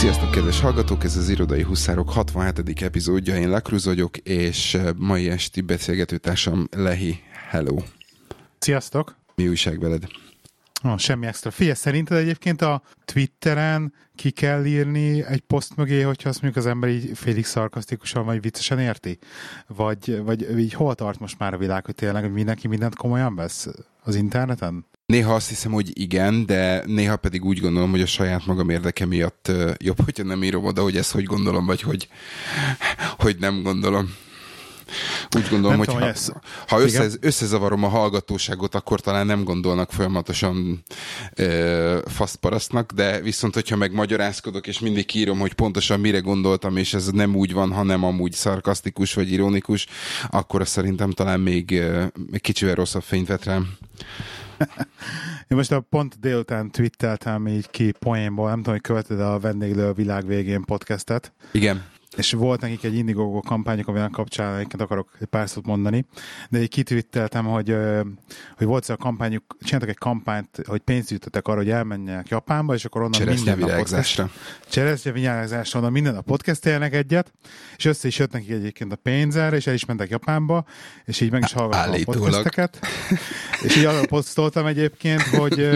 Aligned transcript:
Sziasztok, 0.00 0.30
kedves 0.30 0.60
hallgatók! 0.60 1.04
Ez 1.04 1.16
az 1.16 1.28
Irodai 1.28 1.62
Huszárok 1.62 2.10
67. 2.10 2.82
epizódja. 2.82 3.36
Én 3.36 3.50
Lakruz 3.50 3.84
vagyok, 3.84 4.16
és 4.16 4.78
mai 4.96 5.28
esti 5.28 5.60
beszélgetőtársam 5.60 6.68
Lehi. 6.70 7.22
Hello! 7.48 7.76
Sziasztok! 8.58 9.16
Mi 9.34 9.48
újság 9.48 9.80
veled? 9.80 10.02
Oh, 10.82 10.98
semmi 10.98 11.26
extra. 11.26 11.50
Figyelj, 11.50 11.76
szerinted 11.76 12.16
egyébként 12.16 12.62
a 12.62 12.82
Twitteren 13.04 13.94
ki 14.14 14.30
kell 14.30 14.64
írni 14.64 15.24
egy 15.24 15.40
poszt 15.40 15.76
mögé, 15.76 16.00
hogyha 16.00 16.28
azt 16.28 16.42
mondjuk 16.42 16.64
az 16.64 16.70
ember 16.70 16.90
így 16.90 17.10
félig 17.14 17.44
szarkasztikusan 17.44 18.24
vagy 18.24 18.40
viccesen 18.40 18.78
érti? 18.78 19.18
Vagy, 19.66 20.22
vagy 20.22 20.58
így 20.58 20.72
hol 20.72 20.94
tart 20.94 21.18
most 21.18 21.38
már 21.38 21.54
a 21.54 21.58
világ, 21.58 21.84
hogy 21.84 21.94
tényleg 21.94 22.22
hogy 22.22 22.32
mindenki 22.32 22.68
mindent 22.68 22.96
komolyan 22.96 23.34
vesz 23.34 23.68
az 24.02 24.14
interneten? 24.14 24.84
Néha 25.10 25.34
azt 25.34 25.48
hiszem, 25.48 25.72
hogy 25.72 26.00
igen, 26.00 26.46
de 26.46 26.82
néha 26.86 27.16
pedig 27.16 27.44
úgy 27.44 27.60
gondolom, 27.60 27.90
hogy 27.90 28.00
a 28.00 28.06
saját 28.06 28.46
magam 28.46 28.70
érdeke 28.70 29.06
miatt 29.06 29.52
jobb, 29.76 30.04
hogyha 30.04 30.24
nem 30.24 30.42
írom 30.42 30.64
oda, 30.64 30.82
hogy 30.82 30.96
ezt 30.96 31.12
hogy 31.12 31.24
gondolom, 31.24 31.66
vagy 31.66 31.80
hogy, 31.80 32.08
hogy 33.18 33.36
nem 33.38 33.62
gondolom. 33.62 34.14
Úgy 35.36 35.48
gondolom, 35.50 35.68
nem 35.68 35.78
hogy 35.78 35.86
tudom, 35.86 36.00
ha, 36.00 36.08
ez... 36.08 36.32
ha 36.66 36.80
össze, 36.80 37.08
összezavarom 37.20 37.84
a 37.84 37.88
hallgatóságot, 37.88 38.74
akkor 38.74 39.00
talán 39.00 39.26
nem 39.26 39.44
gondolnak 39.44 39.92
folyamatosan 39.92 40.82
ö, 41.34 41.98
faszparasztnak, 42.06 42.92
de 42.92 43.20
viszont, 43.20 43.54
hogyha 43.54 43.76
meg 43.76 43.92
magyarázkodok, 43.92 44.66
és 44.66 44.78
mindig 44.78 45.14
írom, 45.14 45.38
hogy 45.38 45.52
pontosan 45.52 46.00
mire 46.00 46.18
gondoltam, 46.18 46.76
és 46.76 46.94
ez 46.94 47.06
nem 47.06 47.34
úgy 47.34 47.52
van, 47.52 47.72
hanem 47.72 48.04
amúgy 48.04 48.32
szarkasztikus 48.32 49.14
vagy 49.14 49.32
ironikus, 49.32 49.86
akkor 50.30 50.60
azt 50.60 50.72
szerintem 50.72 51.10
talán 51.10 51.40
még, 51.40 51.70
ö, 51.70 52.04
kicsivel 52.38 52.74
rosszabb 52.74 53.02
fényt 53.02 53.28
vet 53.28 53.44
rám. 53.44 53.78
Én 55.48 55.56
most 55.56 55.72
a 55.72 55.80
pont 55.80 56.20
délután 56.20 56.70
twitteltem 56.70 57.48
így 57.48 57.70
ki 57.70 57.92
poénból, 57.98 58.48
nem 58.48 58.56
tudom, 58.56 58.72
hogy 58.72 58.82
követed 58.82 59.20
a 59.20 59.38
Vendéglő 59.38 59.86
a 59.86 59.92
világ 59.92 60.26
végén 60.26 60.62
podcastet. 60.62 61.32
Igen 61.52 61.82
és 62.16 62.32
volt 62.32 62.60
nekik 62.60 62.84
egy 62.84 62.94
Indiegogo 62.94 63.40
kampányok, 63.40 63.88
amivel 63.88 64.08
kapcsán 64.08 64.54
egyébként 64.54 64.82
akarok 64.82 65.10
egy 65.20 65.26
pár 65.26 65.48
szót 65.48 65.66
mondani, 65.66 66.04
de 66.48 66.58
egy 66.58 66.68
kitwitteltem, 66.68 67.44
hogy, 67.44 67.76
hogy 68.56 68.66
volt 68.66 68.88
a 68.88 68.96
kampányuk, 68.96 69.56
csináltak 69.60 69.88
egy 69.88 69.98
kampányt, 69.98 70.60
hogy 70.66 70.80
pénzt 70.80 71.10
jutottak 71.10 71.48
arra, 71.48 71.56
hogy 71.56 71.70
elmenjenek 71.70 72.28
Japánba, 72.28 72.74
és 72.74 72.84
akkor 72.84 73.02
onnan 73.02 73.22
minden 73.22 73.62
a 73.62 73.76
podcast. 73.76 74.22
Cseresznye 74.68 75.12
virágzásra, 75.12 75.78
onnan 75.78 75.92
minden 75.92 76.16
a 76.16 76.20
podcastelnek 76.20 76.94
egyet, 76.94 77.32
és 77.76 77.84
össze 77.84 78.08
is 78.08 78.18
jött 78.18 78.32
nekik 78.32 78.50
egyébként 78.50 78.92
a 78.92 78.96
pénzzel, 78.96 79.54
és 79.54 79.66
el 79.66 79.74
is 79.74 79.84
mentek 79.84 80.08
Japánba, 80.08 80.64
és 81.04 81.20
így 81.20 81.30
meg 81.30 81.42
is 81.42 81.52
hallgattam 81.52 81.94
a 81.94 82.02
podcasteket. 82.04 82.78
és 83.62 83.76
így 83.76 83.84
arra 83.84 84.06
posztoltam 84.06 84.66
egyébként, 84.66 85.22
hogy 85.22 85.68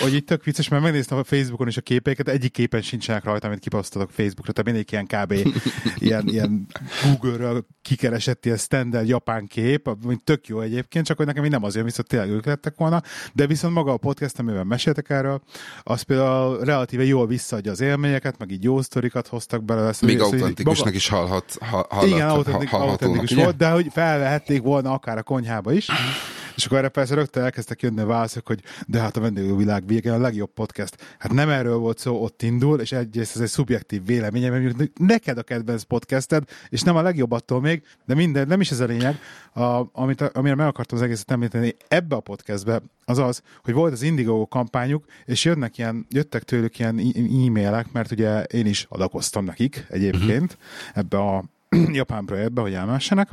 hogy 0.00 0.14
itt 0.14 0.26
tök 0.26 0.44
vicces, 0.44 0.68
mert 0.68 0.82
megnéztem 0.82 1.18
a 1.18 1.24
Facebookon 1.24 1.68
is 1.68 1.76
a 1.76 1.80
képeket, 1.80 2.28
egyik 2.28 2.52
képen 2.52 2.82
sincsenek 2.82 3.24
rajta, 3.24 3.46
amit 3.46 3.58
kiposztolok 3.58 4.10
Facebookra, 4.10 4.52
tehát 4.52 4.72
mindig 4.72 4.92
ilyen 4.92 5.06
kb. 5.06 5.52
ilyen, 6.06 6.28
ilyen 6.28 6.66
Google-ről 7.04 7.66
kikeresett 7.82 8.44
ilyen 8.44 8.56
standard 8.56 9.08
japán 9.08 9.46
kép, 9.46 9.86
ami 9.86 10.16
tök 10.24 10.46
jó 10.46 10.60
egyébként, 10.60 11.06
csak 11.06 11.16
hogy 11.16 11.26
nekem 11.26 11.44
nem 11.44 11.64
azért 11.64 11.84
viszont 11.84 12.08
tényleg 12.08 12.30
ők 12.30 12.44
lettek 12.44 12.74
volna, 12.76 13.02
de 13.32 13.46
viszont 13.46 13.74
maga 13.74 13.92
a 13.92 13.96
podcast, 13.96 14.38
amiben 14.38 14.66
meséltek 14.66 15.10
erről, 15.10 15.42
az 15.82 16.02
például 16.02 16.64
relatíve 16.64 17.04
jól 17.04 17.26
visszaadja 17.26 17.72
az 17.72 17.80
élményeket, 17.80 18.38
meg 18.38 18.50
így 18.50 18.62
jó 18.62 18.82
sztorikat 18.82 19.26
hoztak 19.26 19.64
bele. 19.64 19.92
Még 20.00 20.20
autentikusnak 20.20 20.84
maga... 20.84 20.96
is 20.96 21.08
hallhat, 21.08 21.56
hallhat, 21.60 22.06
Igen, 22.06 22.28
autentik, 22.28 22.72
autentikus 22.72 23.34
volt, 23.34 23.56
de 23.56 23.70
hogy 23.70 23.86
felvehették 23.92 24.62
volna 24.62 24.92
akár 24.92 25.18
a 25.18 25.22
konyhába 25.22 25.72
is. 25.72 25.88
És 26.56 26.64
akkor 26.64 26.78
erre 26.78 26.88
persze 26.88 27.14
rögtön 27.14 27.42
elkezdtek 27.42 27.82
jönni 27.82 28.00
a 28.00 28.06
válaszok, 28.06 28.46
hogy 28.46 28.62
de 28.86 29.00
hát 29.00 29.16
a 29.16 29.20
vendégvilág 29.20 29.86
vége 29.86 30.12
a 30.12 30.18
legjobb 30.18 30.50
podcast. 30.50 30.96
Hát 31.18 31.32
nem 31.32 31.48
erről 31.48 31.76
volt 31.76 31.98
szó, 31.98 32.22
ott 32.22 32.42
indul, 32.42 32.80
és 32.80 32.92
egyrészt 32.92 33.34
ez 33.34 33.42
egy 33.42 33.48
szubjektív 33.48 34.04
véleménye, 34.06 34.50
mert 34.50 34.90
neked 34.98 35.38
a 35.38 35.42
kedvenc 35.42 35.82
podcasted, 35.82 36.44
és 36.68 36.82
nem 36.82 36.96
a 36.96 37.02
legjobb 37.02 37.32
attól 37.32 37.60
még, 37.60 37.82
de 38.06 38.14
minden, 38.14 38.46
nem 38.46 38.60
is 38.60 38.70
ez 38.70 38.80
a 38.80 38.84
lényeg, 38.84 39.18
a, 39.54 39.82
amit, 39.92 40.20
amire 40.20 40.54
meg 40.54 40.66
akartam 40.66 40.98
az 40.98 41.04
egészet 41.04 41.30
említeni 41.30 41.76
ebbe 41.88 42.16
a 42.16 42.20
podcastbe, 42.20 42.82
az 43.04 43.18
az, 43.18 43.42
hogy 43.62 43.74
volt 43.74 43.92
az 43.92 44.02
Indigo 44.02 44.46
kampányuk, 44.46 45.04
és 45.24 45.44
jönnek 45.44 45.78
ilyen, 45.78 46.06
jöttek 46.10 46.42
tőlük 46.42 46.78
ilyen 46.78 46.98
e-mailek, 46.98 47.92
mert 47.92 48.10
ugye 48.10 48.42
én 48.42 48.66
is 48.66 48.86
adakoztam 48.88 49.44
nekik 49.44 49.86
egyébként 49.88 50.52
uh-huh. 50.52 50.98
ebbe 50.98 51.18
a 51.18 51.44
japán 51.92 52.24
projektbe, 52.24 52.60
hogy 52.60 52.74
elmessenek, 52.74 53.28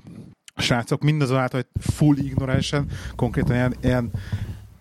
a 0.60 0.62
srácok 0.62 1.02
mindazonáltal, 1.02 1.62
hogy 1.62 1.94
full 1.94 2.18
ignoransen, 2.18 2.86
konkrétan 3.16 3.56
ilyen, 3.56 3.76
ilyen 3.82 4.12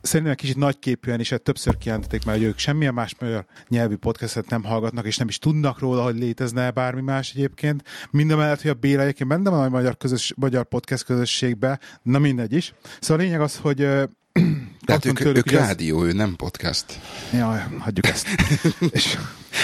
szerintem 0.02 0.32
egy 0.32 0.40
kicsit 0.40 0.56
nagyképűen 0.56 1.20
is, 1.20 1.34
többször 1.42 1.78
kijelentették 1.78 2.24
már, 2.24 2.36
hogy 2.36 2.44
ők 2.44 2.58
semmilyen 2.58 2.94
más 2.94 3.14
magyar 3.20 3.44
nyelvű 3.68 3.96
podcastet 3.96 4.48
nem 4.48 4.64
hallgatnak, 4.64 5.06
és 5.06 5.16
nem 5.16 5.28
is 5.28 5.38
tudnak 5.38 5.78
róla, 5.78 6.02
hogy 6.02 6.18
létezne 6.18 6.70
bármi 6.70 7.00
más 7.00 7.32
egyébként. 7.34 7.82
Mindemellett, 8.10 8.62
hogy 8.62 8.70
a 8.70 8.74
Béla 8.74 9.02
egyébként 9.02 9.28
benne 9.28 9.50
van 9.50 9.64
a 9.64 9.68
magyar, 9.68 9.96
közös, 9.96 10.32
magyar 10.36 10.64
podcast 10.64 11.04
közösségbe, 11.04 11.78
na 12.02 12.18
mindegy 12.18 12.52
is. 12.52 12.74
Szóval 13.00 13.22
a 13.22 13.26
lényeg 13.26 13.40
az, 13.40 13.56
hogy 13.56 13.76
tehát 14.86 15.04
ők, 15.04 15.18
tőlük, 15.18 15.36
ők 15.36 15.50
rádió, 15.50 15.98
az... 15.98 16.06
ő 16.06 16.12
nem 16.12 16.36
podcast. 16.36 16.84
Jaj, 17.32 17.64
hagyjuk 17.78 18.06
ezt. 18.06 18.26
és... 18.90 19.16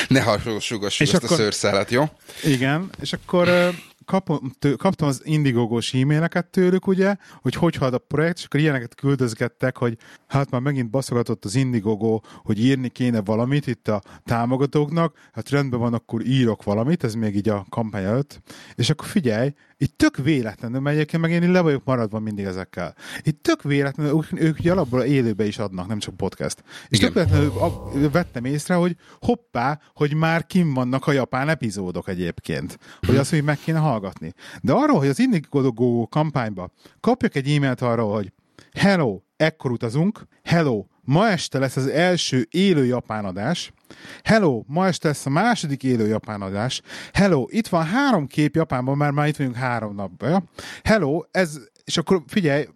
Ne 0.08 0.22
hasonlósugassuk 0.22 1.06
ezt 1.06 1.24
akkor... 1.24 1.30
a 1.30 1.40
szőrszálat, 1.40 1.90
jó? 1.90 2.04
Igen, 2.42 2.90
és 3.00 3.12
akkor 3.12 3.74
kapom, 4.04 4.52
tő, 4.58 4.74
kaptam 4.74 5.08
az 5.08 5.20
Indiegogo-s 5.24 5.94
e-maileket 5.94 6.46
tőlük, 6.46 6.86
ugye, 6.86 7.16
hogy 7.42 7.54
hogy 7.54 7.74
halad 7.74 7.94
a 7.94 7.98
projekt, 7.98 8.38
és 8.38 8.44
akkor 8.44 8.60
ilyeneket 8.60 8.94
küldözgettek, 8.94 9.76
hogy 9.76 9.96
hát 10.26 10.50
már 10.50 10.60
megint 10.60 10.90
baszogatott 10.90 11.44
az 11.44 11.54
Indiegogo, 11.54 12.20
hogy 12.42 12.64
írni 12.64 12.88
kéne 12.88 13.20
valamit 13.22 13.66
itt 13.66 13.88
a 13.88 14.02
támogatóknak, 14.24 15.16
hát 15.32 15.50
rendben 15.50 15.80
van, 15.80 15.94
akkor 15.94 16.26
írok 16.26 16.62
valamit, 16.62 17.04
ez 17.04 17.14
még 17.14 17.36
így 17.36 17.48
a 17.48 17.66
kampány 17.68 18.04
előtt, 18.04 18.40
és 18.74 18.90
akkor 18.90 19.06
figyelj, 19.06 19.52
itt 19.84 19.96
tök 19.96 20.16
véletlenül, 20.16 20.80
mert 20.80 20.96
egyébként 20.96 21.22
meg 21.22 21.30
én 21.30 21.50
le 21.50 21.60
vagyok 21.60 21.84
maradva 21.84 22.18
mindig 22.18 22.44
ezekkel. 22.44 22.94
Itt 23.22 23.42
tök 23.42 23.62
véletlenül, 23.62 24.12
ők, 24.12 24.40
ők 24.40 24.58
ugye 24.58 24.72
alapból 24.72 25.02
élőbe 25.02 25.46
is 25.46 25.58
adnak, 25.58 25.86
nem 25.86 25.98
csak 25.98 26.16
podcast. 26.16 26.64
És 26.88 26.98
Igen. 26.98 27.12
tök 27.12 27.28
véletlenül 27.28 28.10
vettem 28.10 28.44
észre, 28.44 28.74
hogy 28.74 28.96
hoppá, 29.20 29.80
hogy 29.94 30.14
már 30.14 30.46
kim 30.46 30.74
vannak 30.74 31.06
a 31.06 31.12
japán 31.12 31.48
epizódok 31.48 32.08
egyébként. 32.08 32.78
Hogy 33.06 33.16
azt, 33.16 33.30
hogy 33.30 33.44
meg 33.44 33.58
kéne 33.58 33.78
hallgatni. 33.78 34.32
De 34.62 34.72
arról, 34.72 34.98
hogy 34.98 35.08
az 35.08 35.18
Indiegogo 35.18 36.06
kampányba 36.08 36.70
kapjak 37.00 37.34
egy 37.34 37.48
e-mailt 37.48 37.80
arról, 37.80 38.12
hogy 38.14 38.32
hello, 38.72 39.20
ekkor 39.36 39.70
utazunk, 39.70 40.26
hello, 40.42 40.84
ma 41.00 41.28
este 41.28 41.58
lesz 41.58 41.76
az 41.76 41.86
első 41.86 42.46
élő 42.50 42.84
japán 42.84 43.24
adás, 43.24 43.72
Hello, 44.22 44.62
ma 44.66 44.86
este 44.86 45.08
lesz 45.08 45.26
a 45.26 45.30
második 45.30 45.82
élő 45.82 46.06
japán 46.06 46.42
adás. 46.42 46.80
Hello, 47.12 47.44
itt 47.48 47.68
van 47.68 47.84
három 47.84 48.26
kép 48.26 48.54
Japánban, 48.54 48.96
mert 48.96 49.12
már 49.12 49.28
itt 49.28 49.36
vagyunk 49.36 49.56
három 49.56 49.94
napban. 49.94 50.48
Hello, 50.82 51.20
ez, 51.30 51.58
és 51.84 51.96
akkor 51.96 52.22
figyelj, 52.26 52.66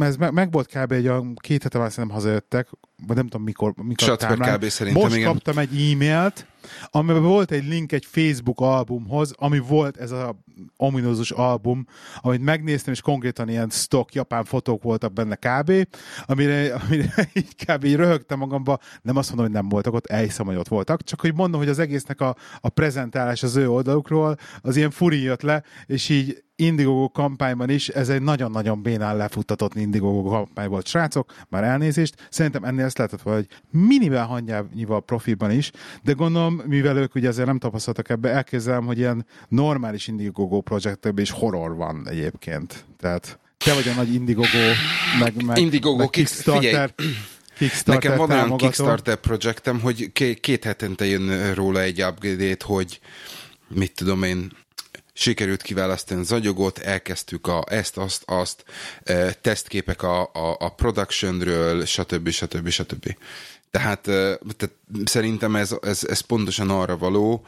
ez 0.00 0.16
meg, 0.16 0.32
meg 0.32 0.52
volt 0.52 0.66
kb. 0.66 0.92
egy 0.92 1.06
a 1.06 1.24
két 1.34 1.62
hete 1.62 1.78
már 1.78 1.90
szerintem 1.90 2.16
hazajöttek, 2.16 2.68
vagy 3.06 3.16
nem 3.16 3.28
tudom 3.28 3.42
mikor, 3.42 3.74
mikor 3.76 4.16
kb. 4.16 4.64
szerintem, 4.64 5.02
Most 5.02 5.16
igen. 5.16 5.32
kaptam 5.32 5.58
egy 5.58 5.92
e-mailt, 5.92 6.46
amiben 6.90 7.22
volt 7.22 7.50
egy 7.50 7.64
link 7.64 7.92
egy 7.92 8.04
Facebook 8.04 8.60
albumhoz, 8.60 9.32
ami 9.36 9.58
volt 9.58 9.96
ez 9.96 10.10
a 10.10 10.36
ominózus 10.76 11.30
album, 11.30 11.86
amit 12.20 12.42
megnéztem, 12.42 12.92
és 12.92 13.00
konkrétan 13.00 13.48
ilyen 13.48 13.68
stock 13.70 14.14
japán 14.14 14.44
fotók 14.44 14.82
voltak 14.82 15.12
benne 15.12 15.34
kb., 15.34 15.72
amire, 16.26 16.74
amire 16.74 17.14
így 17.34 17.54
kb. 17.64 17.84
így 17.84 17.96
röhögtem 17.96 18.38
magamba, 18.38 18.78
nem 19.02 19.16
azt 19.16 19.28
mondom, 19.28 19.46
hogy 19.46 19.54
nem 19.54 19.68
voltak 19.68 19.94
ott, 19.94 20.06
elhiszem, 20.06 20.46
hogy 20.46 20.56
ott 20.56 20.68
voltak, 20.68 21.02
csak 21.02 21.20
hogy 21.20 21.34
mondom, 21.34 21.60
hogy 21.60 21.68
az 21.68 21.78
egésznek 21.78 22.20
a, 22.20 22.36
a 22.60 22.68
prezentálás 22.68 23.42
az 23.42 23.56
ő 23.56 23.70
oldalukról, 23.70 24.36
az 24.60 24.76
ilyen 24.76 24.90
furi 24.90 25.22
jött 25.22 25.42
le, 25.42 25.62
és 25.86 26.08
így 26.08 26.42
Indiegogo 26.56 27.08
kampányban 27.08 27.70
is, 27.70 27.88
ez 27.88 28.08
egy 28.08 28.22
nagyon-nagyon 28.22 28.82
bénán 28.82 29.16
lefuttatott 29.16 29.74
Indiegogo 29.74 30.28
kampány 30.28 30.68
volt, 30.68 30.86
srácok, 30.86 31.32
már 31.48 31.64
elnézést, 31.64 32.28
szerintem 32.30 32.64
ennél 32.64 32.84
ezt 32.84 32.98
lehetett 32.98 33.22
volna, 33.22 33.38
hogy 33.38 33.80
minimál 33.80 34.26
hangyával 34.26 35.04
profiban 35.04 35.50
is, 35.50 35.70
de 36.02 36.12
gondolom, 36.12 36.61
mivel 36.66 36.96
ők 36.96 37.14
ugye 37.14 37.28
azért 37.28 37.46
nem 37.46 37.58
tapasztaltak 37.58 38.08
ebbe, 38.08 38.30
elképzelem, 38.30 38.86
hogy 38.86 38.98
ilyen 38.98 39.26
normális 39.48 40.06
Indiegogo 40.06 40.60
projektben 40.60 41.18
is 41.18 41.30
horror 41.30 41.76
van 41.76 42.08
egyébként. 42.08 42.84
Tehát 42.98 43.38
te 43.64 43.74
vagy 43.74 43.88
a 43.88 43.92
nagy 43.92 44.14
Indiegogo, 44.14 44.48
meg, 45.18 45.44
meg, 45.44 45.58
Indiegogo 45.58 45.96
meg 45.96 46.10
Kickstarter. 46.10 46.94
Kickstarter 47.58 48.10
Nekem 48.10 48.16
van 48.16 48.30
olyan 48.30 48.56
Kickstarter 48.56 49.16
projektem, 49.16 49.80
hogy 49.80 50.12
két 50.40 50.64
hetente 50.64 51.04
jön 51.04 51.54
róla 51.54 51.80
egy 51.80 52.02
upgrade 52.02 52.56
hogy 52.64 53.00
mit 53.68 53.94
tudom 53.94 54.22
én, 54.22 54.52
sikerült 55.12 55.62
kiválasztani 55.62 56.20
az 56.20 56.32
agyogot, 56.32 56.78
elkezdtük 56.78 57.46
a 57.46 57.64
ezt, 57.68 57.96
azt, 57.96 58.22
azt, 58.26 58.64
tesztképek 59.40 60.02
a, 60.02 60.22
a, 60.22 60.56
a 60.58 60.68
productionről, 60.68 61.84
stb. 61.84 62.28
stb. 62.28 62.68
stb. 62.68 63.16
Tehát, 63.70 64.00
tehát 64.00 64.74
szerintem 65.04 65.56
ez, 65.56 65.74
ez, 65.82 66.04
ez 66.08 66.20
pontosan 66.20 66.70
arra 66.70 66.96
való, 66.96 67.44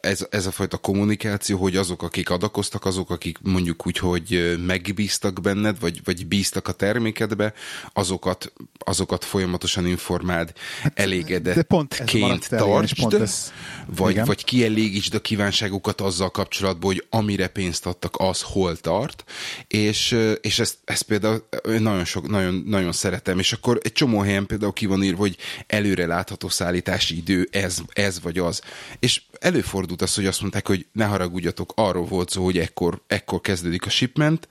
ez, 0.00 0.26
ez 0.30 0.46
a 0.46 0.50
fajta 0.50 0.76
kommunikáció, 0.76 1.58
hogy 1.58 1.76
azok, 1.76 2.02
akik 2.02 2.30
adakoztak, 2.30 2.84
azok, 2.84 3.10
akik 3.10 3.38
mondjuk 3.42 3.86
úgy, 3.86 3.98
hogy 3.98 4.58
megbíztak 4.66 5.40
benned, 5.40 5.80
vagy, 5.80 6.00
vagy 6.04 6.26
bíztak 6.26 6.68
a 6.68 6.72
termékedbe, 6.72 7.52
azokat, 7.92 8.52
azokat 8.78 9.24
folyamatosan 9.24 9.86
informáld, 9.86 10.52
hát, 10.82 10.98
elégedettként 10.98 12.48
tartsd, 12.48 12.96
pont 13.00 13.14
ez, 13.14 13.52
vagy, 13.86 14.24
vagy 14.24 14.44
kielégítsd 14.44 15.14
a 15.14 15.20
kívánságukat 15.20 16.00
azzal 16.00 16.30
kapcsolatban, 16.30 16.92
hogy 16.92 17.06
amire 17.10 17.48
pénzt 17.48 17.86
adtak, 17.86 18.14
az 18.18 18.42
hol 18.42 18.76
tart, 18.76 19.24
és, 19.68 20.18
és 20.40 20.58
ezt, 20.58 20.78
ezt 20.84 21.02
például 21.02 21.44
nagyon, 21.78 22.04
sok, 22.04 22.28
nagyon, 22.28 22.62
nagyon 22.66 22.92
szeretem, 22.92 23.38
és 23.38 23.52
akkor 23.52 23.80
egy 23.82 23.92
csomó 23.92 24.20
helyen 24.20 24.46
például 24.46 24.72
ki 24.72 24.86
van 24.86 25.02
írva, 25.02 25.18
hogy 25.20 25.36
előre 25.66 26.06
látható 26.06 26.43
szállítási 26.52 27.16
idő, 27.16 27.48
ez, 27.50 27.78
ez 27.92 28.20
vagy 28.20 28.38
az. 28.38 28.60
És 28.98 29.22
előfordult 29.40 30.02
az, 30.02 30.14
hogy 30.14 30.26
azt 30.26 30.40
mondták, 30.40 30.66
hogy 30.66 30.86
ne 30.92 31.04
haragudjatok, 31.04 31.72
arról 31.76 32.04
volt 32.04 32.30
szó, 32.30 32.44
hogy 32.44 32.58
ekkor, 32.58 33.02
ekkor 33.06 33.40
kezdődik 33.40 33.86
a 33.86 33.90
shipment, 33.90 34.48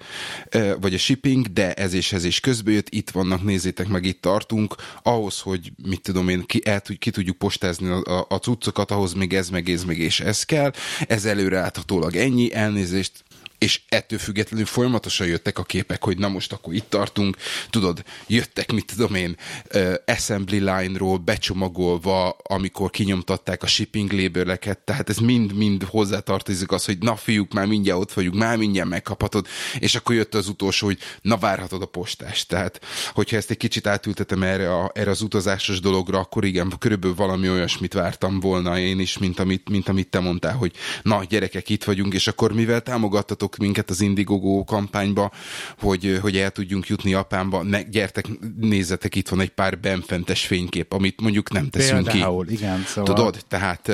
vagy 0.80 0.94
a 0.94 0.98
shipping, 0.98 1.48
de 1.48 1.74
ez 1.74 1.94
és 1.94 2.14
ez 2.14 2.24
is 2.24 2.40
közbe 2.40 2.72
jött, 2.72 2.90
itt 2.90 3.10
vannak, 3.10 3.44
nézzétek 3.44 3.88
meg, 3.88 4.06
itt 4.06 4.22
tartunk, 4.22 4.76
ahhoz, 5.04 5.40
hogy 5.40 5.72
mit 5.88 6.02
tudom 6.02 6.30
én, 6.30 6.44
ki, 6.46 6.62
el, 6.66 6.82
ki 7.00 7.12
tudjuk 7.12 7.38
postázni 7.38 7.90
a, 7.90 8.26
a 8.30 8.36
cuccokat, 8.36 8.92
ahhoz 8.92 9.14
még 9.14 9.34
ez, 9.34 9.50
meg 9.50 9.70
ez, 9.70 9.84
meg 9.84 9.98
és 9.98 10.20
ez 10.20 10.44
kell, 10.44 10.72
ez 11.08 11.26
előre 11.26 11.60
láthatólag 11.60 12.16
ennyi, 12.16 12.54
elnézést, 12.54 13.23
és 13.64 13.82
ettől 13.90 14.20
függetlenül 14.20 14.66
folyamatosan 14.66 15.28
jöttek 15.28 15.58
a 15.58 15.64
képek, 15.64 16.04
hogy 16.04 16.18
na 16.18 16.28
most 16.28 16.52
akkor 16.52 16.74
itt 16.74 16.90
tartunk, 16.90 17.38
tudod, 17.70 18.04
jöttek, 18.28 18.72
mit 18.72 18.86
tudom 18.86 19.16
én, 19.16 19.38
uh, 19.74 19.94
assembly 20.06 20.58
line-ról 20.58 21.18
becsomagolva, 21.18 22.30
amikor 22.30 22.90
kinyomtatták 22.90 23.64
a 23.64 23.68
shipping 23.68 24.12
labeleket, 24.12 24.80
tehát 24.80 25.10
ez 25.10 25.18
mind-mind 25.18 25.84
hozzátartozik 25.84 26.72
az, 26.72 26.86
hogy 26.86 26.98
na 26.98 27.16
fiúk, 27.16 27.54
már 27.54 27.66
mindjárt 27.66 28.00
ott 28.00 28.14
vagyunk, 28.14 28.36
már 28.36 28.58
mindjárt 28.58 28.90
megkaphatod, 28.90 29.48
és 29.80 29.96
akkor 29.96 30.16
jött 30.16 30.36
az 30.36 30.48
utolsó, 30.48 30.86
hogy 30.86 30.98
na 31.22 31.38
várhatod 31.38 31.82
a 31.82 31.86
postást. 31.86 32.48
Tehát, 32.48 32.82
hogyha 33.14 33.38
ezt 33.38 33.50
egy 33.50 33.58
kicsit 33.58 33.88
átültetem 33.88 34.44
erre, 34.44 34.76
a, 34.76 34.92
erre 34.94 35.10
az 35.10 35.22
utazásos 35.22 35.80
dologra, 35.80 36.20
akkor 36.20 36.46
igen, 36.46 36.74
körülbelül 36.80 37.16
valami 37.16 37.50
olyasmit 37.50 37.94
vártam 37.94 38.40
volna 38.40 38.80
én 38.80 39.00
is, 39.00 39.18
mint 39.18 39.40
amit, 39.40 39.70
mint 39.70 39.90
amit 39.90 40.10
te 40.10 40.20
mondtál, 40.20 40.56
hogy 40.56 40.72
na 41.02 41.24
gyerekek, 41.24 41.70
itt 41.70 41.84
vagyunk, 41.84 42.14
és 42.14 42.28
akkor 42.28 42.54
mivel 42.54 42.82
támogattatok 42.82 43.52
bevontok 43.54 43.58
minket 43.58 43.90
az 43.90 44.02
Indiegogo 44.02 44.64
kampányba, 44.64 45.32
hogy, 45.80 46.20
hogy 46.22 46.38
el 46.38 46.52
tudjunk 46.52 46.88
jutni 46.88 47.10
Japánba. 47.10 47.64
Ne, 47.64 47.82
gyertek, 47.82 48.26
nézzetek, 48.60 49.16
itt 49.16 49.30
van 49.30 49.40
egy 49.40 49.50
pár 49.50 49.80
benfentes 49.80 50.46
fénykép, 50.46 50.94
amit 50.94 51.22
mondjuk 51.22 51.52
nem 51.52 51.70
teszünk 51.70 52.08
Például, 52.08 52.46
ki. 52.46 52.54
igen, 52.54 52.84
szóval... 52.86 53.16
Tudod? 53.16 53.46
Tehát 53.48 53.92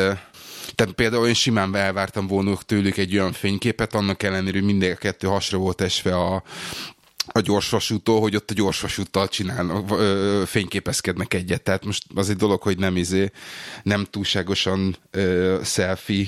tehát 0.75 0.93
például 0.93 1.27
én 1.27 1.33
simán 1.33 1.75
elvártam 1.75 2.27
volna 2.27 2.57
tőlük 2.65 2.97
egy 2.97 3.13
olyan 3.13 3.31
fényképet, 3.31 3.93
annak 3.93 4.23
ellenére, 4.23 4.57
hogy 4.57 4.65
minden 4.65 4.97
kettő 4.97 5.27
hasra 5.27 5.57
volt 5.57 5.81
esve 5.81 6.15
a, 6.15 6.43
a 7.31 7.39
gyorsvasútól, 7.39 8.19
hogy 8.19 8.35
ott 8.35 8.51
a 8.51 8.53
gyorsvasúttal 8.53 9.27
csinálnak, 9.27 9.91
ö, 9.91 10.43
fényképezkednek 10.45 11.33
egyet. 11.33 11.61
Tehát 11.61 11.85
most 11.85 12.05
az 12.15 12.29
egy 12.29 12.35
dolog, 12.35 12.61
hogy 12.61 12.77
nem 12.77 12.95
izé, 12.95 13.31
nem 13.83 14.05
túlságosan 14.09 14.95
ö, 15.11 15.59
selfie 15.63 16.27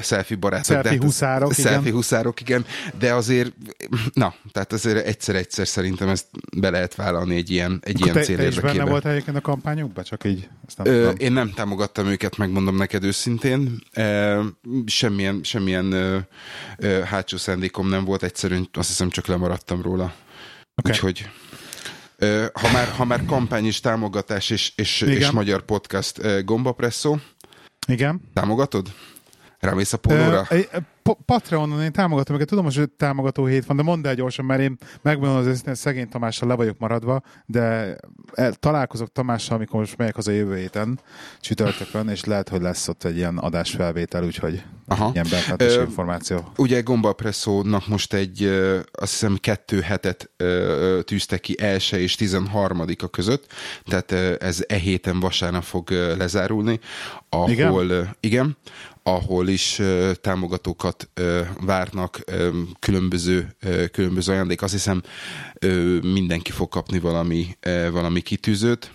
selfie 0.00 0.36
barátok. 0.36 0.64
Selfie 0.64 0.98
de, 0.98 1.04
huszárok, 1.04 1.52
selfie 1.52 1.80
igen. 1.80 1.92
huszárok, 1.92 2.40
igen. 2.40 2.64
De 2.98 3.14
azért, 3.14 3.52
na, 4.12 4.34
tehát 4.52 4.72
azért 4.72 5.06
egyszer-egyszer 5.06 5.66
szerintem 5.66 6.08
ezt 6.08 6.26
be 6.56 6.70
lehet 6.70 6.94
vállalni 6.94 7.36
egy 7.36 7.50
ilyen, 7.50 7.80
egy 7.82 7.94
Akkor 7.94 8.06
ilyen 8.06 8.24
cél 8.24 8.36
te, 8.36 8.46
is 8.46 8.60
benne 8.60 8.84
volt 8.84 9.06
egyébként 9.06 9.36
a 9.36 9.40
kampányukban? 9.40 10.04
Csak 10.04 10.24
így? 10.24 10.48
nem 10.76 10.94
Ö, 10.94 11.10
én 11.10 11.32
nem 11.32 11.50
támogattam 11.50 12.06
őket, 12.06 12.36
megmondom 12.36 12.76
neked 12.76 13.04
őszintén. 13.04 13.78
E, 13.92 14.38
semmilyen, 14.86 15.40
semmilyen 15.42 15.92
ö, 15.92 16.18
ö, 16.78 17.00
hátsó 17.00 17.36
szándékom 17.36 17.88
nem 17.88 18.04
volt, 18.04 18.22
egyszerűen 18.22 18.68
azt 18.72 18.88
hiszem 18.88 19.08
csak 19.08 19.26
lemaradtam 19.26 19.82
róla. 19.82 20.14
Okay. 20.76 20.92
Úgyhogy 20.92 21.28
ha 22.52 22.70
már, 22.72 22.88
ha 22.88 23.04
már 23.04 23.24
kampány 23.24 23.64
és 23.64 23.80
támogatás 23.80 24.50
és, 24.50 24.72
és, 24.76 25.00
és 25.00 25.30
magyar 25.30 25.62
podcast 25.62 26.44
gombapresszó. 26.44 27.18
Igen. 27.86 28.20
Támogatod? 28.32 28.92
Rámész 29.64 29.92
a 29.92 29.96
pólóra? 29.96 30.46
Patreonon 31.24 31.82
én 31.82 31.92
támogatom 31.92 32.36
őket, 32.36 32.48
tudom, 32.48 32.64
hogy 32.64 32.90
támogató 32.96 33.46
hét 33.46 33.64
van, 33.64 33.76
de 33.76 33.82
mondd 33.82 34.06
el 34.06 34.14
gyorsan, 34.14 34.44
mert 34.44 34.60
én 34.60 34.78
megmondom 35.02 35.36
az 35.36 35.46
őszintén, 35.46 35.74
szegény 35.74 36.08
Tamással 36.08 36.48
le 36.48 36.54
vagyok 36.54 36.78
maradva, 36.78 37.22
de 37.46 37.96
el, 38.32 38.52
találkozok 38.52 39.12
Tamással, 39.12 39.56
amikor 39.56 39.80
most 39.80 39.96
megyek 39.96 40.16
az 40.16 40.28
a 40.28 40.30
jövő 40.30 40.56
héten, 40.56 41.00
csütörtökön, 41.40 42.08
és 42.08 42.24
lehet, 42.24 42.48
hogy 42.48 42.60
lesz 42.60 42.88
ott 42.88 43.04
egy 43.04 43.16
ilyen 43.16 43.38
adásfelvétel, 43.38 44.24
úgyhogy 44.24 44.62
Aha. 44.86 45.10
ilyen 45.12 45.26
belfátos 45.30 45.74
információ. 45.76 46.52
Ugye 46.56 46.80
Gombapresszónak 46.80 47.88
most 47.88 48.14
egy, 48.14 48.44
azt 48.92 49.10
hiszem 49.10 49.36
kettő 49.40 49.80
hetet 49.80 50.30
tűzte 51.04 51.38
ki 51.38 51.60
első 51.60 51.96
és 51.96 52.14
13 52.14 52.80
a 53.02 53.08
között, 53.08 53.46
tehát 53.84 54.12
ez 54.42 54.64
e 54.66 54.76
héten 54.76 55.20
vasárnap 55.20 55.62
fog 55.62 55.90
lezárulni, 55.90 56.80
ahol 57.28 57.50
igen, 57.50 58.16
igen 58.20 58.56
ahol 59.06 59.48
is 59.48 59.80
támogatókat 60.20 61.10
várnak 61.60 62.24
különböző, 62.78 63.56
különböző 63.92 64.32
ajándék. 64.32 64.62
Azt 64.62 64.72
hiszem 64.72 65.02
mindenki 66.02 66.50
fog 66.50 66.68
kapni 66.68 66.98
valami, 66.98 67.56
valami 67.90 68.20
kitűzőt, 68.20 68.92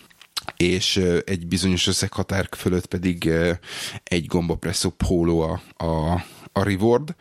és 0.57 0.97
egy 1.25 1.47
bizonyos 1.47 1.87
összeghatár 1.87 2.49
fölött 2.57 2.85
pedig 2.85 3.29
egy 4.03 4.25
gombapresszó 4.25 4.89
póló 4.89 5.41
a, 5.41 5.61
a, 5.83 6.23
a 6.51 6.63
reward, 6.63 7.15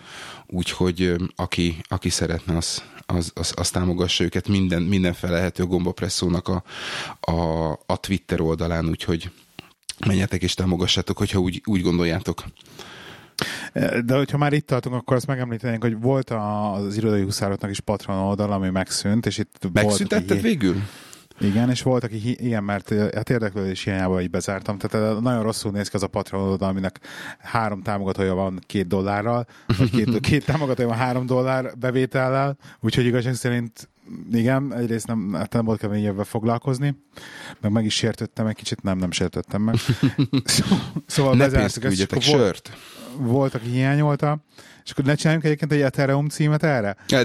úgyhogy 0.47 1.15
aki, 1.37 1.81
aki 1.89 2.09
szeretne, 2.09 2.57
az, 2.57 2.83
az, 3.07 3.31
az, 3.35 3.53
az 3.57 3.71
támogassa 3.71 4.25
őket 4.25 4.49
minden, 4.49 4.83
minden 4.83 5.17
lehető 5.21 5.65
gombapresszónak 5.65 6.49
a, 6.49 6.63
a, 7.21 7.71
a 7.87 7.97
Twitter 8.01 8.41
oldalán, 8.41 8.89
úgyhogy 8.89 9.31
menjetek 10.07 10.43
és 10.43 10.55
támogassátok, 10.55 11.19
hogyha 11.19 11.39
úgy, 11.39 11.63
úgy 11.65 11.83
gondoljátok. 11.83 12.45
De 14.05 14.17
hogyha 14.17 14.39
már 14.39 14.53
itt 14.53 14.67
tartunk, 14.67 14.95
akkor 14.95 15.17
azt 15.17 15.27
megemlítenénk, 15.27 15.83
hogy 15.83 16.01
volt 16.01 16.31
az 16.31 16.97
irodai 16.97 17.23
huszároknak 17.23 17.71
is 17.71 17.81
patron 17.81 18.17
oldal, 18.17 18.53
ami 18.53 18.71
megszűnt, 18.71 19.27
és 19.27 19.39
itt 19.39 19.69
Megszüntetted 19.73 20.29
volt, 20.29 20.43
végül? 20.43 20.83
Igen, 21.41 21.71
és 21.71 21.83
volt, 21.83 22.05
aki 22.05 22.45
igen, 22.45 22.65
mert 22.65 22.95
hát 23.15 23.31
érdeklődés 23.31 23.85
hiányában 23.85 24.21
így 24.21 24.31
bezártam. 24.31 24.79
Tehát 24.79 25.21
nagyon 25.21 25.43
rosszul 25.43 25.71
néz 25.71 25.89
ki 25.89 25.97
az 25.97 26.03
a 26.03 26.07
Patreon 26.07 26.61
aminek 26.61 27.01
három 27.39 27.83
támogatója 27.83 28.35
van 28.35 28.59
két 28.67 28.87
dollárral, 28.87 29.47
vagy 29.79 29.91
két, 29.91 30.21
két 30.31 30.45
támogatója 30.45 30.89
van 30.89 30.97
három 30.97 31.27
dollár 31.27 31.79
bevétellel, 31.79 32.57
úgyhogy 32.81 33.07
igazság 33.07 33.35
szerint 33.35 33.89
igen, 34.33 34.75
egyrészt 34.75 35.07
nem, 35.07 35.33
hát 35.33 35.53
nem 35.53 35.65
volt 35.65 35.81
keményebben 35.81 36.25
foglalkozni, 36.25 36.97
meg 37.61 37.73
meg 37.73 37.85
is 37.85 37.95
sértöttem 37.95 38.47
egy 38.47 38.55
kicsit, 38.55 38.83
nem, 38.83 38.99
nem 38.99 39.11
sértöttem 39.11 39.63
meg. 39.63 39.75
szóval 41.07 41.37
ne 41.37 41.45
bezártuk 41.45 41.85
ezt, 41.85 42.13
és 42.13 42.25
sört. 42.25 42.69
Volt, 43.17 43.31
volt, 43.31 43.55
aki 43.55 43.69
hiányolta, 43.69 44.45
és 44.89 44.95
akkor 44.95 45.05
ne 45.05 45.15
csináljunk 45.15 45.45
egyébként 45.45 45.73
egy 45.73 45.81
Ethereum 45.81 46.29
címet 46.29 46.63
erre? 46.63 46.97
De. 47.07 47.25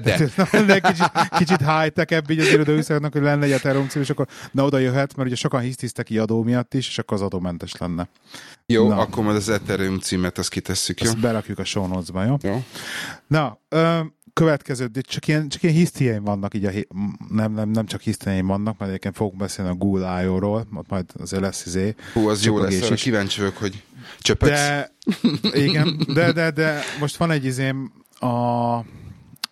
de 0.65 0.79
kicsit, 0.79 1.11
kicsit 1.37 1.59
high-tech 1.59 2.13
ebbi 2.13 2.39
az 2.39 2.47
irodőszernek, 2.47 3.11
hogy 3.11 3.21
lenne 3.21 3.45
egy 3.45 3.51
Ethereum 3.51 3.87
cím, 3.87 4.01
és 4.01 4.09
akkor 4.09 4.27
na 4.51 4.63
oda 4.63 4.77
jöhet, 4.77 5.15
mert 5.15 5.27
ugye 5.27 5.37
sokan 5.37 5.61
hisztisztek 5.61 6.05
ki 6.05 6.17
adó 6.17 6.43
miatt 6.43 6.73
is, 6.73 6.87
és 6.87 6.97
akkor 6.97 7.17
az 7.17 7.23
adómentes 7.23 7.75
lenne. 7.75 8.09
Jó, 8.65 8.87
na. 8.87 8.97
akkor 8.97 9.23
majd 9.23 9.35
az 9.35 9.49
Ethereum 9.49 9.99
címet 9.99 10.37
azt 10.37 10.49
kitesszük, 10.49 11.01
jó? 11.01 11.07
Ezt 11.07 11.19
berakjuk 11.19 11.59
a 11.59 11.63
show 11.63 12.01
jó? 12.13 12.37
Jó. 12.41 12.63
Na, 13.27 13.59
ö, 13.69 13.99
következő, 14.33 14.85
de 14.85 15.01
csak 15.01 15.27
ilyen, 15.27 15.49
csak 15.49 15.63
ilyen 15.63 15.75
hisztiaim 15.75 16.23
vannak, 16.23 16.53
így 16.53 16.65
a, 16.65 16.71
nem, 17.29 17.53
nem, 17.53 17.69
nem 17.69 17.85
csak 17.85 18.01
hisztiaim 18.01 18.47
vannak, 18.47 18.77
mert 18.77 18.89
egyébként 18.89 19.15
fogunk 19.15 19.37
beszélni 19.37 19.71
a 19.71 19.75
Google 19.75 20.23
I.O.-ról, 20.23 20.65
ott 20.73 20.89
majd 20.89 21.05
azért 21.19 21.41
lesz 21.41 21.65
izé. 21.65 21.95
Hú, 22.13 22.27
az 22.29 22.45
jó 22.45 22.57
lesz, 22.57 22.81
arra 22.81 22.95
kíváncsi 22.95 23.39
vagyok, 23.39 23.57
hogy 23.57 23.83
csöpegsz. 24.19 24.51
De, 24.51 24.91
igen, 25.53 25.99
de, 26.13 26.31
de, 26.31 26.51
de 26.51 26.79
most 26.99 27.15
van 27.15 27.31
egy 27.31 27.45
izém 27.45 27.91
a 28.19 28.79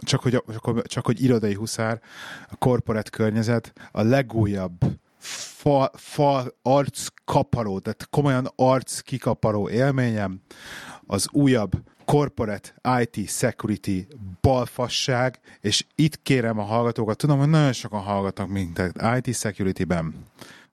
csak 0.03 0.21
hogy, 0.21 0.31
csak, 0.31 0.87
csak 0.87 1.05
hogy 1.05 1.23
irodai 1.23 1.53
huszár, 1.53 2.01
a 2.49 2.55
korporát 2.55 3.09
környezet, 3.09 3.73
a 3.91 4.01
legújabb 4.01 4.77
fa, 5.19 5.91
fa 5.95 6.45
arc 6.61 7.07
kaparó, 7.25 7.79
tehát 7.79 8.07
komolyan 8.09 8.51
arc 8.55 8.99
kikaparó 8.99 9.69
élményem, 9.69 10.41
az 11.05 11.27
újabb 11.31 11.71
corporate 12.11 12.73
IT 13.01 13.29
security 13.29 14.07
balfasság, 14.41 15.39
és 15.61 15.85
itt 15.95 16.21
kérem 16.21 16.59
a 16.59 16.63
hallgatókat, 16.63 17.17
tudom, 17.17 17.39
hogy 17.39 17.49
nagyon 17.49 17.73
sokan 17.73 18.01
hallgatnak 18.01 18.47
minket 18.47 19.01
IT 19.17 19.35
security-ben. 19.35 20.13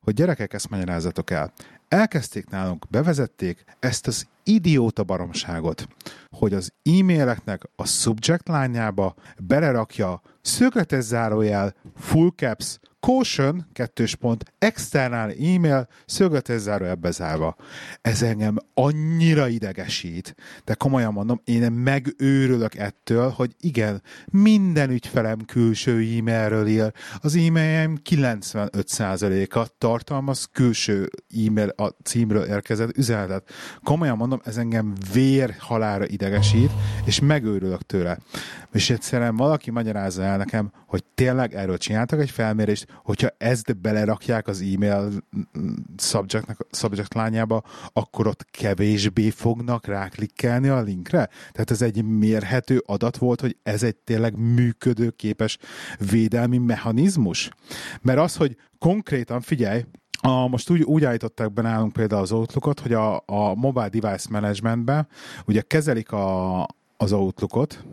hogy 0.01 0.15
gyerekek, 0.15 0.53
ezt 0.53 0.71
magyarázzatok 0.71 1.31
el. 1.31 1.53
Elkezdték 1.89 2.49
nálunk, 2.49 2.87
bevezették 2.91 3.65
ezt 3.79 4.07
az 4.07 4.27
idióta 4.43 5.05
baromságot, 5.05 5.89
hogy 6.31 6.55
az 6.55 6.73
e-maileknek 6.83 7.63
a 7.77 7.87
subject 7.87 8.49
lányába 8.49 9.15
belerakja 9.39 10.23
szögletes 10.41 11.05
zárójel, 11.05 11.75
full 11.97 12.31
caps, 12.37 12.79
caution, 13.01 13.67
kettős 13.73 14.15
pont, 14.15 14.45
external 14.59 15.31
e-mail, 15.31 15.89
szögletes 16.07 16.61
zárójel 16.61 16.95
bezárva. 16.95 17.57
Ez 18.01 18.23
engem 18.23 18.57
annyira 18.75 19.49
idegesít, 19.49 20.35
de 20.65 20.75
komolyan 20.75 21.13
mondom, 21.13 21.41
én 21.45 21.73
megőrülök 21.73 22.75
ettől, 22.75 23.31
hogy 23.31 23.55
igen, 23.61 24.03
minden 24.27 24.91
ügyfelem 24.91 25.39
külső 25.39 25.93
e-mailről 25.93 26.67
ír. 26.67 26.93
Az 27.21 27.37
e-mailjem 27.37 27.99
95%-a 28.11 29.67
tartalmaz 29.79 30.49
külső 30.53 31.09
e-mail 31.47 31.69
a 31.69 31.87
címről 32.03 32.45
érkezett 32.45 32.97
üzenetet. 32.97 33.51
Komolyan 33.83 34.17
mondom, 34.17 34.41
ez 34.45 34.57
engem 34.57 34.93
vér 35.13 35.55
halára 35.59 36.07
idegesít, 36.07 36.71
és 37.05 37.21
megőrülök 37.21 37.83
tőle. 37.83 38.19
És 38.73 38.91
egyszerűen 38.91 39.37
valaki 39.37 39.71
magyarázza 39.71 40.23
el 40.23 40.37
nekem, 40.37 40.73
hogy 40.87 41.05
tényleg 41.15 41.55
erről 41.55 41.79
csináltak 41.79 42.21
egy 42.21 42.31
felmérést, 42.31 42.88
hogyha 43.05 43.29
ezt 43.39 43.77
belerakják 43.81 44.49
az 44.49 44.61
e-mail 44.61 45.11
subject, 45.97 46.57
subject 46.71 47.15
lányába, 47.15 47.63
akkor 47.93 48.27
ott 48.27 48.47
kevésbé 48.51 49.31
fognak 49.31 49.87
ráklikkelni 49.87 50.69
a 50.69 50.81
linkre? 50.81 51.29
Tehát 51.53 51.71
ez 51.71 51.83
egy 51.83 52.05
mérhető 52.05 52.83
adat 52.87 53.17
volt, 53.17 53.41
hogy 53.41 53.57
ez 53.63 53.83
egy 53.83 53.97
tényleg 53.97 54.39
működőképes 54.39 55.59
védelmi 56.11 56.59
mechanizmus? 56.59 57.51
Mert 58.03 58.19
az, 58.19 58.37
hogy 58.37 58.57
konkrétan, 58.79 59.41
figyelj, 59.41 59.85
a, 60.21 60.49
most 60.49 60.71
úgy, 60.71 60.83
úgy 60.83 61.05
állították 61.05 61.53
be 61.53 61.63
nálunk 61.63 61.93
például 61.93 62.23
az 62.23 62.33
Outlookot, 62.33 62.81
hogy 62.81 62.93
a, 62.93 63.17
a 63.27 63.55
mobile 63.55 63.89
device 63.89 64.29
managementben 64.31 65.09
ugye 65.47 65.61
kezelik 65.61 66.13
a, 66.13 66.63
az 66.97 67.13
Outlookot, 67.13 67.85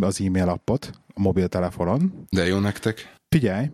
az 0.00 0.20
e-mail 0.20 0.48
appot 0.48 0.90
a 1.14 1.20
mobiltelefonon. 1.20 2.26
De 2.30 2.46
jó 2.46 2.58
nektek. 2.58 3.16
Figyelj, 3.28 3.70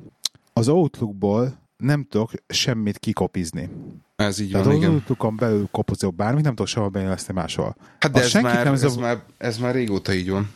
az 0.52 0.69
Outlookból 0.69 1.59
nem 1.76 2.07
tudok 2.11 2.30
semmit 2.49 2.99
kikopizni. 2.99 3.71
Ez 4.16 4.38
így 4.38 4.50
Tehát 4.50 4.66
van, 4.66 4.75
az 4.75 4.80
igen. 4.80 4.92
Outlookon 4.95 5.37
belül 5.37 5.69
kopozok 5.71 6.14
bármit, 6.14 6.42
nem 6.45 6.54
tudok 6.54 6.66
sehol 6.71 6.88
beilleszteni 6.88 7.38
máshol. 7.38 7.76
Hát 7.99 8.12
de 8.12 8.19
Az 8.21 8.35
ez 8.35 8.42
már, 8.42 8.64
nem 8.64 8.73
ez, 8.73 8.80
zav- 8.80 9.00
már, 9.00 9.23
ez 9.38 9.59
már 9.59 9.75
régóta 9.75 10.12
így 10.12 10.30
van. 10.30 10.50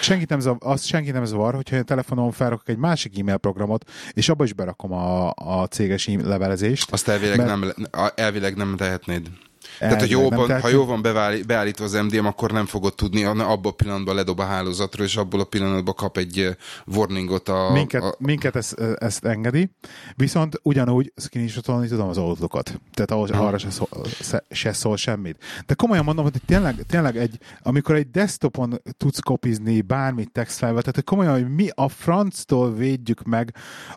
Senkit 0.00 0.28
nem 0.28 0.40
zav, 0.40 0.56
az 0.58 0.84
senki 0.84 1.10
nem 1.10 1.24
zavar, 1.24 1.54
hogyha 1.54 1.76
a 1.76 1.82
telefonon 1.82 2.30
felrakok 2.32 2.68
egy 2.68 2.76
másik 2.76 3.18
e-mail 3.18 3.36
programot, 3.36 3.90
és 4.12 4.28
abba 4.28 4.44
is 4.44 4.52
berakom 4.52 4.92
a, 4.92 5.30
a 5.34 5.66
céges 5.66 6.08
e- 6.08 6.26
levelezést. 6.26 6.92
Azt 6.92 7.08
elvileg, 7.08 7.36
Mert- 7.36 7.48
nem, 7.48 7.72
le- 7.90 8.12
elvileg 8.14 8.56
nem 8.56 8.76
tehetnéd. 8.76 9.30
Tehát, 9.78 10.00
hogy 10.00 10.10
Elvileg 10.10 10.10
jó 10.10 10.28
nem 10.28 10.38
van, 10.38 10.38
ha 10.38 10.46
tehetnéd. 10.46 10.72
jó 10.72 10.84
van 10.84 11.02
beállítva 11.46 11.84
az 11.84 11.92
MDM, 11.92 12.26
akkor 12.26 12.50
nem 12.50 12.66
fogod 12.66 12.94
tudni, 12.94 13.24
abban 13.24 13.58
a 13.62 13.70
pillanatban 13.70 14.14
ledob 14.14 14.38
a 14.38 14.44
hálózatról, 14.44 15.06
és 15.06 15.16
abból 15.16 15.40
a 15.40 15.44
pillanatban 15.44 15.94
kap 15.94 16.16
egy 16.16 16.56
warningot 16.86 17.48
a... 17.48 17.70
minket, 17.72 18.02
a 18.02 18.14
minket 18.18 18.56
ezt, 18.56 18.80
ezt 18.98 19.24
engedi, 19.24 19.70
viszont 20.16 20.60
ugyanúgy 20.62 21.12
screenshotolni 21.16 21.88
tudom 21.88 22.08
az 22.08 22.18
Outlookot. 22.18 22.80
Tehát 22.92 23.10
ahhoz, 23.10 23.30
Aha. 23.30 23.46
arra 23.46 23.58
se 23.58 23.70
szól, 23.70 23.88
se, 24.20 24.44
se 24.50 24.72
szól 24.72 24.96
semmit. 24.96 25.44
De 25.66 25.74
komolyan 25.74 26.04
mondom, 26.04 26.24
hogy 26.24 26.40
tényleg, 26.46 26.84
tényleg 26.88 27.16
egy, 27.16 27.38
amikor 27.62 27.94
egy 27.94 28.10
desktopon 28.10 28.80
tudsz 28.96 29.18
kopizni 29.18 29.80
bármit 29.80 30.32
textfájlba, 30.32 30.80
tehát 30.80 31.04
komolyan, 31.04 31.32
hogy 31.32 31.54
mi 31.54 31.68
a 31.74 31.88
franctól 31.88 32.74
védjük 32.74 33.22
meg 33.22 33.54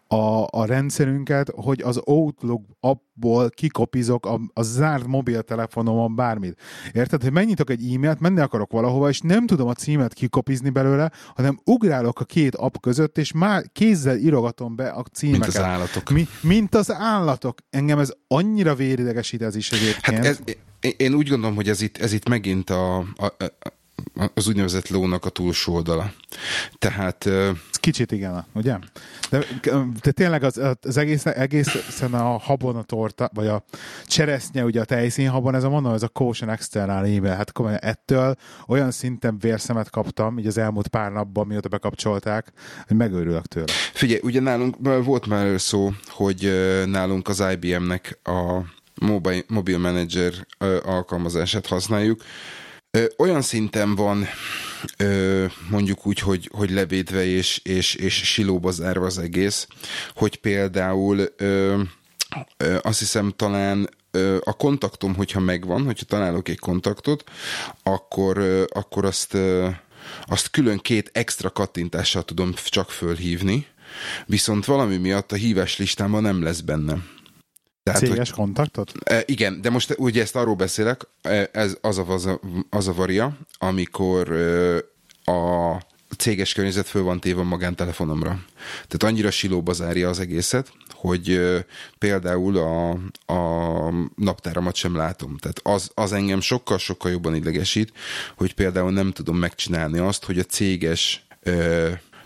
a, 0.08 0.48
a 0.50 0.66
rendszerünket, 0.66 1.50
hogy 1.56 1.82
az 1.82 2.02
Outlook 2.04 2.64
appból 3.16 3.50
kikopizok 3.50 4.26
a, 4.26 4.40
a 4.54 4.62
zárt 4.62 5.08
mobiltelefonomon 5.08 6.16
bármit. 6.16 6.60
Érted, 6.94 7.22
hogy 7.22 7.32
megnyitok 7.32 7.70
egy 7.70 7.94
e-mailt, 7.94 8.20
menni 8.20 8.40
akarok 8.40 8.72
valahova, 8.72 9.10
és 9.10 9.20
nem 9.22 9.46
tudom 9.46 9.68
a 9.68 9.74
címet 9.74 10.14
kikopizni 10.14 10.70
belőle, 10.70 11.12
hanem 11.36 11.60
ugrálok 11.66 12.20
a 12.20 12.24
két 12.26 12.56
app 12.56 12.76
között, 12.82 13.18
és 13.18 13.32
már 13.32 13.64
kézzel 13.74 14.18
írogatom 14.18 14.76
be 14.76 14.90
a 14.90 15.04
címeket. 15.14 15.42
mint 15.46 15.56
az 15.56 15.62
állatok. 15.64 16.10
Mi, 16.10 16.28
mint 16.42 16.76
az 16.76 16.92
állatok. 16.92 17.58
Engem 17.70 18.00
ez 18.00 18.12
annyira 18.28 18.76
véridegesít 18.76 19.42
ez 19.42 19.56
is 19.56 19.72
egyébként. 19.72 20.18
Hát 20.18 20.26
ez, 20.26 20.40
én- 20.80 20.94
én 20.98 21.14
úgy 21.14 21.30
gondolom, 21.30 21.56
hogy 21.56 21.70
ez 21.70 21.82
itt, 21.82 21.98
ez 21.98 22.14
itt 22.14 22.30
megint 22.30 22.70
a, 22.70 22.98
a, 22.98 23.06
a, 23.26 23.74
az 24.34 24.48
úgynevezett 24.48 24.88
lónak 24.88 25.26
a 25.26 25.30
túlsó 25.30 25.74
oldala. 25.74 26.14
Tehát 26.80 27.30
Kicsit 27.84 28.12
igen, 28.12 28.46
ugye? 28.54 28.78
De, 29.30 29.46
de 30.02 30.12
tényleg 30.12 30.44
az, 30.44 30.62
az 30.82 30.98
egész, 30.98 31.26
egészen 31.26 32.14
a 32.14 32.38
habon 32.38 32.76
a 32.76 32.84
torta, 32.84 33.30
vagy 33.34 33.48
a 33.48 33.64
cseresznye, 34.06 34.64
ugye 34.64 34.82
a 34.82 34.86
tejszínhabon, 34.86 35.56
ez 35.56 35.64
a 35.64 35.70
mondom, 35.70 35.94
ez 35.94 36.04
a 36.04 36.08
Caution 36.08 36.50
External 36.50 37.06
e-mail. 37.06 37.34
Hát 37.34 37.52
komolyan 37.52 37.80
ettől 37.80 38.36
olyan 38.68 38.92
szinten 38.92 39.38
vérszemet 39.40 39.90
kaptam, 39.90 40.40
így 40.40 40.48
az 40.48 40.58
elmúlt 40.58 40.88
pár 40.88 41.12
napban, 41.12 41.48
mióta 41.48 41.68
bekapcsolták, 41.68 42.52
hogy 42.88 42.98
megőrülök 42.98 43.46
tőle. 43.46 43.74
Figyelj, 43.94 44.20
ugye 44.24 44.40
nálunk 44.40 44.76
volt 45.04 45.26
már 45.26 45.62
szó, 45.62 45.92
hogy 46.08 46.52
nálunk 46.86 47.28
az 47.28 47.44
IBM-nek 47.52 48.20
a 48.24 48.60
mobile, 49.02 49.44
mobil 49.48 49.78
manager 49.78 50.34
alkalmazását 50.84 51.68
használjuk. 51.68 52.22
Ö, 52.98 53.06
Olyan 53.18 53.42
szinten 53.42 53.96
van 53.96 54.28
ö, 54.98 55.46
mondjuk 55.70 56.06
úgy, 56.06 56.20
hogy, 56.20 56.50
hogy 56.54 56.72
levédve 56.72 57.26
és, 57.26 57.60
és, 57.64 57.96
és 57.96 58.14
silóba 58.14 58.72
zárva 58.72 59.06
az 59.06 59.18
egész, 59.18 59.68
hogy 60.16 60.36
például 60.36 61.34
ö, 61.38 61.82
ö, 62.58 62.78
azt 62.82 63.00
hiszem 63.00 63.34
talán 63.36 63.90
a 64.44 64.54
kontaktom, 64.54 65.16
hogyha 65.16 65.40
megvan, 65.40 65.84
hogyha 65.84 66.06
találok 66.06 66.48
egy 66.48 66.60
kontaktot, 66.60 67.24
akkor, 67.84 68.38
akkor 68.74 69.06
azt, 69.06 69.38
azt 70.26 70.50
külön 70.50 70.78
két 70.78 71.10
extra 71.14 71.50
kattintással 71.50 72.24
tudom 72.24 72.54
csak 72.66 72.92
fölhívni, 72.92 73.68
viszont 74.26 74.66
valami 74.66 74.98
miatt 74.98 75.32
a 75.32 75.36
hívás 75.36 75.78
listámban 75.78 76.22
nem 76.22 76.44
lesz 76.44 76.60
benne. 76.60 76.98
Tehát, 77.84 78.00
hogy- 78.00 78.10
Céges 78.10 78.32
kontaktot? 78.32 78.92
E, 79.04 79.24
igen, 79.26 79.62
de 79.62 79.70
most 79.70 79.96
ugye 79.98 80.22
ezt 80.22 80.36
arról 80.36 80.56
beszélek, 80.56 81.08
e, 81.22 81.50
ez 81.52 81.78
az 81.82 81.98
a, 81.98 82.08
az 82.08 82.26
a, 82.26 82.40
az 82.70 82.88
a 82.88 82.94
varia, 82.94 83.38
amikor 83.58 84.30
ö, 84.30 84.78
a 85.32 85.78
céges 86.18 86.54
környezet 86.54 86.88
föl 86.88 87.04
van 87.04 87.20
téve 87.20 87.40
a 87.40 87.44
magántelefonomra. 87.44 88.30
Tehát 88.88 89.04
annyira 89.04 89.32
silóba 89.32 89.74
zárja 89.74 90.10
az 90.10 90.20
egészet, 90.20 90.72
hogy 90.92 91.42
például 91.98 92.58
a, 92.58 92.90
a 93.34 93.92
naptáramat 94.16 94.76
sem 94.76 94.96
látom. 94.96 95.38
Tehát 95.38 95.60
az, 95.64 95.92
az 95.94 96.12
engem 96.14 96.42
sokkal-sokkal 96.42 97.12
jobban 97.12 97.36
idegesít, 97.36 97.92
hogy 98.38 98.54
például 98.54 98.92
nem 98.92 99.12
tudom 99.12 99.38
megcsinálni 99.38 100.00
azt, 100.00 100.26
hogy 100.26 100.40
a 100.40 100.44
céges 100.44 101.26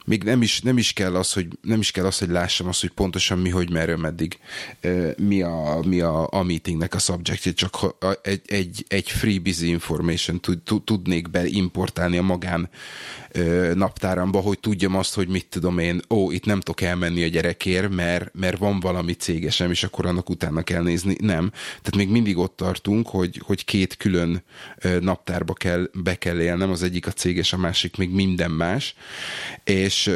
még 0.08 0.24
nem 0.24 0.42
is, 0.42 0.62
nem 0.62 0.78
is 0.78 0.94
kell 0.94 1.16
az, 1.16 1.34
hogy 1.34 1.48
nem 1.62 1.80
is 1.80 1.92
kell 1.92 2.06
az, 2.06 2.18
hogy 2.18 2.30
lássam 2.30 2.68
azt, 2.68 2.82
hogy 2.82 2.90
pontosan 2.90 3.40
mi, 3.40 3.50
hogy 3.50 3.72
merről, 3.72 3.98
meddig 3.98 4.40
mi 5.18 5.42
a, 5.42 5.80
mi 5.86 6.02
a, 6.02 6.28
a 6.32 6.44
meetingnek 6.44 6.94
a 6.94 7.00
subjectje, 7.00 7.52
csak 7.52 7.96
egy, 8.22 8.42
egy, 8.46 8.86
egy 8.88 9.10
free 9.10 9.40
busy 9.40 9.68
information 9.68 10.42
tud, 10.42 10.62
tud, 10.62 10.84
tudnék 10.84 11.30
beimportálni 11.30 12.18
a 12.18 12.22
magán 12.22 12.70
naptáramba, 13.74 14.40
hogy 14.40 14.60
tudjam 14.60 14.96
azt, 14.96 15.16
hogy 15.16 15.28
mit 15.28 15.48
tudom 15.50 15.78
én, 15.78 16.02
ó, 16.10 16.32
itt 16.32 16.46
nem 16.46 16.60
tudok 16.60 16.82
elmenni 16.82 17.24
a 17.24 17.28
gyerekért, 17.28 17.90
mert, 17.90 18.30
mert 18.34 18.58
van 18.58 18.80
valami 18.80 19.14
cégesem, 19.14 19.72
és 19.72 19.84
akkor 19.84 20.06
annak 20.06 20.30
utána 20.30 20.62
kell 20.62 20.82
nézni. 20.82 21.16
Nem. 21.20 21.50
Tehát 21.50 21.96
még 21.96 22.10
mindig 22.10 22.38
ott 22.38 22.56
tartunk, 22.56 23.08
hogy, 23.08 23.42
hogy 23.46 23.66
két 23.66 23.98
külön 23.98 24.44
naptárba 25.00 25.54
kell, 25.54 25.90
be 25.94 26.16
kell 26.16 26.40
élnem, 26.40 26.72
az 26.72 26.84
egyik 26.84 27.08
a 27.08 27.12
céges, 27.12 27.54
a 27.54 27.58
másik 27.58 27.98
még 27.98 28.10
minden 28.10 28.52
más, 28.52 28.96
és 29.64 30.12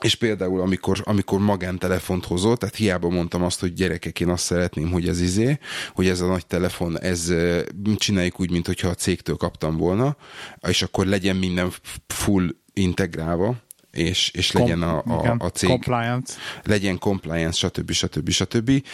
és 0.00 0.14
például, 0.14 0.60
amikor, 0.60 1.00
amikor 1.04 1.38
magántelefont 1.38 2.24
hozol, 2.24 2.56
tehát 2.56 2.76
hiába 2.76 3.08
mondtam 3.08 3.42
azt, 3.42 3.60
hogy 3.60 3.72
gyerekek, 3.72 4.20
én 4.20 4.28
azt 4.28 4.44
szeretném, 4.44 4.90
hogy 4.90 5.08
ez 5.08 5.20
izé, 5.20 5.58
hogy 5.94 6.08
ez 6.08 6.20
a 6.20 6.26
nagy 6.26 6.46
telefon, 6.46 7.00
ez 7.00 7.32
csináljuk 7.96 8.40
úgy, 8.40 8.50
mint 8.50 8.66
hogyha 8.66 8.88
a 8.88 8.94
cégtől 8.94 9.36
kaptam 9.36 9.76
volna, 9.76 10.16
és 10.68 10.82
akkor 10.82 11.06
legyen 11.06 11.36
minden 11.36 11.72
full 12.06 12.48
integrálva, 12.72 13.62
és, 13.94 14.30
és 14.30 14.52
legyen 14.52 14.82
a, 14.82 14.96
a, 14.96 15.18
igen, 15.20 15.36
a 15.36 15.48
cég 15.50 15.68
Compliance. 15.68 16.34
legyen 16.62 16.98
compliance, 16.98 17.66
stb. 17.66 17.90
stb. 17.90 18.30
stb. 18.30 18.84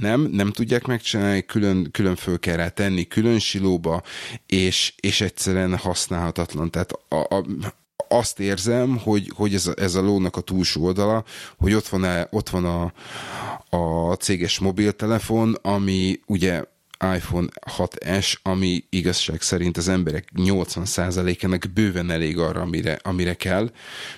Nem, 0.00 0.20
nem 0.20 0.52
tudják 0.52 0.86
megcsinálni, 0.86 1.44
külön, 1.44 1.90
külön 1.90 2.16
föl 2.16 2.38
kell 2.38 2.56
rá 2.56 2.68
tenni, 2.68 3.06
külön 3.06 3.38
silóba, 3.38 4.02
és, 4.46 4.94
és 5.00 5.20
egyszerűen 5.20 5.76
használhatatlan. 5.76 6.70
Tehát 6.70 6.92
a, 7.08 7.34
a, 7.36 7.44
azt 8.08 8.40
érzem, 8.40 8.98
hogy, 8.98 9.32
hogy 9.34 9.54
ez, 9.54 9.66
a, 9.66 9.72
ez 9.76 9.94
a 9.94 10.00
lónak 10.00 10.36
a 10.36 10.40
túlsó 10.40 10.84
oldala, 10.84 11.24
hogy 11.58 11.74
ott 11.74 11.88
van, 11.88 12.04
-e, 12.04 12.28
ott 12.30 12.48
van 12.48 12.64
a, 12.64 12.92
a 13.76 14.14
céges 14.14 14.58
mobiltelefon, 14.58 15.54
ami 15.62 16.20
ugye 16.26 16.64
iPhone 17.14 17.48
6S, 17.76 18.34
ami 18.42 18.84
igazság 18.90 19.42
szerint 19.42 19.76
az 19.76 19.88
emberek 19.88 20.28
80%-ának 20.36 21.64
bőven 21.74 22.10
elég 22.10 22.38
arra, 22.38 22.60
amire, 22.60 22.98
amire 23.02 23.34
kell, 23.34 23.70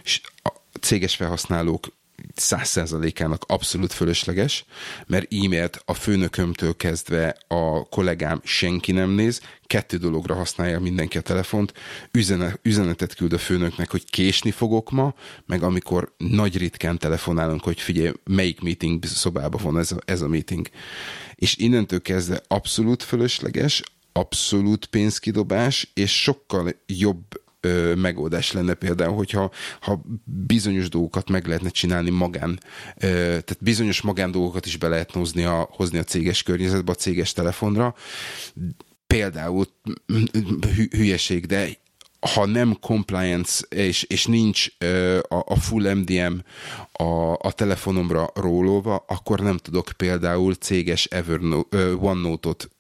és 0.05 0.21
a 0.43 0.51
céges 0.81 1.15
felhasználók 1.15 1.87
száz 2.35 2.69
százalékának 2.69 3.45
abszolút 3.47 3.93
fölösleges, 3.93 4.65
mert 5.07 5.33
e-mailt 5.33 5.83
a 5.85 5.95
főnökömtől 5.95 6.77
kezdve 6.77 7.37
a 7.49 7.89
kollégám 7.89 8.41
senki 8.45 8.93
nem 8.93 9.11
néz, 9.11 9.41
kettő 9.67 9.97
dologra 9.97 10.35
használja 10.35 10.81
mindenki 10.81 11.19
a 11.19 11.21
telefont, 11.21 11.73
üzenetet 12.63 13.15
küld 13.15 13.33
a 13.33 13.39
főnöknek, 13.39 13.91
hogy 13.91 14.05
késni 14.11 14.51
fogok 14.51 14.91
ma, 14.91 15.15
meg 15.47 15.63
amikor 15.63 16.13
nagy 16.17 16.57
ritkán 16.57 16.99
telefonálunk, 16.99 17.63
hogy 17.63 17.81
figyelj, 17.81 18.13
melyik 18.25 18.61
meeting 18.61 19.05
szobába 19.05 19.59
van 19.63 19.79
ez 19.79 19.93
a, 19.93 19.99
ez 20.05 20.21
a 20.21 20.29
meeting. 20.29 20.69
És 21.35 21.57
innentől 21.57 22.03
kezdve 22.03 22.43
abszolút 22.49 23.03
fölösleges, 23.03 23.83
abszolút 24.13 24.87
pénzkidobás, 24.87 25.91
és 25.95 26.23
sokkal 26.23 26.75
jobb 26.87 27.23
ö, 27.61 27.95
megoldás 27.95 28.53
lenne 28.53 28.75
például, 28.75 29.15
hogyha 29.15 29.51
ha 29.81 30.03
bizonyos 30.25 30.89
dolgokat 30.89 31.29
meg 31.29 31.47
lehetne 31.47 31.69
csinálni 31.69 32.11
magán, 32.11 32.61
ö, 32.97 33.09
tehát 33.19 33.59
bizonyos 33.61 34.01
magán 34.01 34.31
dolgokat 34.31 34.67
is 34.67 34.77
be 34.77 34.89
lehetne 34.89 35.19
hozni 35.19 35.45
a, 35.45 35.69
hozni 35.71 35.99
a 35.99 36.05
céges 36.05 36.43
környezetbe, 36.43 36.93
a 36.93 36.95
céges 36.95 37.33
telefonra. 37.33 37.95
Például 39.07 39.67
hülyeség, 40.91 41.47
de 41.47 41.69
ha 42.21 42.47
nem 42.47 42.77
compliance, 42.81 43.65
és, 43.69 44.03
és 44.03 44.27
nincs 44.27 44.67
ö, 44.79 45.19
a, 45.29 45.45
a 45.47 45.57
full 45.57 45.95
MDM 45.95 46.35
a, 46.93 47.33
a 47.33 47.53
telefonomra 47.53 48.31
rólóva, 48.35 49.05
akkor 49.09 49.41
nem 49.41 49.57
tudok 49.57 49.93
például 49.97 50.55
céges 50.55 51.05
Evernote, 51.05 51.95
OneNote-ot 51.95 52.71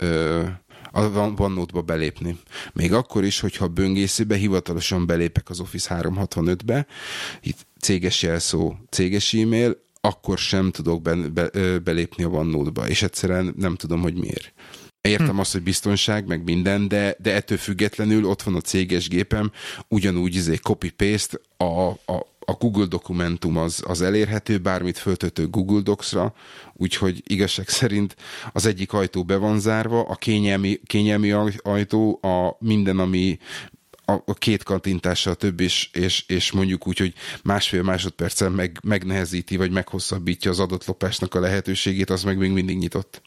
a 0.93 1.01
OneNote-ba 1.37 1.83
belépni. 1.83 2.39
Még 2.73 2.93
akkor 2.93 3.25
is, 3.25 3.41
hogyha 3.41 3.69
böngészőbe 3.69 4.37
hivatalosan 4.37 5.07
belépek 5.07 5.51
az 5.51 5.61
Office 5.61 6.01
365-be, 6.03 6.87
itt 7.43 7.67
céges 7.81 8.23
jelszó, 8.23 8.75
céges 8.91 9.35
e-mail, 9.35 9.83
akkor 10.01 10.39
sem 10.39 10.71
tudok 10.71 11.03
be, 11.03 11.15
be, 11.15 11.79
belépni 11.79 12.25
a 12.25 12.29
OneNote-ba, 12.29 12.89
és 12.89 13.03
egyszerűen 13.03 13.55
nem 13.57 13.77
tudom, 13.77 14.01
hogy 14.01 14.15
miért. 14.15 14.53
Értem 15.01 15.29
hm. 15.29 15.39
azt, 15.39 15.53
hogy 15.53 15.63
biztonság, 15.63 16.27
meg 16.27 16.45
minden, 16.45 16.89
de, 16.89 17.17
de 17.19 17.35
ettől 17.35 17.59
függetlenül 17.59 18.25
ott 18.25 18.43
van 18.43 18.55
a 18.55 18.61
céges 18.61 19.09
gépem, 19.09 19.53
ugyanúgy 19.89 20.35
izé 20.35 20.57
copy-paste, 20.57 21.39
a, 21.57 21.89
a, 21.91 22.27
a 22.51 22.57
Google 22.59 22.87
dokumentum 22.87 23.57
az, 23.57 23.83
az 23.87 24.03
elérhető, 24.03 24.59
bármit 24.59 24.99
föltötő 24.99 25.49
Google 25.49 25.81
Docs-ra, 25.81 26.35
úgyhogy 26.73 27.23
igazság 27.27 27.69
szerint 27.69 28.17
az 28.53 28.67
egyik 28.67 28.93
ajtó 28.93 29.25
be 29.25 29.37
van 29.37 29.61
zárva, 29.61 30.03
a 30.03 30.15
kényelmi, 30.15 30.81
kényelmi 30.85 31.31
ajtó, 31.63 32.19
a 32.23 32.57
minden, 32.59 32.99
ami 32.99 33.39
a, 34.05 34.35
két 34.35 34.63
kattintással 34.63 35.35
több, 35.35 35.61
és, 35.61 35.91
és, 35.93 36.25
és 36.27 36.53
mondjuk 36.53 36.87
úgy, 36.87 36.99
hogy 36.99 37.15
másfél 37.43 37.83
másodpercen 37.83 38.53
meg, 38.53 38.79
megnehezíti, 38.83 39.57
vagy 39.57 39.71
meghosszabbítja 39.71 40.51
az 40.51 40.61
adott 40.61 40.85
lopásnak 40.85 41.35
a 41.35 41.41
lehetőségét, 41.41 42.11
az 42.11 42.23
meg 42.23 42.39
még 42.39 42.51
mindig 42.51 42.79
nyitott. 42.79 43.23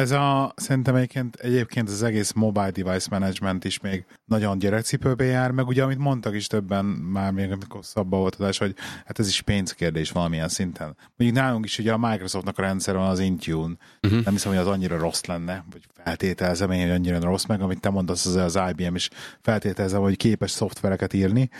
Ez 0.00 0.10
a, 0.10 0.52
szerintem 0.56 0.94
egyébként, 0.94 1.36
egyébként 1.36 1.88
az 1.88 2.02
egész 2.02 2.32
mobile 2.32 2.70
device 2.70 3.06
management 3.10 3.64
is 3.64 3.80
még 3.80 4.04
nagyon 4.24 4.58
gyerekcipőbe 4.58 5.24
jár, 5.24 5.50
meg 5.50 5.66
ugye, 5.66 5.82
amit 5.82 5.98
mondtak 5.98 6.34
is 6.34 6.46
többen 6.46 6.84
már 6.84 7.32
még, 7.32 7.50
amikor 7.50 7.84
szabba 7.84 8.16
volt 8.16 8.34
adás, 8.34 8.58
hogy 8.58 8.74
hát 9.04 9.18
ez 9.18 9.28
is 9.28 9.42
pénzkérdés 9.42 10.10
valamilyen 10.10 10.48
szinten. 10.48 10.96
Mondjuk 11.16 11.40
nálunk 11.40 11.64
is 11.64 11.78
ugye 11.78 11.92
a 11.92 11.98
Microsoftnak 11.98 12.58
a 12.58 12.62
rendszer 12.62 12.94
van 12.94 13.08
az 13.08 13.18
Intune, 13.18 13.74
uh-huh. 14.02 14.24
nem 14.24 14.32
hiszem, 14.32 14.52
hogy 14.52 14.60
az 14.60 14.66
annyira 14.66 14.98
rossz 14.98 15.24
lenne, 15.24 15.64
vagy 15.70 15.86
feltételezem 16.04 16.70
én, 16.70 16.82
hogy 16.82 16.90
annyira 16.90 17.20
rossz, 17.20 17.44
meg 17.44 17.60
amit 17.60 17.80
te 17.80 17.90
mondasz, 17.90 18.26
az, 18.26 18.56
az 18.56 18.58
IBM 18.70 18.94
is 18.94 19.10
feltételezem, 19.40 20.00
hogy 20.00 20.16
képes 20.16 20.50
szoftvereket 20.50 21.12
írni, 21.12 21.50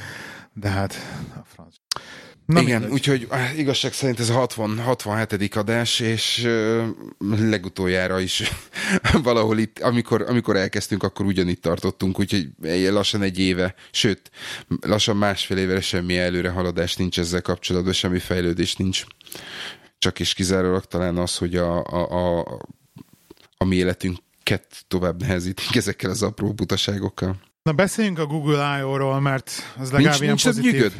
de 0.53 0.69
hát 0.69 0.95
a 1.35 1.45
franc. 1.45 1.75
Na 2.51 2.61
Igen, 2.61 2.81
mindegy. 2.81 2.91
úgyhogy 2.91 3.29
igazság 3.57 3.93
szerint 3.93 4.21
ez 4.21 4.29
a 4.29 4.35
60, 4.35 4.79
67. 4.79 5.57
adás, 5.57 6.01
és 6.01 6.43
uh, 6.45 6.87
legutoljára 7.39 8.21
is 8.21 8.43
valahol 9.23 9.59
itt, 9.59 9.79
amikor, 9.79 10.25
amikor 10.29 10.57
elkezdtünk, 10.57 11.03
akkor 11.03 11.27
ugyanitt 11.27 11.63
tartottunk, 11.63 12.19
úgyhogy 12.19 12.49
lassan 12.91 13.23
egy 13.23 13.39
éve, 13.39 13.75
sőt, 13.91 14.31
lassan 14.81 15.17
másfél 15.17 15.57
évre 15.57 15.81
semmi 15.81 16.19
előrehaladás 16.19 16.97
nincs 16.97 17.19
ezzel 17.19 17.43
kapcsolatban, 17.43 17.93
semmi 17.93 18.19
fejlődés 18.19 18.77
nincs. 18.77 19.05
Csak 19.99 20.19
is 20.19 20.35
kizárólag 20.35 20.85
talán 20.85 21.17
az, 21.17 21.37
hogy 21.37 21.57
a, 21.57 21.85
a, 21.85 22.39
a, 22.39 22.59
a 23.57 23.65
mi 23.65 23.77
életünket 23.77 24.85
tovább 24.89 25.21
nehezítik 25.21 25.77
ezekkel 25.77 26.11
az 26.11 26.23
apró 26.23 26.53
butaságokkal. 26.53 27.37
Na 27.63 27.73
beszéljünk 27.73 28.19
a 28.19 28.27
Google 28.27 28.79
I.O.-ról, 28.79 29.21
mert 29.21 29.51
az 29.79 29.91
legalább 29.91 30.03
nincs, 30.03 30.21
ilyen 30.21 30.29
nincs 30.29 30.45
pozitív. 30.45 30.73
Nyűgöd? 30.73 30.93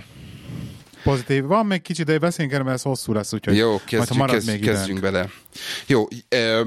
Pozitív. 1.03 1.45
Van 1.45 1.67
még 1.67 1.83
kicsit, 1.83 2.07
de 2.07 2.19
beszéljünk 2.19 2.55
erről, 2.55 2.67
mert 2.67 2.79
ez 2.79 2.85
hosszú 2.85 3.13
lesz, 3.13 3.33
úgyhogy 3.33 3.57
Jó, 3.57 3.77
kezdjük, 3.87 4.19
majd, 4.19 4.31
kezd, 4.31 4.47
még 4.47 4.61
kezdjünk 4.61 5.01
bele. 5.01 5.31
Jó, 5.87 6.09
e, 6.29 6.63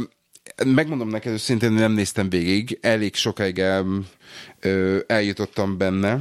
megmondom 0.66 1.10
neked, 1.10 1.38
szintén 1.38 1.72
nem 1.72 1.92
néztem 1.92 2.30
végig, 2.30 2.78
elég 2.82 3.16
sokáig 3.16 3.60
el, 3.60 3.86
eljutottam 5.08 5.78
benne. 5.78 6.20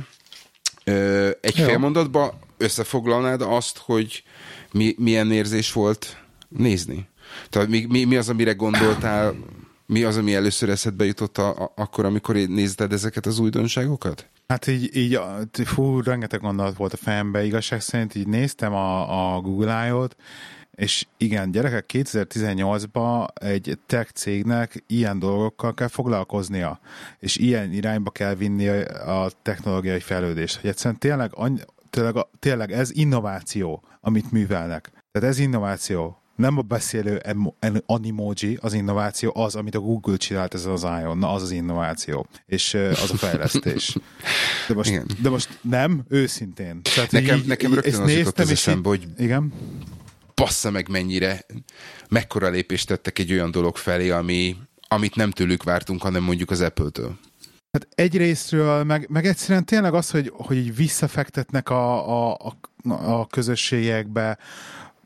Egy 1.40 1.56
Jó. 1.56 1.64
fél 1.64 1.78
mondatba 1.78 2.38
összefoglalnád 2.56 3.42
azt, 3.42 3.78
hogy 3.78 4.22
mi, 4.72 4.94
milyen 4.98 5.32
érzés 5.32 5.72
volt 5.72 6.16
nézni? 6.48 7.08
Tehát 7.48 7.68
mi, 7.68 7.86
mi, 7.88 8.04
mi 8.04 8.16
az, 8.16 8.28
amire 8.28 8.52
gondoltál, 8.52 9.34
mi 9.86 10.02
az, 10.02 10.16
ami 10.16 10.34
először 10.34 10.68
eszedbe 10.68 11.04
jutott 11.04 11.38
a, 11.38 11.48
a, 11.48 11.72
akkor, 11.76 12.04
amikor 12.04 12.34
nézted 12.34 12.92
ezeket 12.92 13.26
az 13.26 13.38
újdonságokat? 13.38 14.30
Hát 14.52 14.66
így, 14.66 14.96
így 14.96 15.20
fú, 15.64 16.02
rengeteg 16.02 16.40
gondolat 16.40 16.76
volt 16.76 16.92
a 16.92 16.96
fejembe, 16.96 17.44
igazság 17.44 17.80
szerint 17.80 18.14
így 18.14 18.26
néztem 18.26 18.74
a, 18.74 19.34
a 19.34 19.40
Google 19.40 19.86
I.O.-t, 19.86 20.16
és 20.70 21.06
igen, 21.16 21.50
gyerekek, 21.50 21.90
2018-ban 21.92 23.26
egy 23.34 23.78
tech 23.86 24.10
cégnek 24.12 24.84
ilyen 24.86 25.18
dolgokkal 25.18 25.74
kell 25.74 25.88
foglalkoznia, 25.88 26.80
és 27.18 27.36
ilyen 27.36 27.72
irányba 27.72 28.10
kell 28.10 28.34
vinni 28.34 28.68
a 28.88 29.30
technológiai 29.42 30.00
fejlődést, 30.00 30.60
hogy 30.60 30.70
egyszerűen 30.70 30.98
tényleg, 30.98 31.30
tényleg, 31.90 32.14
tényleg 32.38 32.72
ez 32.72 32.90
innováció, 32.90 33.82
amit 34.00 34.32
művelnek. 34.32 34.90
Tehát 35.12 35.28
ez 35.28 35.38
innováció 35.38 36.21
nem 36.42 36.58
a 36.58 36.62
beszélő 36.62 37.22
animoji 37.86 38.58
az 38.60 38.72
innováció, 38.72 39.32
az, 39.34 39.54
amit 39.54 39.74
a 39.74 39.80
Google 39.80 40.16
csinált 40.16 40.54
ezen 40.54 40.72
az 40.72 40.82
iON, 40.82 41.18
na 41.18 41.32
az 41.32 41.42
az 41.42 41.50
innováció, 41.50 42.26
és 42.46 42.74
az 42.74 43.10
a 43.10 43.16
fejlesztés. 43.16 43.96
De 44.68 44.74
most, 44.74 45.22
de 45.22 45.28
most 45.28 45.58
nem, 45.60 46.04
őszintén. 46.08 46.82
Tehát 46.94 47.10
nekem, 47.10 47.38
így, 47.38 47.46
nekem 47.46 47.74
rögtön 47.74 48.00
az 48.00 48.12
jutott 48.12 48.38
az 48.38 48.50
eszembe, 48.50 48.88
hogy 48.88 49.06
igen? 49.18 49.52
bassza 50.34 50.70
meg 50.70 50.88
mennyire, 50.88 51.46
mekkora 52.08 52.48
lépést 52.48 52.86
tettek 52.86 53.18
egy 53.18 53.32
olyan 53.32 53.50
dolog 53.50 53.76
felé, 53.76 54.10
ami, 54.10 54.56
amit 54.88 55.14
nem 55.14 55.30
tőlük 55.30 55.62
vártunk, 55.62 56.02
hanem 56.02 56.22
mondjuk 56.22 56.50
az 56.50 56.60
Apple-től. 56.60 57.18
Hát 57.72 57.88
egyrésztről, 57.94 58.84
meg, 58.84 59.06
meg 59.08 59.26
egyszerűen 59.26 59.64
tényleg 59.64 59.94
az, 59.94 60.10
hogy, 60.10 60.32
hogy 60.34 60.56
így 60.56 60.76
visszafektetnek 60.76 61.70
a, 61.70 62.08
a, 62.08 62.32
a, 62.32 62.92
a 62.92 63.26
közösségekbe, 63.26 64.38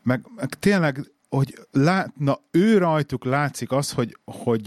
meg, 0.03 0.25
meg 0.35 0.49
tényleg 0.59 1.11
hogy 1.29 1.59
látna, 1.71 2.39
ő 2.51 2.77
rajtuk 2.77 3.25
látszik 3.25 3.71
az, 3.71 3.91
hogy, 3.91 4.17
hogy 4.25 4.63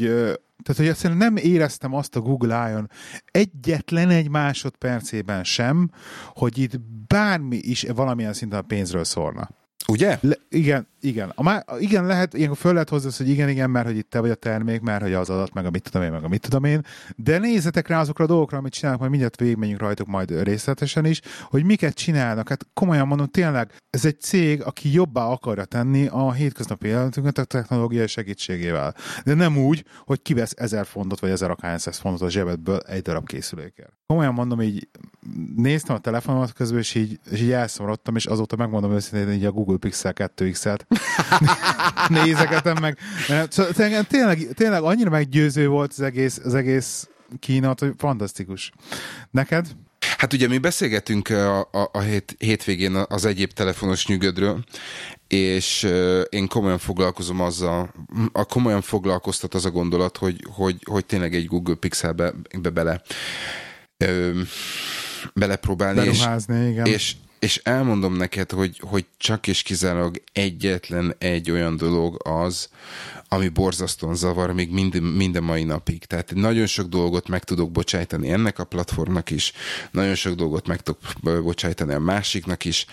tehát, 0.63 0.77
hogy 0.77 0.87
egyszerűen 0.87 1.19
nem 1.19 1.37
éreztem 1.37 1.95
azt 1.95 2.17
a 2.17 2.21
Google 2.21 2.65
Eye-on 2.65 2.91
egyetlen 3.25 4.11
egy 4.11 4.29
másodpercében 4.29 5.45
sem, 5.45 5.91
hogy 6.27 6.59
itt 6.59 6.81
bármi 7.07 7.57
is 7.57 7.83
valamilyen 7.95 8.33
szinten 8.33 8.59
a 8.59 8.63
pénzről 8.63 9.05
szólna. 9.05 9.49
Ugye? 9.91 10.19
Le, 10.21 10.35
igen, 10.49 10.87
igen. 11.01 11.33
A 11.35 11.43
má, 11.43 11.65
igen, 11.79 12.07
lehet, 12.07 12.35
ilyenkor 12.35 12.57
föl 12.57 12.73
lehet 12.73 12.89
hozni 12.89 13.11
hogy 13.17 13.29
igen, 13.29 13.49
igen, 13.49 13.71
mert 13.71 13.87
hogy 13.87 13.97
itt 13.97 14.11
te 14.11 14.21
vagy 14.21 14.31
a 14.31 14.35
termék, 14.35 14.81
mert 14.81 15.03
hogy 15.03 15.13
az 15.13 15.31
adat, 15.31 15.53
meg 15.55 15.67
a 15.67 15.71
mit 15.71 15.83
tudom 15.83 16.03
én, 16.03 16.13
meg 16.13 16.25
a 16.25 16.29
mit 16.29 16.41
tudom 16.41 16.65
én, 16.65 16.85
de 17.17 17.39
nézzetek 17.39 17.89
rá 17.89 18.01
azokra 18.01 18.25
a 18.25 18.27
dolgokra, 18.27 18.59
amit 18.59 18.73
csinálnak, 18.73 19.01
majd 19.01 19.11
mindjárt 19.11 19.41
végigmenjünk 19.41 19.81
rajtuk 19.81 20.07
majd 20.07 20.43
részletesen 20.43 21.05
is, 21.05 21.21
hogy 21.45 21.65
miket 21.65 21.95
csinálnak. 21.95 22.49
Hát 22.49 22.67
komolyan 22.75 23.07
mondom, 23.07 23.27
tényleg 23.27 23.73
ez 23.91 24.05
egy 24.05 24.21
cég, 24.21 24.63
aki 24.63 24.93
jobbá 24.93 25.25
akarja 25.25 25.65
tenni 25.65 26.07
a 26.07 26.33
hétköznapi 26.33 26.87
életünket 26.87 27.39
a 27.39 27.45
technológiai 27.45 28.07
segítségével. 28.07 28.95
De 29.25 29.35
nem 29.35 29.59
úgy, 29.59 29.85
hogy 30.05 30.23
kivesz 30.23 30.55
ezer 30.57 30.87
fontot, 30.87 31.21
vagy 31.21 31.31
ezer 31.31 31.51
akárhány 31.51 31.79
fontot 31.79 32.23
a 32.27 32.31
zsebedből 32.31 32.79
egy 32.79 33.03
darab 33.03 33.27
készülékért. 33.27 34.00
Komolyan 34.11 34.35
mondom, 34.35 34.63
így 34.63 34.89
néztem 35.57 35.97
a 35.97 35.99
telefonomat 35.99 36.53
közben, 36.53 36.79
és 36.79 36.95
így, 36.95 37.19
és 37.31 37.41
így 37.41 37.51
elszomorodtam, 37.51 38.17
és 38.17 38.27
azóta 38.27 38.57
megmondom 38.57 38.93
őszintén, 38.93 39.27
hogy 39.27 39.45
a 39.45 39.51
Google 39.51 39.77
Pixel 39.77 40.13
2X-et 40.17 40.81
nézegetem 42.25 42.77
meg. 42.81 42.99
Szóval 43.49 43.73
tényleg, 44.09 44.49
tényleg 44.55 44.83
annyira 44.83 45.11
meggyőző 45.11 45.69
volt 45.69 45.91
az 45.91 46.01
egész, 46.01 46.41
az 46.45 46.55
egész 46.55 47.09
kínat, 47.39 47.81
hogy 47.81 47.93
fantasztikus. 47.97 48.73
Neked? 49.31 49.67
Hát 50.17 50.33
ugye 50.33 50.49
mi 50.49 50.59
beszélgetünk 50.59 51.29
a, 51.29 51.61
a, 51.61 51.91
a 51.93 52.01
hét, 52.01 52.35
hétvégén 52.39 52.95
az 52.95 53.25
egyéb 53.25 53.53
telefonos 53.53 54.07
nyugodról, 54.07 54.65
és 55.29 55.89
én 56.29 56.49
komolyan 56.49 56.79
foglalkozom 56.79 57.41
azzal, 57.41 57.95
a 58.33 58.45
komolyan 58.45 58.81
foglalkoztat 58.81 59.55
az 59.55 59.65
a 59.65 59.71
gondolat, 59.71 60.17
hogy, 60.17 60.45
hogy, 60.55 60.77
hogy 60.85 61.07
tényleg 61.07 61.35
egy 61.35 61.47
Google 61.47 61.75
Pixelbe 61.75 62.33
be 62.61 62.71
bele 62.71 63.03
ö, 64.05 64.41
belepróbálni. 65.35 66.07
És, 66.07 66.25
igen. 66.49 66.87
és 66.87 67.15
és 67.41 67.61
elmondom 67.65 68.17
neked, 68.17 68.51
hogy, 68.51 68.81
hogy 68.81 69.07
csak 69.17 69.47
és 69.47 69.63
kizárólag 69.63 70.23
egyetlen 70.33 71.15
egy 71.19 71.51
olyan 71.51 71.77
dolog 71.77 72.29
az, 72.29 72.69
ami 73.29 73.49
borzasztóan 73.49 74.15
zavar 74.15 74.53
még 74.53 74.71
mind, 74.71 75.17
minden 75.17 75.43
mai 75.43 75.65
napig. 75.65 76.05
Tehát 76.05 76.35
nagyon 76.35 76.67
sok 76.67 76.89
dolgot 76.89 77.29
meg 77.29 77.45
tudok 77.45 77.71
bocsájtani 77.71 78.31
ennek 78.31 78.59
a 78.59 78.65
platformnak 78.65 79.31
is, 79.31 79.53
nagyon 79.91 80.15
sok 80.15 80.35
dolgot 80.35 80.67
meg 80.67 80.81
tudok 80.81 81.43
bocsájtani 81.43 81.93
a 81.93 81.99
másiknak 81.99 82.65
is, 82.65 82.87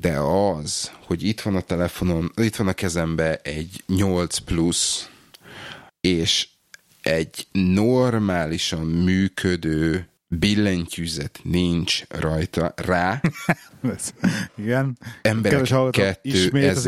de 0.00 0.18
az, 0.18 0.90
hogy 1.06 1.22
itt 1.22 1.40
van 1.40 1.56
a 1.56 1.60
telefonon, 1.60 2.32
itt 2.36 2.56
van 2.56 2.68
a 2.68 2.72
kezembe 2.72 3.36
egy 3.36 3.82
8 3.86 4.38
plusz, 4.38 5.08
és 6.00 6.48
egy 7.02 7.46
normálisan 7.52 8.86
működő 8.86 10.08
billentyűzet 10.28 11.40
nincs 11.42 12.02
rajta 12.08 12.74
rá. 12.76 13.20
Igen. 14.56 14.98
Emberek 15.22 15.60
Ismét 16.22 16.70
az 16.70 16.86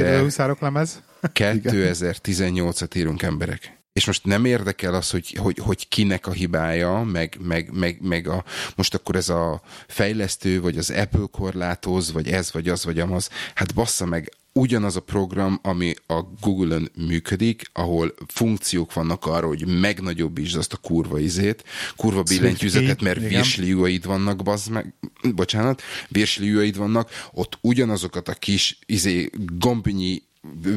lemez. 0.61 1.03
2018-at 1.35 2.97
írunk 2.97 3.23
emberek. 3.23 3.79
És 3.93 4.07
most 4.07 4.25
nem 4.25 4.45
érdekel 4.45 4.95
az, 4.95 5.11
hogy, 5.11 5.37
hogy, 5.41 5.59
hogy 5.59 5.89
kinek 5.89 6.27
a 6.27 6.33
hibája, 6.33 7.03
meg, 7.03 7.37
meg, 7.41 7.71
meg, 7.73 7.99
meg 8.01 8.29
a, 8.29 8.45
most 8.77 8.95
akkor 8.95 9.17
ez 9.17 9.29
a 9.29 9.63
fejlesztő, 9.87 10.61
vagy 10.61 10.79
az 10.79 10.91
Apple 10.91 11.27
korlátoz, 11.31 12.13
vagy 12.13 12.29
ez, 12.29 12.53
vagy 12.53 12.69
az, 12.69 12.85
vagy 12.85 12.99
amaz. 12.99 13.29
Hát 13.55 13.75
bassza 13.75 14.05
meg, 14.05 14.33
ugyanaz 14.53 14.97
a 14.97 15.01
program, 15.01 15.59
ami 15.63 15.95
a 16.07 16.21
Google-ön 16.41 16.91
működik, 17.07 17.63
ahol 17.73 18.15
funkciók 18.27 18.93
vannak 18.93 19.27
arra, 19.27 19.47
hogy 19.47 19.81
megnagyobbítsd 19.81 20.57
azt 20.57 20.73
a 20.73 20.77
kurva 20.77 21.19
izét, 21.19 21.65
kurva 21.97 22.23
billentyűzetet, 22.23 23.01
mert 23.01 23.29
virsliúaid 23.29 24.05
vannak, 24.05 24.43
bazd 24.43 24.71
meg, 24.71 24.95
bocsánat, 25.35 25.83
virsliúaid 26.09 26.77
vannak, 26.77 27.11
ott 27.33 27.59
ugyanazokat 27.61 28.29
a 28.29 28.35
kis 28.35 28.79
izé, 28.87 29.31
gombnyi 29.59 30.23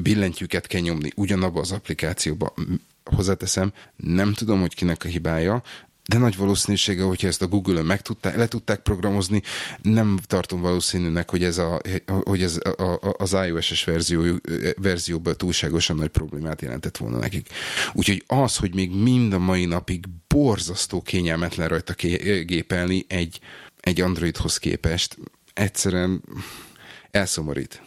billentyűket 0.01 0.67
kell 0.67 0.81
nyomni 0.81 1.11
ugyanabba 1.15 1.59
az 1.59 1.71
applikációba. 1.71 2.53
Hozzáteszem, 3.03 3.73
nem 3.95 4.33
tudom, 4.33 4.59
hogy 4.59 4.75
kinek 4.75 5.03
a 5.03 5.07
hibája, 5.07 5.63
de 6.09 6.17
nagy 6.17 6.37
valószínűsége, 6.37 7.03
hogyha 7.03 7.27
ezt 7.27 7.41
a 7.41 7.47
Google-ön 7.47 7.85
meg 7.85 8.01
tudták, 8.01 8.35
le 8.35 8.47
tudták 8.47 8.79
programozni, 8.79 9.41
nem 9.81 10.19
tartom 10.27 10.61
valószínűnek, 10.61 11.29
hogy 11.29 11.43
ez, 11.43 11.57
a, 11.57 11.81
hogy 12.23 12.41
ez 12.41 12.59
a, 12.77 12.83
a, 12.83 13.15
az 13.17 13.33
iOS-es 13.33 13.83
verzió, 13.83 14.23
verzióban 14.75 15.37
túlságosan 15.37 15.95
nagy 15.95 16.07
problémát 16.07 16.61
jelentett 16.61 16.97
volna 16.97 17.17
nekik. 17.17 17.49
Úgyhogy 17.93 18.23
az, 18.27 18.57
hogy 18.57 18.73
még 18.73 18.91
mind 18.91 19.33
a 19.33 19.39
mai 19.39 19.65
napig 19.65 20.05
borzasztó 20.27 21.01
kényelmetlen 21.01 21.67
rajta 21.67 21.93
gépelni 22.45 23.05
egy, 23.07 23.39
egy 23.79 24.01
Androidhoz 24.01 24.57
képest, 24.57 25.17
egyszerűen 25.53 26.23
elszomorít 27.11 27.81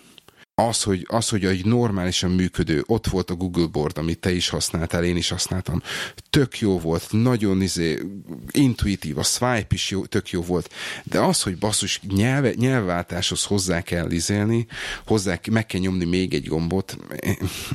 az, 0.62 0.83
hogy, 0.83 1.07
az, 1.09 1.29
hogy 1.29 1.45
egy 1.45 1.64
normálisan 1.64 2.31
működő, 2.31 2.85
ott 2.87 3.07
volt 3.07 3.31
a 3.31 3.35
Google 3.35 3.66
Board, 3.66 3.99
amit 3.99 4.19
te 4.19 4.33
is 4.33 4.49
használtál, 4.49 5.05
én 5.05 5.16
is 5.16 5.29
használtam, 5.29 5.83
tök 6.31 6.59
jó 6.59 6.79
volt, 6.79 7.09
nagyon 7.11 7.62
izé, 7.62 8.03
intuitív, 8.51 9.19
a 9.19 9.23
swipe 9.23 9.66
is 9.69 9.90
jó, 9.90 10.05
tök 10.07 10.31
jó 10.31 10.42
volt, 10.42 10.73
de 11.05 11.21
az, 11.21 11.42
hogy 11.42 11.59
basszus 11.59 12.01
nyelve, 12.09 12.53
nyelvváltáshoz 12.55 13.45
hozzá 13.45 13.81
kell 13.81 14.11
izélni, 14.11 14.66
hozzá, 15.07 15.38
meg 15.51 15.66
kell 15.66 15.81
nyomni 15.81 16.05
még 16.05 16.35
egy 16.35 16.47
gombot, 16.47 16.99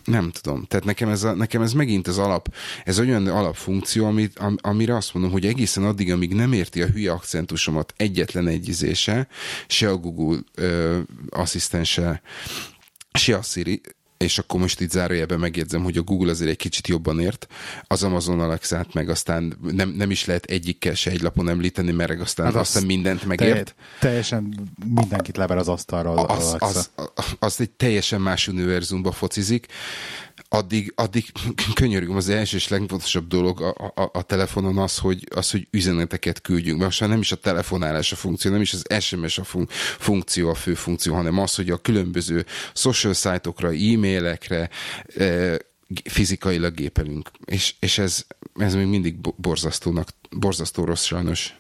nem 0.06 0.32
tudom. 0.32 0.65
Tehát 0.65 0.86
nekem 0.86 1.10
ez, 1.10 1.24
a, 1.24 1.34
nekem 1.34 1.62
ez 1.62 1.74
megint 1.74 2.08
az 2.08 2.17
alap, 2.17 2.54
ez 2.86 3.00
olyan 3.00 3.28
alapfunkció, 3.28 4.06
amit, 4.06 4.39
am, 4.39 4.56
amire 4.62 4.96
azt 4.96 5.13
mondom, 5.13 5.32
hogy 5.32 5.46
egészen 5.46 5.84
addig, 5.84 6.12
amíg 6.12 6.34
nem 6.34 6.54
érti 6.54 6.82
a 6.82 6.88
hülye 6.88 7.12
akcentusomat 7.12 7.94
egyetlen 7.98 8.48
egy 8.48 8.89
se 9.67 9.89
a 9.89 9.98
Google 9.98 10.39
ö, 10.56 11.00
asszisztense, 11.30 12.22
se 13.13 13.36
a 13.36 13.41
Siri, 13.41 13.82
és 14.21 14.38
akkor 14.38 14.60
most 14.60 14.80
itt 14.82 14.91
zárójelben 14.91 15.39
megjegyzem, 15.39 15.84
hogy 15.84 15.97
a 15.97 16.02
Google 16.02 16.32
azért 16.32 16.50
egy 16.50 16.58
kicsit 16.58 16.88
jobban 16.88 17.19
ért, 17.19 17.47
az 17.88 18.04
Amazon 18.04 18.39
Alexát 18.39 18.93
meg 18.93 19.10
aztán 19.10 19.58
nem, 19.62 19.89
nem 19.89 20.12
is 20.12 20.26
lehet 20.26 20.45
egyikkel 20.45 20.93
se 20.93 21.12
egy 21.12 21.21
lapon 21.21 21.50
említeni, 21.50 21.91
mert 21.91 22.19
aztán, 22.19 22.45
hát 22.45 22.56
aztán 22.56 22.84
mindent 22.84 23.26
megért. 23.26 23.76
Teljesen 24.00 24.69
mindenkit 24.95 25.38
lever 25.38 25.58
az 25.58 25.67
asztalra. 25.67 26.12
Az, 26.12 26.54
az, 26.54 26.56
az, 26.60 26.89
az, 26.95 27.26
az 27.39 27.62
egy 27.62 27.69
teljesen 27.69 28.21
más 28.21 28.47
univerzumba 28.47 29.12
focizik, 29.12 29.67
addig, 30.49 30.91
addig 30.95 31.32
könyörgöm, 31.73 32.15
az 32.15 32.30
első 32.30 32.58
és 32.58 32.67
legfontosabb 32.67 33.27
dolog 33.27 33.62
a, 33.62 33.93
a, 33.95 34.10
a 34.13 34.21
telefonon 34.21 34.77
az 34.77 34.97
hogy, 34.97 35.27
az, 35.36 35.51
hogy 35.51 35.67
üzeneteket 35.71 36.41
küldjünk. 36.41 36.80
Mert 36.80 36.99
most 36.99 37.12
nem 37.12 37.19
is 37.19 37.32
a 37.32 37.36
telefonálás 37.36 38.12
a 38.12 38.15
funkció, 38.15 38.51
nem 38.51 38.62
is 38.62 38.73
az 38.73 39.04
SMS 39.04 39.38
a 39.38 39.43
fun- 39.43 39.71
funkció 39.97 40.49
a 40.49 40.56
fő 40.56 40.73
funkció, 40.73 41.13
hanem 41.13 41.39
az, 41.39 41.56
hogy 41.56 41.69
a 41.69 41.77
különböző 41.77 42.45
social 42.73 43.13
szájtokra, 43.13 43.67
e-mailekre 43.67 44.69
e, 45.17 45.58
fizikailag 46.04 46.73
gépelünk. 46.73 47.32
És, 47.45 47.75
és 47.80 47.97
ez, 47.97 48.25
ez 48.56 48.75
még 48.75 48.86
mindig 48.86 49.15
borzasztónak, 49.36 50.10
borzasztó 50.30 50.84
rossz 50.84 51.04
sajnos. 51.06 51.56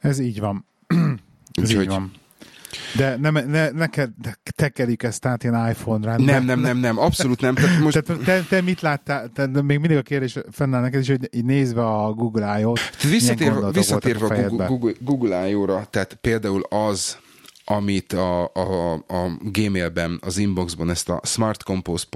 Ez 0.00 0.18
így 0.18 0.40
van. 0.40 0.64
ez 1.52 1.68
Úgyhogy, 1.68 1.82
így 1.82 1.88
van. 1.88 2.12
De 2.96 3.16
nem, 3.16 3.38
ne, 3.48 3.70
neked 3.70 4.10
tekerik 4.56 5.02
ezt 5.02 5.26
át 5.26 5.42
ilyen 5.42 5.68
iPhone-ra. 5.68 6.18
Nem, 6.18 6.44
nem, 6.44 6.60
nem, 6.60 6.76
nem, 6.76 6.98
abszolút 6.98 7.40
nem. 7.40 7.54
Tehát 7.54 7.80
most... 7.80 8.02
Tehát 8.02 8.24
te, 8.24 8.42
te 8.48 8.60
mit 8.60 8.80
láttál? 8.80 9.28
Te, 9.34 9.46
még 9.46 9.78
mindig 9.78 9.96
a 9.96 10.02
kérdés 10.02 10.38
fennáll 10.50 10.80
neked 10.80 11.00
is, 11.00 11.08
hogy 11.08 11.28
így 11.30 11.44
nézve 11.44 11.86
a 11.86 12.12
Google 12.12 12.60
I.O.-t, 12.60 13.02
visszatérve, 13.10 13.70
visszatérve 13.70 14.26
a, 14.26 14.38
a 14.38 14.48
Google, 14.48 14.66
Google, 14.66 14.92
Google 15.00 15.48
I.O.-ra, 15.48 15.90
tehát 15.90 16.18
például 16.20 16.62
az, 16.68 17.18
amit 17.64 18.12
a, 18.12 18.42
a, 18.44 18.92
a 18.92 19.38
Gmailben, 19.40 20.18
az 20.22 20.38
inboxban 20.38 20.90
ezt 20.90 21.08
a 21.08 21.20
Smart 21.24 21.62
Compose 21.62 22.06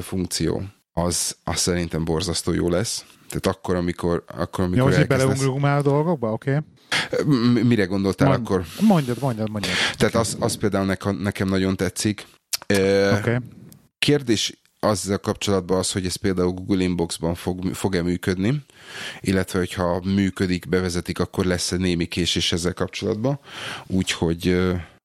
funkció, 0.00 0.62
az, 0.92 1.36
az 1.44 1.56
szerintem 1.58 2.04
borzasztó 2.04 2.52
jó 2.52 2.68
lesz. 2.68 3.04
Tehát 3.28 3.58
akkor, 3.58 3.74
amikor, 3.74 4.24
akkor, 4.26 4.64
amikor 4.64 4.90
Jó, 4.90 4.96
hogy 4.96 5.06
beleugrunk 5.06 5.60
már 5.60 5.76
a 5.76 5.82
dolgokba, 5.82 6.32
oké? 6.32 6.50
Okay. 6.50 6.62
Mire 7.62 7.84
gondoltál 7.84 8.28
Mond, 8.28 8.40
akkor? 8.40 8.64
Mondjad, 8.80 9.20
mondjad, 9.20 9.50
mondjad. 9.50 9.74
Tehát 9.96 10.14
az, 10.14 10.36
az 10.40 10.54
például 10.54 10.84
nekem, 10.86 11.16
nekem 11.16 11.48
nagyon 11.48 11.76
tetszik. 11.76 12.26
Okay. 13.18 13.36
Kérdés 13.98 14.62
azzal 14.80 15.18
kapcsolatban 15.18 15.78
az, 15.78 15.92
hogy 15.92 16.06
ez 16.06 16.16
például 16.16 16.52
Google 16.52 16.82
Inboxban 16.82 17.34
fog, 17.34 17.74
fog-e 17.74 18.02
működni, 18.02 18.64
illetve 19.20 19.58
hogyha 19.58 20.00
működik, 20.04 20.68
bevezetik, 20.68 21.18
akkor 21.18 21.44
lesz-e 21.44 21.76
némi 21.76 22.04
késés 22.04 22.52
ezzel 22.52 22.74
kapcsolatban. 22.74 23.40
Úgyhogy, 23.86 24.60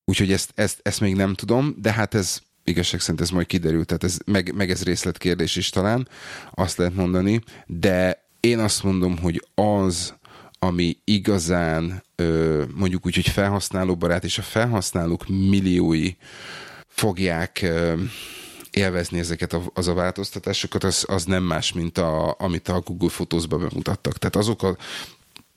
úgyhogy 0.06 0.32
ezt, 0.32 0.52
ezt, 0.56 0.80
ezt 0.82 1.00
még 1.00 1.16
nem 1.16 1.34
tudom, 1.34 1.76
de 1.82 1.92
hát 1.92 2.14
ez 2.14 2.40
igazság 2.64 3.00
szerint 3.00 3.22
ez 3.22 3.30
majd 3.30 3.48
kiderül, 3.48 3.86
tehát 3.86 4.04
ez, 4.04 4.18
meg, 4.26 4.54
meg 4.56 4.70
ez 4.70 4.84
részletkérdés 4.84 5.56
is 5.56 5.70
talán, 5.70 6.08
azt 6.54 6.78
lehet 6.78 6.96
mondani, 6.96 7.42
de 7.66 8.26
én 8.40 8.60
azt 8.60 8.84
mondom, 8.84 9.18
hogy 9.18 9.48
az, 9.56 10.14
ami 10.60 10.98
igazán 11.04 12.04
mondjuk 12.76 13.06
úgy, 13.06 13.16
hogy 13.16 13.28
felhasználóbarát, 13.28 14.24
és 14.24 14.38
a 14.38 14.42
felhasználók 14.42 15.28
milliói 15.28 16.16
fogják 16.88 17.66
élvezni 18.72 19.20
ezeket 19.20 19.54
a, 19.54 19.62
az 19.74 19.88
a 19.88 19.94
változtatásokat, 19.94 20.84
az, 20.84 21.06
az 21.08 21.26
nem 21.26 21.44
más, 21.44 21.74
mint 21.74 21.98
a, 21.98 22.36
amit 22.40 22.68
a 22.68 22.80
Google 22.80 23.10
Photos-ba 23.10 23.58
bemutattak. 23.58 24.18
Tehát 24.18 24.36
azok 24.36 24.64
a 24.64 24.78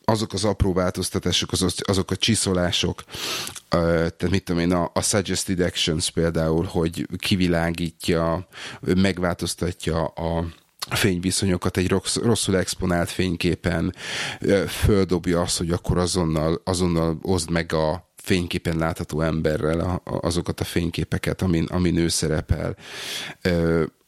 azok 0.05 0.33
az 0.33 0.45
apró 0.45 0.73
változtatások, 0.73 1.53
azok, 1.53 1.71
azok 1.83 2.11
a 2.11 2.17
csiszolások, 2.17 3.05
tehát 3.69 4.31
mit 4.31 4.45
tudom 4.45 4.61
én, 4.61 4.73
a, 4.73 4.91
a 4.95 5.03
suggested 5.03 5.61
actions 5.61 6.11
például, 6.11 6.65
hogy 6.65 7.07
kivilágítja, 7.19 8.47
megváltoztatja 8.81 10.05
a, 10.05 10.47
fényviszonyokat 10.90 11.76
egy 11.76 11.88
rossz, 11.88 12.16
rosszul 12.16 12.57
exponált 12.57 13.11
fényképen 13.11 13.94
földobja 14.66 15.40
azt, 15.40 15.59
hogy 15.59 15.70
akkor 15.70 15.98
azonnal, 15.98 16.61
azonnal 16.64 17.18
oszd 17.22 17.50
meg 17.50 17.72
a 17.72 18.09
fényképen 18.16 18.76
látható 18.76 19.20
emberrel 19.20 19.81
a, 19.81 19.92
a, 20.05 20.26
azokat 20.26 20.61
a 20.61 20.64
fényképeket, 20.64 21.42
amin, 21.42 21.64
amin 21.64 21.96
ő 21.96 22.09
szerepel. 22.09 22.76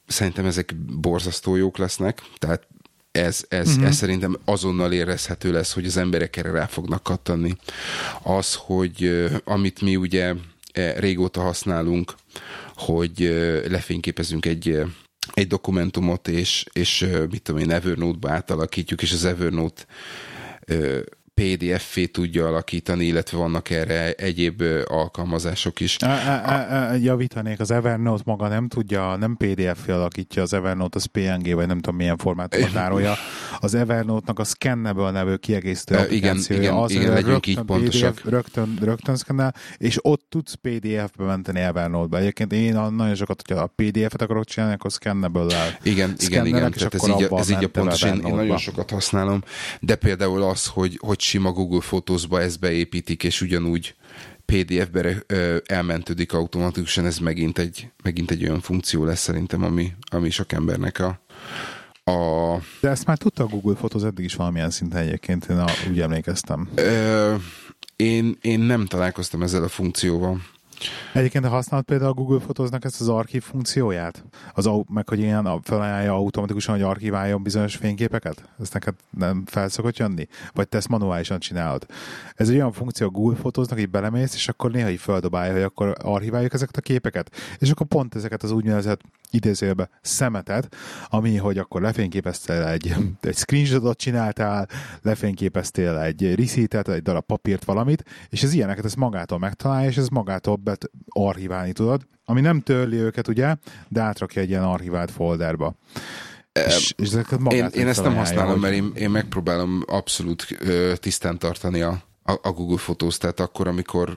Szerintem 0.06 0.46
ezek 0.46 0.76
borzasztó 0.76 1.56
jók 1.56 1.76
lesznek, 1.78 2.22
tehát 2.38 2.66
ez, 3.12 3.44
ez, 3.48 3.68
uh-huh. 3.68 3.86
ez 3.86 3.96
szerintem 3.96 4.38
azonnal 4.44 4.92
érezhető 4.92 5.52
lesz, 5.52 5.72
hogy 5.72 5.86
az 5.86 5.96
emberek 5.96 6.36
erre 6.36 6.50
rá 6.50 6.66
fognak 6.66 7.02
kattani. 7.02 7.56
Az, 8.22 8.54
hogy 8.54 9.28
amit 9.44 9.80
mi 9.80 9.96
ugye 9.96 10.34
e, 10.72 11.00
régóta 11.00 11.40
használunk, 11.40 12.14
hogy 12.74 13.18
lefényképezünk 13.68 14.46
egy 14.46 14.82
egy 15.34 15.46
dokumentumot, 15.46 16.28
és, 16.28 16.64
és 16.72 17.06
mit 17.30 17.42
tudom 17.42 17.60
én, 17.60 17.70
Evernote-ba 17.70 18.30
átalakítjuk, 18.30 19.02
és 19.02 19.12
az 19.12 19.24
Evernote 19.24 19.82
PDF-é 21.34 22.06
tudja 22.06 22.46
alakítani, 22.46 23.04
illetve 23.04 23.36
vannak 23.36 23.70
erre 23.70 24.12
egyéb 24.12 24.62
alkalmazások 24.84 25.80
is. 25.80 25.96
A, 25.98 26.06
a, 26.06 26.90
a, 26.90 26.92
javítanék, 26.92 27.60
az 27.60 27.70
Evernote 27.70 28.22
maga 28.26 28.48
nem 28.48 28.68
tudja, 28.68 29.16
nem 29.16 29.36
PDF-é 29.36 29.92
alakítja 29.92 30.42
az 30.42 30.52
Evernote, 30.52 30.98
az 30.98 31.04
PNG, 31.04 31.54
vagy 31.54 31.66
nem 31.66 31.80
tudom 31.80 31.96
milyen 31.96 32.16
formátumot 32.16 32.72
tárolja. 32.72 33.14
Az 33.60 33.74
Evernote-nak 33.74 34.38
a 34.38 34.44
Scannable 34.44 35.10
nevű 35.10 35.34
kiegészítő 35.34 35.96
uh, 35.96 36.12
igen, 36.12 36.38
igen, 36.48 36.74
az, 36.74 36.90
igen, 36.90 37.12
legyünk 37.12 37.26
rögtön 37.26 37.52
így 37.52 37.60
pontosak. 37.60 38.14
PDF, 38.14 38.24
rögtön, 38.24 38.78
rögtön 38.80 39.16
szkennel, 39.16 39.54
és 39.76 39.98
ott 40.00 40.26
tudsz 40.28 40.54
PDF-be 40.54 41.24
menteni 41.24 41.60
Evernote-ba. 41.60 42.18
Egyébként 42.18 42.52
én 42.52 42.74
nagyon 42.74 43.14
sokat, 43.14 43.42
hogyha 43.46 43.62
a 43.62 43.72
PDF-et 43.76 44.22
akarok 44.22 44.44
csinálni, 44.44 44.74
akkor 44.74 44.90
Scannable-lel. 44.90 45.78
Igen, 45.82 46.14
igen, 46.18 46.46
igen, 46.46 46.70
tehát 46.70 46.94
ez 46.94 47.08
így, 47.08 47.22
a, 47.22 47.38
ez 47.38 47.50
így 47.50 47.64
a 47.64 47.68
pontos, 47.68 48.02
én, 48.02 48.22
én 48.26 48.34
nagyon 48.34 48.58
sokat 48.58 48.90
használom, 48.90 49.42
de 49.80 49.94
például 49.94 50.42
az, 50.42 50.66
hogy, 50.66 50.98
hogy 51.02 51.20
sima 51.22 51.52
Google 51.52 51.80
Photos-ba 51.80 52.40
ezt 52.40 52.60
beépítik, 52.60 53.24
és 53.24 53.40
ugyanúgy 53.40 53.94
PDF-be 54.44 55.22
elmentődik 55.66 56.32
automatikusan, 56.32 57.06
ez 57.06 57.18
megint 57.18 57.58
egy, 57.58 57.90
megint 58.02 58.30
egy 58.30 58.42
olyan 58.44 58.60
funkció 58.60 59.04
lesz 59.04 59.20
szerintem, 59.20 59.62
ami, 59.62 59.92
ami 60.10 60.30
sok 60.30 60.52
embernek 60.52 60.98
a, 60.98 61.20
a... 62.10 62.58
De 62.80 62.88
ezt 62.88 63.06
már 63.06 63.18
tudta 63.18 63.42
a 63.42 63.46
Google 63.46 63.74
Photos 63.74 64.02
eddig 64.02 64.24
is 64.24 64.34
valamilyen 64.34 64.70
szinten 64.70 65.00
egyébként, 65.02 65.44
én 65.44 65.64
úgy 65.90 66.00
emlékeztem. 66.00 66.68
Ö, 66.74 67.34
én, 67.96 68.36
én 68.40 68.60
nem 68.60 68.86
találkoztam 68.86 69.42
ezzel 69.42 69.62
a 69.62 69.68
funkcióval. 69.68 70.40
Egyébként 71.12 71.46
használod 71.46 71.84
például 71.86 72.10
a 72.10 72.14
Google 72.14 72.40
Fotóznak 72.40 72.84
ezt 72.84 73.00
az 73.00 73.08
archív 73.08 73.42
funkcióját? 73.42 74.24
Az, 74.54 74.70
meg 74.88 75.08
hogy 75.08 75.18
ilyen 75.18 75.60
felajánlja 75.62 76.14
automatikusan, 76.14 76.74
hogy 76.74 76.84
archiváljon 76.84 77.42
bizonyos 77.42 77.76
fényképeket? 77.76 78.48
Ezt 78.60 78.72
neked 78.72 78.94
nem 79.10 79.42
felszokott 79.46 79.96
jönni? 79.96 80.28
Vagy 80.52 80.68
te 80.68 80.76
ezt 80.76 80.88
manuálisan 80.88 81.38
csinálod? 81.38 81.86
Ez 82.34 82.48
egy 82.48 82.54
olyan 82.54 82.72
funkció 82.72 83.06
a 83.06 83.10
Google 83.10 83.36
Fotóznak, 83.36 83.78
hogy 83.78 83.90
belemész, 83.90 84.34
és 84.34 84.48
akkor 84.48 84.70
néha 84.70 84.90
így 84.90 85.00
földobálja, 85.00 85.52
hogy 85.52 85.62
akkor 85.62 85.94
archiváljuk 86.02 86.52
ezeket 86.52 86.76
a 86.76 86.80
képeket, 86.80 87.30
és 87.58 87.70
akkor 87.70 87.86
pont 87.86 88.14
ezeket 88.14 88.42
az 88.42 88.50
úgynevezett 88.50 89.00
idézőjelbe 89.32 89.88
szemetet, 90.00 90.76
ami, 91.06 91.36
hogy 91.36 91.58
akkor 91.58 91.80
lefényképeztél 91.80 92.62
egy, 92.62 92.94
egy 93.20 93.36
screenshotot 93.36 93.98
csináltál, 93.98 94.68
lefényképeztél 95.02 95.98
egy 95.98 96.34
receiptet, 96.34 96.88
egy 96.88 97.02
darab 97.02 97.24
papírt, 97.24 97.64
valamit, 97.64 98.04
és 98.28 98.42
ez 98.42 98.52
ilyeneket 98.52 98.84
ez 98.84 98.94
magától 98.94 99.38
megtalálja, 99.38 99.88
és 99.88 99.96
ez 99.96 100.08
magától 100.08 100.56
bet 100.56 100.90
archiválni 101.08 101.72
tudod, 101.72 102.06
ami 102.24 102.40
nem 102.40 102.60
törli 102.60 102.96
őket, 102.96 103.28
ugye, 103.28 103.56
de 103.88 104.00
átrakja 104.00 104.42
egy 104.42 104.48
ilyen 104.48 104.62
archivált 104.64 105.10
folderba. 105.10 105.74
És, 106.52 106.94
és 106.96 107.12
én, 107.48 107.66
én 107.72 107.88
ezt 107.88 108.02
nem 108.02 108.16
használom, 108.16 108.50
hogy... 108.50 108.60
mert 108.60 108.74
én, 108.74 108.92
én 108.94 109.10
megpróbálom 109.10 109.82
abszolút 109.86 110.46
ö, 110.58 110.92
tisztán 110.96 111.38
tartani 111.38 111.80
a, 111.80 112.02
a, 112.22 112.32
a 112.42 112.50
Google 112.50 112.78
Fotózt, 112.78 113.20
tehát 113.20 113.40
akkor, 113.40 113.68
amikor 113.68 114.14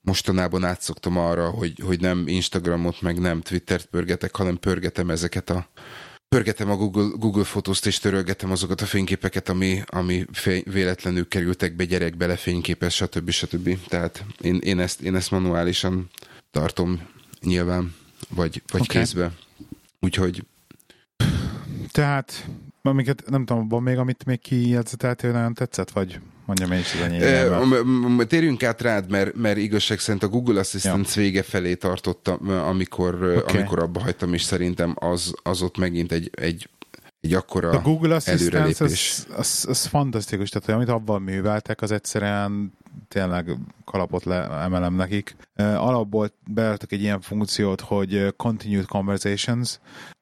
mostanában 0.00 0.64
átszoktam 0.64 1.16
arra, 1.16 1.50
hogy, 1.50 1.80
hogy 1.84 2.00
nem 2.00 2.28
Instagramot, 2.28 3.00
meg 3.00 3.18
nem 3.18 3.40
Twittert 3.40 3.86
pörgetek, 3.86 4.36
hanem 4.36 4.58
pörgetem 4.58 5.10
ezeket 5.10 5.50
a 5.50 5.68
pörgetem 6.28 6.70
a 6.70 6.76
Google, 6.76 7.08
Google 7.16 7.44
fotózt, 7.44 7.86
és 7.86 7.98
törölgetem 7.98 8.50
azokat 8.50 8.80
a 8.80 8.86
fényképeket, 8.86 9.48
ami, 9.48 9.82
ami 9.86 10.24
fény, 10.32 10.62
véletlenül 10.66 11.28
kerültek 11.28 11.76
be 11.76 11.84
gyerekbe, 11.84 12.26
lefényképez, 12.26 12.92
stb. 12.92 13.30
stb. 13.30 13.78
Tehát 13.88 14.24
én, 14.40 14.56
én, 14.56 14.80
ezt, 14.80 15.00
én 15.00 15.14
ezt 15.14 15.30
manuálisan 15.30 16.10
tartom 16.50 17.08
nyilván, 17.40 17.94
vagy, 18.28 18.62
vagy 18.72 18.80
okay. 18.80 18.96
kézbe. 18.96 19.32
Úgyhogy... 20.00 20.44
Tehát, 21.90 22.46
amiket 22.82 23.30
nem 23.30 23.44
tudom, 23.44 23.68
van 23.68 23.82
még, 23.82 23.98
amit 23.98 24.24
még 24.24 24.40
kijegyzeteltél, 24.40 25.32
nagyon 25.32 25.54
tetszett, 25.54 25.90
vagy 25.90 26.20
mondjam 26.50 26.72
én 26.72 26.78
is 26.78 26.94
az 26.94 27.00
enyém. 27.00 28.26
Térjünk 28.26 28.62
át 28.62 28.80
rád, 28.80 29.10
mert, 29.10 29.34
mert 29.34 29.56
igazság 29.56 29.98
szerint 29.98 30.22
a 30.22 30.28
Google 30.28 30.60
Assistant 30.60 31.14
ja. 31.14 31.22
vége 31.22 31.42
felé 31.42 31.74
tartottam, 31.74 32.48
amikor, 32.48 33.14
okay. 33.14 33.56
amikor 33.56 33.78
abba 33.78 34.00
hagytam, 34.00 34.34
és 34.34 34.42
szerintem 34.42 34.94
az, 34.98 35.34
az 35.42 35.62
ott 35.62 35.78
megint 35.78 36.12
egy, 36.12 36.30
egy 36.34 36.68
egy 37.20 37.34
akkora 37.34 37.70
A 37.70 37.80
Google 37.80 38.14
Assistant 38.14 38.80
az, 38.80 39.26
az, 39.36 39.66
az, 39.68 39.86
fantasztikus, 39.86 40.48
tehát 40.48 40.68
amit 40.68 40.88
abban 40.88 41.22
műveltek, 41.22 41.82
az 41.82 41.90
egyszerűen 41.90 42.72
tényleg 43.08 43.56
kalapot 43.84 44.24
le, 44.24 44.48
emelem 44.50 44.94
nekik. 44.94 45.36
Alapból 45.56 46.32
beálltak 46.46 46.92
egy 46.92 47.00
ilyen 47.00 47.20
funkciót, 47.20 47.80
hogy 47.80 48.34
Continued 48.36 48.86
Conversations, 48.86 49.78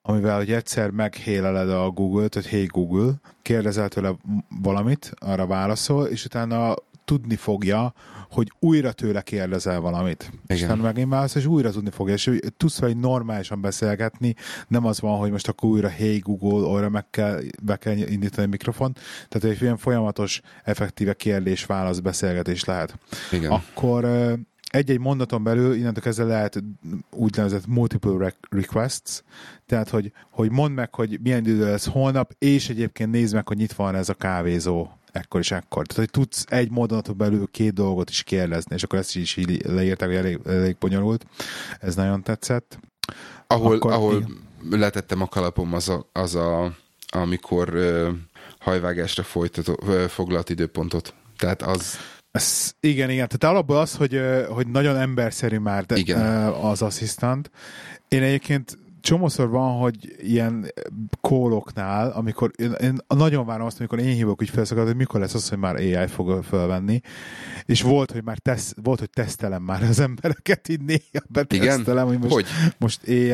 amivel 0.08 0.36
hogy 0.36 0.52
egyszer 0.52 0.90
meghéleled 0.90 1.70
a 1.70 1.90
Google-t, 1.90 2.34
hogy 2.34 2.46
hey 2.46 2.66
Google, 2.66 3.12
kérdezel 3.42 3.88
tőle 3.88 4.16
valamit, 4.62 5.12
arra 5.18 5.46
válaszol, 5.46 6.06
és 6.06 6.24
utána 6.24 6.74
tudni 7.04 7.36
fogja, 7.36 7.92
hogy 8.30 8.52
újra 8.58 8.92
tőle 8.92 9.22
kérdezel 9.22 9.80
valamit. 9.80 10.22
Igen. 10.22 10.56
És 10.56 10.62
utána 10.62 10.82
megint 10.82 11.10
válasz, 11.10 11.34
és 11.34 11.46
újra 11.46 11.70
tudni 11.70 11.90
fogja. 11.90 12.14
És 12.14 12.30
tudsz 12.56 12.78
vele 12.78 12.94
normálisan 12.94 13.60
beszélgetni, 13.60 14.34
nem 14.68 14.86
az 14.86 15.00
van, 15.00 15.18
hogy 15.18 15.30
most 15.30 15.48
akkor 15.48 15.70
újra 15.70 15.88
hey 15.88 16.18
Google, 16.18 16.68
arra 16.68 16.88
meg 16.88 17.10
kell, 17.10 17.40
be 17.62 17.76
kell 17.76 17.96
indítani 17.96 18.46
a 18.46 18.50
mikrofon. 18.50 18.92
Tehát 19.28 19.56
egy 19.56 19.62
ilyen 19.62 19.76
folyamatos, 19.76 20.40
effektíve 20.64 21.14
kérdés-válasz 21.14 21.98
beszélgetés 21.98 22.64
lehet. 22.64 22.98
Igen. 23.32 23.50
Akkor 23.50 24.04
egy-egy 24.68 24.98
mondaton 24.98 25.42
belül 25.42 25.74
innentől 25.74 26.02
kezdve 26.02 26.24
lehet 26.24 26.62
úgynevezett 27.10 27.66
multiple 27.66 28.34
requests, 28.50 29.22
tehát 29.66 29.88
hogy, 29.88 30.12
hogy 30.30 30.50
mondd 30.50 30.74
meg, 30.74 30.94
hogy 30.94 31.18
milyen 31.22 31.46
idő 31.46 31.64
lesz 31.64 31.86
holnap, 31.86 32.34
és 32.38 32.68
egyébként 32.68 33.10
nézd 33.10 33.34
meg, 33.34 33.48
hogy 33.48 33.56
nyitva 33.56 33.84
van 33.84 33.94
ez 33.94 34.08
a 34.08 34.14
kávézó 34.14 34.88
ekkor 35.12 35.40
és 35.40 35.50
ekkor. 35.50 35.86
Tehát, 35.86 36.02
hogy 36.02 36.22
tudsz 36.22 36.44
egy 36.48 36.70
mondaton 36.70 37.16
belül 37.16 37.48
két 37.50 37.72
dolgot 37.72 38.10
is 38.10 38.22
kérdezni, 38.22 38.74
és 38.74 38.82
akkor 38.82 38.98
ezt 38.98 39.16
is 39.16 39.36
így 39.36 39.64
leírták, 39.64 40.08
hogy 40.08 40.16
elég, 40.16 40.40
elég 40.46 40.76
bonyolult. 40.78 41.26
Ez 41.80 41.94
nagyon 41.94 42.22
tetszett. 42.22 42.78
Ahol, 43.46 43.76
akkor, 43.76 43.92
ahol 43.92 44.16
igen. 44.16 44.80
letettem 44.80 45.22
a 45.22 45.26
kalapom 45.26 45.74
az 45.74 45.88
a, 45.88 46.08
az 46.12 46.34
a 46.34 46.76
amikor 47.10 47.74
uh, 47.74 48.08
hajvágásra 48.58 49.22
folytató, 49.22 49.78
uh, 49.82 50.04
foglalt 50.04 50.50
időpontot. 50.50 51.14
Tehát 51.36 51.62
az 51.62 51.98
ez, 52.38 52.72
igen, 52.80 53.10
igen. 53.10 53.28
Tehát 53.28 53.54
alapból 53.54 53.76
az, 53.76 53.94
hogy, 53.94 54.20
hogy 54.48 54.66
nagyon 54.66 54.96
emberszerű 54.96 55.58
már 55.58 55.84
de, 55.84 55.96
igen. 55.96 56.20
az 56.46 56.82
asszisztant. 56.82 57.50
Én 58.08 58.22
egyébként 58.22 58.78
csomószor 59.00 59.48
van, 59.48 59.78
hogy 59.78 60.16
ilyen 60.20 60.72
kóloknál, 61.20 62.10
amikor 62.10 62.50
én, 62.56 62.72
én 62.72 62.98
nagyon 63.08 63.46
várom 63.46 63.66
azt, 63.66 63.78
amikor 63.78 63.98
én 63.98 64.14
hívok 64.14 64.40
úgy 64.40 64.50
felszakad, 64.50 64.86
hogy 64.86 64.96
mikor 64.96 65.20
lesz 65.20 65.34
az, 65.34 65.48
hogy 65.48 65.58
már 65.58 65.74
AI 65.74 66.06
fog 66.06 66.42
felvenni. 66.42 67.00
És 67.64 67.82
volt, 67.82 68.10
hogy 68.10 68.24
már 68.24 68.38
tesz, 68.38 68.74
volt, 68.82 68.98
hogy 68.98 69.10
tesztelem 69.10 69.62
már 69.62 69.82
az 69.82 70.00
embereket, 70.00 70.68
így 70.68 70.80
néha 70.80 71.24
betesztelem, 71.28 72.06
hogy 72.06 72.18
most, 72.18 72.32
hogy? 72.32 72.46
most 72.78 73.00
AI. 73.06 73.30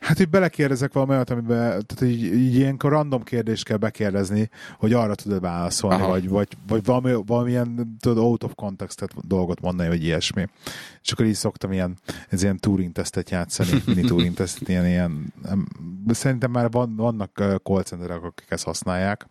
Hát, 0.00 0.16
hogy 0.16 0.28
belekérdezek 0.28 0.92
valami 0.92 1.12
olyat, 1.12 1.30
amiben, 1.30 1.58
tehát 1.86 2.02
így, 2.02 2.22
így 2.22 2.54
ilyenkor 2.54 2.90
random 2.90 3.22
kérdést 3.22 3.64
kell 3.64 3.76
bekérdezni, 3.76 4.50
hogy 4.78 4.92
arra 4.92 5.14
tudod 5.14 5.40
válaszolni, 5.40 6.02
Aha. 6.02 6.08
vagy, 6.08 6.28
vagy, 6.28 6.48
vagy 6.68 6.84
valami, 6.84 7.12
valamilyen 7.26 7.96
tudod, 8.00 8.18
out 8.24 8.44
of 8.44 8.52
context 8.54 9.08
dolgot 9.22 9.60
mondani, 9.60 9.88
vagy 9.88 10.04
ilyesmi. 10.04 10.48
És 11.02 11.12
akkor 11.12 11.24
így 11.24 11.34
szoktam 11.34 11.72
ilyen, 11.72 11.96
ez 12.28 12.42
ilyen 12.42 12.58
Turing 12.58 12.92
tesztet 12.92 13.30
játszani, 13.30 13.82
mini 13.86 14.00
Turing 14.00 14.34
tesztet, 14.34 14.68
ilyen, 14.68 14.86
ilyen 14.86 15.03
nem, 15.42 15.66
szerintem 16.08 16.50
már 16.50 16.70
van, 16.70 16.96
vannak 16.96 17.42
call 17.62 17.82
centerek, 17.82 18.22
akik 18.22 18.50
ezt 18.50 18.64
használják, 18.64 19.26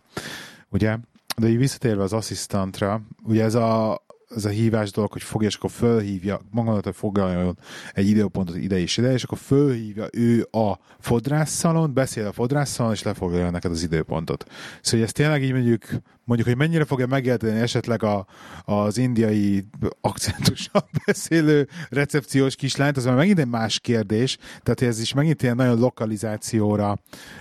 ugye? 0.70 0.98
De 1.38 1.48
így 1.48 1.58
visszatérve 1.58 2.04
az 2.04 2.14
asszisztantra, 2.14 3.02
ugye 3.24 3.44
ez 3.44 3.56
a, 3.56 4.02
ez 4.36 4.46
a 4.46 4.50
hívás 4.50 4.92
dolog, 4.92 5.12
hogy 5.12 5.24
fogja, 5.24 5.48
és 5.48 5.56
akkor 5.56 5.72
fölhívja, 5.72 6.40
magad, 6.52 6.84
hogy 6.84 6.96
foglaljon 6.96 7.58
egy 7.94 8.08
időpontot 8.08 8.56
ide 8.56 8.80
és 8.80 8.98
ide, 8.98 9.12
és 9.12 9.24
akkor 9.24 9.38
fölhívja 9.38 10.08
ő 10.12 10.48
a 10.52 10.80
fodrásszalon, 11.00 11.94
beszél 11.94 12.28
a 12.28 12.32
fodrásszalon, 12.32 12.92
és 12.92 13.04
lefoglalja 13.04 13.50
neked 13.50 13.72
az 13.72 13.84
időpontot. 13.84 14.44
Szóval 14.48 14.80
hogy 15.00 15.02
ez 15.02 15.12
tényleg 15.12 15.44
így 15.44 15.54
mondjuk, 15.54 15.86
mondjuk, 16.26 16.50
hogy 16.50 16.58
mennyire 16.58 16.86
fogja 16.86 17.08
megjelenteni 17.08 17.60
esetleg 17.60 18.04
a, 18.04 18.26
az 18.66 18.98
indiai 18.98 19.66
akcentussal 20.02 20.88
beszélő 21.06 21.68
recepciós 21.90 22.56
kislányt, 22.56 22.98
az 22.98 23.06
már 23.06 23.16
megint 23.16 23.40
egy 23.40 23.48
más 23.48 23.80
kérdés, 23.80 24.38
tehát 24.62 24.82
ez 24.82 25.00
is 25.00 25.14
megint 25.14 25.42
ilyen 25.42 25.56
nagyon 25.56 25.80
lokalizációra 25.80 27.00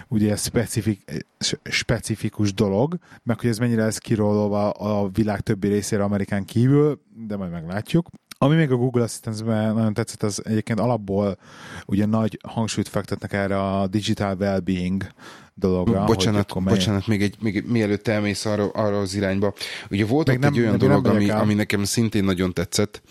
ugye 0.08 0.36
specifik, 0.36 1.24
specifikus 1.62 2.54
dolog, 2.54 2.98
meg 3.22 3.40
hogy 3.40 3.50
ez 3.50 3.58
mennyire 3.58 3.84
lesz 3.84 3.98
kirólva 3.98 4.70
a 4.70 5.08
világ 5.08 5.40
többi 5.40 5.68
részére 5.68 6.02
Amerikán 6.02 6.44
kívül, 6.44 7.00
de 7.26 7.36
majd 7.36 7.50
meglátjuk. 7.50 8.08
Ami 8.42 8.55
még 8.55 8.70
a 8.70 8.76
Google 8.76 9.02
Assistant-ben 9.02 9.74
nagyon 9.74 9.94
tetszett, 9.94 10.22
az 10.22 10.42
egyébként 10.44 10.81
alapból 10.81 11.38
ugye 11.87 12.07
nagy 12.07 12.38
hangsúlyt 12.48 12.88
fektetnek 12.88 13.33
erre 13.33 13.61
a 13.61 13.87
digital 13.87 14.37
well-being 14.38 15.07
dologra. 15.55 16.05
Bocsánat, 16.05 16.52
hogy 16.52 16.62
bocsánat 16.62 17.07
még, 17.07 17.22
egy, 17.22 17.37
még 17.40 17.64
mielőtt 17.66 18.09
elmész 18.09 18.44
arra, 18.44 18.70
arra 18.70 18.98
az 18.98 19.14
irányba. 19.14 19.55
Ugye 19.90 20.07
volt 20.07 20.28
ott 20.28 20.38
nem, 20.38 20.52
egy 20.52 20.59
olyan 20.59 20.78
dolog, 20.78 21.07
ami, 21.07 21.31
ami 21.31 21.55
nekem 21.55 21.85
szintén 21.85 22.24
nagyon 22.24 22.52
tetszett, 22.52 23.02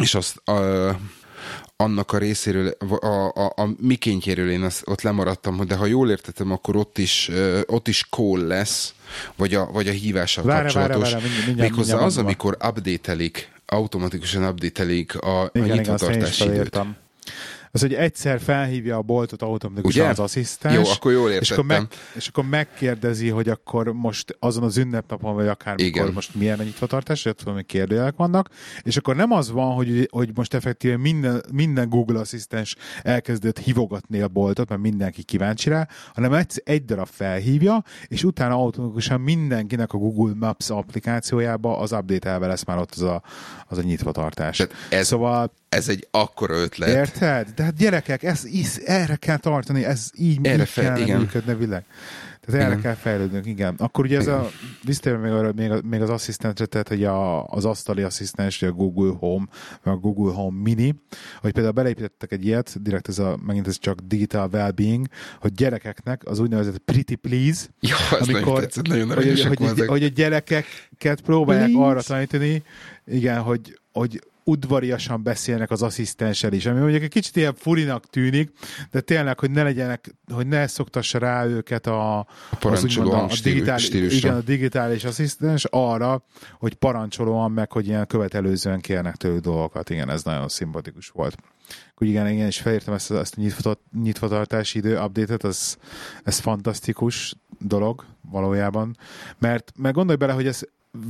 és 0.00 0.14
azt 0.14 0.42
uh, 0.50 0.90
annak 1.76 2.12
a 2.12 2.18
részéről, 2.18 2.76
a, 3.00 3.32
a, 3.34 3.52
a 3.56 3.68
mikéntjéről 3.80 4.50
én 4.50 4.62
azt, 4.62 4.82
ott 4.84 5.02
lemaradtam, 5.02 5.66
de 5.66 5.76
ha 5.76 5.86
jól 5.86 6.10
értettem, 6.10 6.50
akkor 6.52 6.76
ott 6.76 6.98
is, 6.98 7.30
ott 7.66 7.88
is 7.88 8.06
call 8.10 8.46
lesz, 8.46 8.94
vagy 9.36 9.54
a, 9.54 9.70
vagy 9.72 9.88
a 9.88 9.92
hívással 9.92 10.44
várj, 10.44 10.62
kapcsolatos. 10.62 11.12
Várj, 11.12 11.24
várj, 11.24 11.34
mindjárt, 11.46 11.70
Méghozzá 11.70 11.92
mindjárt 11.92 12.02
az, 12.02 12.18
amikor 12.18 12.56
update 12.68 13.12
automatikusan 13.66 14.42
update 14.42 14.82
a, 15.14 15.50
igen, 15.52 15.70
a 15.70 15.74
nyitvatartási 15.74 16.44
időt. 16.44 16.78
Az, 17.76 17.82
hogy 17.82 17.94
egyszer 17.94 18.40
felhívja 18.40 18.96
a 18.96 19.02
boltot 19.02 19.42
automatikusan 19.42 20.08
az 20.08 20.18
asszisztens. 20.18 20.74
Jó, 20.74 20.82
akkor 20.92 21.12
jól 21.12 21.30
értettem. 21.30 21.40
És 21.40 21.50
akkor, 21.50 21.64
meg, 21.64 21.86
és 22.14 22.28
akkor 22.28 22.44
megkérdezi, 22.44 23.28
hogy 23.28 23.48
akkor 23.48 23.92
most 23.92 24.36
azon 24.38 24.62
az 24.62 24.76
ünnepnapon, 24.76 25.34
vagy 25.34 25.48
akármikor 25.48 26.00
Igen. 26.02 26.12
most 26.12 26.34
milyen 26.34 26.58
a 26.58 26.62
nyitvatartás, 26.62 27.22
hogy 27.22 27.34
tudom, 27.34 27.54
hogy 27.54 27.66
kérdőjelek 27.66 28.16
vannak, 28.16 28.48
és 28.82 28.96
akkor 28.96 29.16
nem 29.16 29.32
az 29.32 29.50
van, 29.50 29.74
hogy, 29.74 30.08
hogy 30.12 30.30
most 30.34 30.54
effektíven 30.54 31.00
minden, 31.00 31.42
minden 31.52 31.88
Google 31.88 32.20
asszisztens 32.20 32.76
elkezdett 33.02 33.58
hívogatni 33.58 34.20
a 34.20 34.28
boltot, 34.28 34.68
mert 34.68 34.80
mindenki 34.80 35.22
kíváncsi 35.22 35.68
rá, 35.68 35.88
hanem 36.14 36.32
egy, 36.32 36.62
egy 36.64 36.84
darab 36.84 37.08
felhívja, 37.10 37.84
és 38.06 38.24
utána 38.24 38.54
automatikusan 38.54 39.20
mindenkinek 39.20 39.92
a 39.92 39.98
Google 39.98 40.34
Maps 40.34 40.70
applikációjába 40.70 41.78
az 41.78 41.92
update 41.92 42.38
lesz 42.38 42.64
már 42.64 42.78
ott 42.78 42.92
az 42.92 43.02
a, 43.02 43.22
az 43.66 43.78
a 43.78 43.82
nyitvatartás. 43.82 44.66
ez, 44.88 45.06
szóval 45.06 45.52
ez 45.68 45.88
egy 45.88 46.06
akkora 46.10 46.54
ötlet. 46.54 46.88
Érted? 46.88 47.48
De 47.48 47.65
hát 47.66 47.76
gyerekek, 47.76 48.22
ez, 48.22 48.44
ez, 48.62 48.80
erre 48.84 49.16
kell 49.16 49.36
tartani, 49.36 49.84
ez 49.84 50.10
így, 50.14 50.38
erre 50.42 50.64
fel, 50.64 51.00
igen. 51.00 51.18
működne 51.18 51.54
világ. 51.54 51.84
Tehát 52.40 52.60
erre 52.60 52.70
igen. 52.70 52.82
kell 52.82 52.94
fejlődnünk, 52.94 53.46
igen. 53.46 53.74
Akkor 53.78 54.04
ugye 54.04 54.18
ez 54.18 54.26
a, 54.26 54.50
visszatérve 54.84 55.42
még, 55.42 55.68
még, 55.68 55.82
még 55.82 56.00
az 56.00 56.10
asszisztentre, 56.10 56.66
tehát 56.66 56.88
hogy 56.88 57.04
a, 57.04 57.46
az 57.46 57.64
asztali 57.64 58.02
asszisztens, 58.02 58.62
a 58.62 58.72
Google 58.72 59.16
Home, 59.18 59.46
vagy 59.82 59.92
a 59.92 59.96
Google 59.96 60.32
Home 60.32 60.60
Mini, 60.62 60.94
hogy 61.40 61.52
például 61.52 61.74
beleépítettek 61.74 62.32
egy 62.32 62.44
ilyet, 62.44 62.82
direkt 62.82 63.08
ez 63.08 63.18
a, 63.18 63.38
megint 63.46 63.66
ez 63.66 63.78
csak 63.78 64.00
digital 64.00 64.48
well-being, 64.52 65.06
hogy 65.40 65.52
gyerekeknek 65.52 66.22
az 66.24 66.38
úgynevezett 66.38 66.78
pretty 66.78 67.14
please, 67.14 67.66
ja, 67.80 67.96
amikor, 68.18 68.60
tetszett, 68.60 68.86
nagyon 68.86 69.14
hogy, 69.14 69.42
hogy, 69.42 69.56
hogy, 69.56 69.86
hogy, 69.86 70.02
a 70.02 70.08
gyerekeket 70.08 71.20
próbálják 71.20 71.70
please. 71.70 71.86
arra 71.86 72.02
tanítani, 72.02 72.62
igen, 73.06 73.40
hogy, 73.40 73.80
hogy 73.92 74.20
udvariasan 74.48 75.22
beszélnek 75.22 75.70
az 75.70 75.82
asszisztenssel 75.82 76.52
is, 76.52 76.66
ami 76.66 76.80
mondjuk 76.80 77.02
egy 77.02 77.08
kicsit 77.08 77.36
ilyen 77.36 77.54
furinak 77.54 78.10
tűnik, 78.10 78.50
de 78.90 79.00
tényleg, 79.00 79.38
hogy 79.38 79.50
ne 79.50 79.62
legyenek, 79.62 80.14
hogy 80.32 80.46
ne 80.46 80.66
szoktassa 80.66 81.18
rá 81.18 81.44
őket 81.44 81.86
a, 81.86 82.18
a, 82.18 82.26
parancsoló 82.58 83.10
a, 83.10 83.24
a, 83.24 83.28
digitális, 83.42 83.88
igen, 83.88 84.34
a 84.34 84.40
digitális 84.40 85.04
asszisztens 85.04 85.64
arra, 85.64 86.24
hogy 86.58 86.74
parancsolóan 86.74 87.50
meg, 87.50 87.72
hogy 87.72 87.86
ilyen 87.86 88.06
követelőzően 88.06 88.80
kérnek 88.80 89.16
tőlük 89.16 89.42
dolgokat. 89.42 89.90
Igen, 89.90 90.10
ez 90.10 90.22
nagyon 90.22 90.48
szimpatikus 90.48 91.08
volt. 91.08 91.36
Úgy 91.98 92.08
igen, 92.08 92.28
igen, 92.28 92.46
és 92.46 92.60
felírtam 92.60 92.94
ezt, 92.94 93.10
ezt 93.10 93.36
a 93.66 93.78
nyitvatartási 94.02 94.78
idő 94.78 95.00
update-et, 95.00 95.42
az, 95.42 95.78
ez 96.24 96.38
fantasztikus 96.38 97.34
dolog 97.58 98.04
valójában, 98.30 98.96
mert, 99.38 99.72
mert 99.76 99.94
gondolj 99.94 100.18
bele, 100.18 100.32
hogy 100.32 100.46
ez 100.46 100.60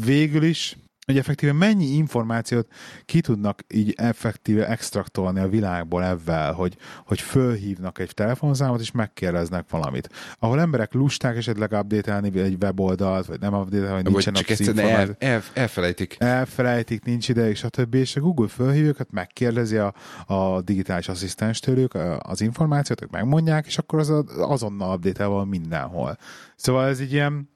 végül 0.04 0.42
is 0.42 0.76
hogy 1.06 1.18
effektíve 1.18 1.52
mennyi 1.52 1.84
információt 1.84 2.68
ki 3.04 3.20
tudnak 3.20 3.62
így 3.68 3.94
effektíve 3.96 4.68
extraktolni 4.68 5.40
a 5.40 5.48
világból 5.48 6.04
ebben, 6.04 6.54
hogy, 6.54 6.76
hogy 7.04 7.20
fölhívnak 7.20 7.98
egy 7.98 8.14
telefonszámot, 8.14 8.80
és 8.80 8.90
megkérdeznek 8.90 9.70
valamit. 9.70 10.10
Ahol 10.38 10.60
emberek 10.60 10.92
lusták 10.92 11.36
esetleg 11.36 11.72
update 11.72 12.20
egy 12.22 12.56
weboldalt, 12.60 13.26
vagy 13.26 13.40
nem 13.40 13.54
update 13.54 13.92
vagy 13.92 14.04
nincsen 14.04 14.34
csak 14.34 14.50
egyszerűen 14.50 14.88
el, 14.88 15.16
el, 15.18 15.42
elfelejtik. 15.52 16.16
Elfelejtik, 16.18 17.04
nincs 17.04 17.28
ideig, 17.28 17.56
stb. 17.56 17.94
És 17.94 18.16
a 18.16 18.20
Google 18.20 18.48
fölhívja 18.48 18.88
őket, 18.88 19.10
megkérdezi 19.10 19.76
a, 19.76 19.94
a 20.26 20.60
digitális 20.60 21.08
asszisztens 21.08 21.60
tőlük 21.60 21.94
az 22.18 22.40
információt, 22.40 23.02
ők 23.02 23.10
megmondják, 23.10 23.66
és 23.66 23.78
akkor 23.78 23.98
az 23.98 24.12
azonnal 24.38 24.94
update 24.94 25.44
mindenhol. 25.44 26.16
Szóval 26.56 26.86
ez 26.86 27.00
így 27.00 27.12
ilyen 27.12 27.54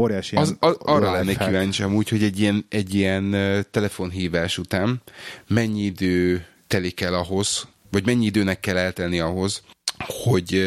óriási 0.00 0.36
az, 0.36 0.56
az, 0.60 0.76
Arra 0.78 1.12
lennék 1.12 1.38
kíváncsi 1.38 1.82
amúgy, 1.82 2.08
hogy 2.08 2.22
egy 2.22 2.40
ilyen, 2.40 2.66
egy 2.68 2.94
ilyen 2.94 3.30
telefonhívás 3.70 4.58
után 4.58 5.02
mennyi 5.48 5.82
idő 5.82 6.46
telik 6.66 7.00
el 7.00 7.14
ahhoz, 7.14 7.68
vagy 7.90 8.06
mennyi 8.06 8.24
időnek 8.24 8.60
kell 8.60 8.76
eltelni 8.76 9.20
ahhoz, 9.20 9.62
hogy, 9.98 10.62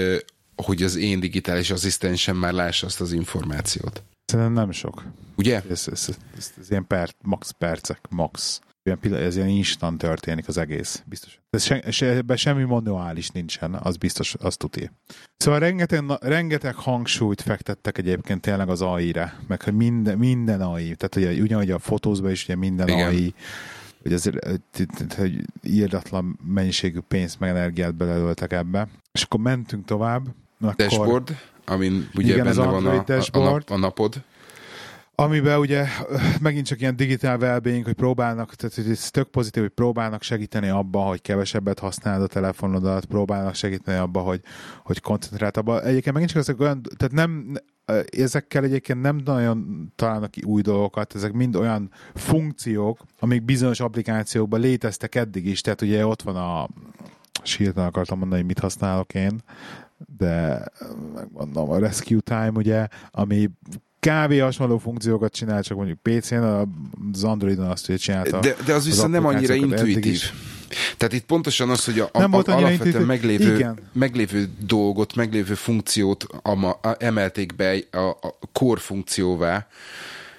hogy 0.56 0.84
az 0.84 0.96
én 0.96 1.20
digitális 1.20 1.72
asszisztensem 1.72 2.38
már 2.38 2.54
lássa 2.54 2.86
azt 2.86 3.02
az 3.02 3.12
információt. 3.12 4.04
Szerintem 4.26 4.54
nem 4.54 4.72
sok. 4.72 5.04
Ugye? 5.36 5.62
Ez, 5.70 5.88
ez, 5.92 6.08
ez, 6.38 6.54
ez, 6.60 6.70
ilyen 6.70 6.88
per, 6.88 7.10
max 7.22 7.52
percek, 7.52 8.00
max 8.10 8.62
ilyen 8.84 9.24
ez 9.24 9.36
ilyen 9.36 9.48
instant 9.48 9.98
történik 9.98 10.48
az 10.48 10.58
egész, 10.58 11.04
biztos. 11.06 11.40
Ez 11.50 11.64
se, 11.64 11.92
se, 11.92 12.06
ebben 12.06 12.38
semmi 12.38 12.64
manuális 12.64 13.30
nincsen, 13.30 13.74
az 13.74 13.98
biztos, 13.98 14.34
azt 14.34 14.58
tuti. 14.58 14.92
Szóval 15.38 15.60
rengeteg, 15.60 16.04
rengeteg 16.20 16.76
hangsúlyt 16.76 17.42
fektettek 17.42 17.98
egyébként 17.98 18.42
tényleg 18.42 18.70
az 18.70 18.82
AI-re, 18.82 19.40
meg 19.48 19.62
hogy 19.62 19.74
minden, 19.74 20.18
minden 20.18 20.62
AI, 20.62 20.96
tehát 20.96 21.16
ugye 21.16 21.42
ugyanúgy 21.42 21.72
a 21.72 21.80
fotózban 21.80 22.32
is 22.32 22.44
ugye 22.44 22.56
minden 22.56 22.88
Igen. 22.88 23.08
AI, 23.08 23.34
hogy 24.02 24.14
ez 24.14 24.24
hogy 25.16 25.42
írdatlan 25.64 26.40
mennyiségű 26.46 27.00
pénzt 27.00 27.40
meg 27.40 27.50
energiát 27.50 27.96
belelöltek 27.96 28.52
ebbe. 28.52 28.88
És 29.12 29.24
akkor 29.24 29.40
mentünk 29.40 29.86
tovább. 29.86 30.28
Akkor, 30.62 30.76
dashboard, 30.76 31.38
amin 31.66 32.10
ugye 32.16 32.34
igen, 32.34 32.46
benne 32.46 32.66
van 32.66 32.86
a, 32.86 33.04
a, 33.08 33.24
a, 33.32 33.40
nap, 33.40 33.70
a 33.70 33.78
napod 33.78 34.24
amiben 35.16 35.60
ugye 35.60 35.86
megint 36.42 36.66
csak 36.66 36.82
ilyen 36.82 36.96
digitál 36.96 37.38
wellbeing, 37.38 37.86
hogy 37.86 37.94
próbálnak, 37.94 38.56
tehát 38.56 38.76
hogy 38.76 38.90
ez 38.90 39.12
tök 39.12 39.28
pozitív, 39.28 39.64
hogy 39.64 39.72
próbálnak 39.72 40.22
segíteni 40.22 40.68
abba, 40.68 41.00
hogy 41.00 41.22
kevesebbet 41.22 41.80
használod 41.80 42.24
a 42.24 42.28
telefonodat, 42.28 43.06
próbálnak 43.06 43.56
segíteni 43.56 43.98
abba, 43.98 44.20
hogy, 44.20 44.42
hogy 44.84 45.02
koncentráltabban. 45.02 45.82
Egyébként 45.82 46.14
megint 46.14 46.32
csak 46.32 46.42
ezek 46.42 46.60
olyan, 46.60 46.82
tehát 46.98 47.14
nem, 47.14 47.54
ezekkel 48.18 48.64
egyébként 48.64 49.02
nem 49.02 49.16
nagyon 49.26 49.92
találnak 49.96 50.32
ki 50.32 50.42
új 50.42 50.62
dolgokat, 50.62 51.16
ezek 51.16 51.32
mind 51.32 51.56
olyan 51.56 51.92
funkciók, 52.14 53.00
amik 53.20 53.44
bizonyos 53.44 53.80
applikációkban 53.80 54.60
léteztek 54.60 55.16
eddig 55.16 55.46
is, 55.46 55.62
tehát 55.62 55.82
ugye 55.82 56.06
ott 56.06 56.22
van 56.22 56.36
a 56.36 56.68
sírtan 57.44 57.86
akartam 57.86 58.18
mondani, 58.18 58.40
hogy 58.40 58.50
mit 58.50 58.60
használok 58.60 59.14
én, 59.14 59.42
de 60.18 60.64
megmondom, 61.14 61.70
a 61.70 61.80
Rescue 61.80 62.20
Time, 62.20 62.52
ugye, 62.56 62.88
ami 63.12 63.50
kb. 64.10 64.40
hasonló 64.40 64.78
funkciókat 64.78 65.34
csinál, 65.34 65.64
csak 65.64 65.78
mondjuk 65.78 66.00
PC-n, 66.02 66.44
az 67.14 67.24
Androidon 67.24 67.70
azt 67.70 67.86
hogy 67.86 67.98
csinálta. 67.98 68.40
De, 68.40 68.56
de 68.66 68.74
az 68.74 68.86
viszont 68.86 69.12
nem 69.12 69.26
annyira 69.26 69.54
intuitív. 69.54 70.22
Tehát 70.98 71.14
itt 71.14 71.26
pontosan 71.26 71.70
az, 71.70 71.86
hogy 71.86 72.00
a, 72.00 72.10
a, 72.12 72.22
a, 72.22 72.42
alapvetően 72.46 73.06
meglévő, 73.06 73.74
meglévő 73.92 74.50
dolgot, 74.66 75.16
meglévő 75.16 75.54
funkciót 75.54 76.24
a, 76.42 76.66
a, 76.68 76.96
emelték 77.00 77.56
be 77.56 77.78
a, 77.92 77.98
a 77.98 78.38
core 78.52 78.80
funkcióvá. 78.80 79.68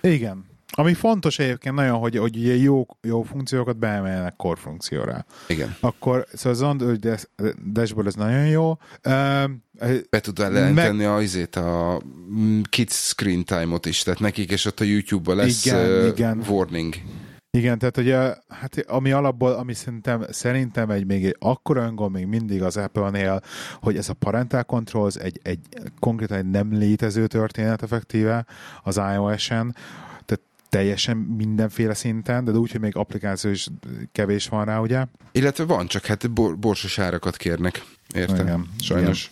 Igen. 0.01 0.45
Ami 0.77 0.95
fontos 0.95 1.39
egyébként 1.39 1.75
nagyon, 1.75 1.99
hogy, 1.99 2.17
hogy 2.17 2.37
ugye 2.37 2.57
jó, 2.57 2.87
jó 3.03 3.23
funkciókat 3.23 3.77
beemeljenek 3.77 4.37
core 4.37 4.61
funkcióra. 4.61 5.25
Igen. 5.49 5.77
Akkor, 5.81 6.27
szóval 6.33 6.53
az 6.53 6.63
Android 6.63 7.29
dashboard 7.73 8.07
ez 8.07 8.15
nagyon 8.15 8.47
jó. 8.47 8.79
Be 10.11 10.21
tud 10.21 10.39
jelenteni 10.39 11.05
meg... 11.05 11.07
azért 11.07 11.57
a 11.57 12.01
mm, 12.39 12.61
kids 12.71 12.95
screen 12.95 13.45
time-ot 13.45 13.87
is, 13.87 14.03
tehát 14.03 14.21
nekik, 14.21 14.51
és 14.51 14.65
ott 14.65 14.81
a 14.81 14.85
YouTube-ban 14.85 15.37
lesz 15.37 15.65
igen, 15.65 15.91
uh, 15.91 16.07
igen. 16.07 16.45
warning. 16.49 16.95
Igen, 17.51 17.79
tehát 17.79 17.97
ugye, 17.97 18.35
hát 18.49 18.85
ami 18.87 19.13
alapból, 19.13 19.53
ami 19.53 19.75
szerintem, 19.75 20.25
szerintem 20.31 20.91
egy 20.91 21.07
még 21.07 21.25
egy 21.25 21.37
akkora 21.39 21.83
öngól 21.83 22.11
még 22.11 22.27
mindig 22.27 22.63
az 22.63 22.77
Apple-nél, 22.77 23.41
hogy 23.81 23.97
ez 23.97 24.09
a 24.09 24.13
parental 24.13 24.63
controls 24.63 25.15
egy, 25.15 25.41
egy 25.43 25.59
konkrétan 25.99 26.39
egy 26.39 26.51
nem 26.51 26.73
létező 26.73 27.27
történet 27.27 27.83
effektíve 27.83 28.47
az 28.83 29.01
iOS-en, 29.15 29.77
teljesen 30.75 31.17
mindenféle 31.17 31.95
szinten, 31.95 32.45
de 32.45 32.53
úgy, 32.53 32.71
hogy 32.71 32.81
még 32.81 32.97
applikáció 32.97 33.51
is 33.51 33.69
kevés 34.13 34.49
van 34.49 34.65
rá, 34.65 34.79
ugye? 34.79 35.07
Illetve 35.33 35.65
van, 35.65 35.87
csak 35.87 36.05
hát 36.05 36.31
bor- 36.31 36.59
borsos 36.59 36.99
árakat 36.99 37.37
kérnek. 37.37 37.85
Értem? 38.15 38.47
Igen, 38.47 38.69
Sajnos. 38.81 39.31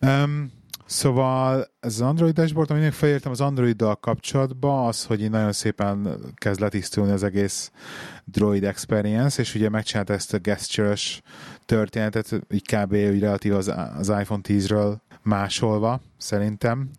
Igen. 0.00 0.22
Um, 0.22 0.56
Szóval 0.90 1.70
ez 1.80 1.94
az 1.94 2.00
Android 2.00 2.34
dashboard, 2.34 2.70
aminek 2.70 2.92
felírtam 2.92 3.32
az 3.32 3.40
Androiddal 3.40 3.96
kapcsolatban, 3.96 4.86
az, 4.86 5.04
hogy 5.04 5.22
így 5.22 5.30
nagyon 5.30 5.52
szépen 5.52 6.18
kezd 6.34 6.60
letisztulni 6.60 7.12
az 7.12 7.22
egész 7.22 7.70
Droid 8.24 8.64
Experience, 8.64 9.40
és 9.40 9.54
ugye 9.54 9.68
megcsinálta 9.68 10.12
ezt 10.12 10.34
a 10.34 10.38
gesture 10.38 10.94
történetet, 11.64 12.40
így 12.50 12.74
kb. 12.74 12.92
Úgy 12.92 13.20
relatív 13.20 13.54
az, 13.54 13.72
az 13.98 14.08
iPhone 14.08 14.40
10-ről 14.44 14.96
másolva, 15.22 16.00
szerintem. 16.16 16.90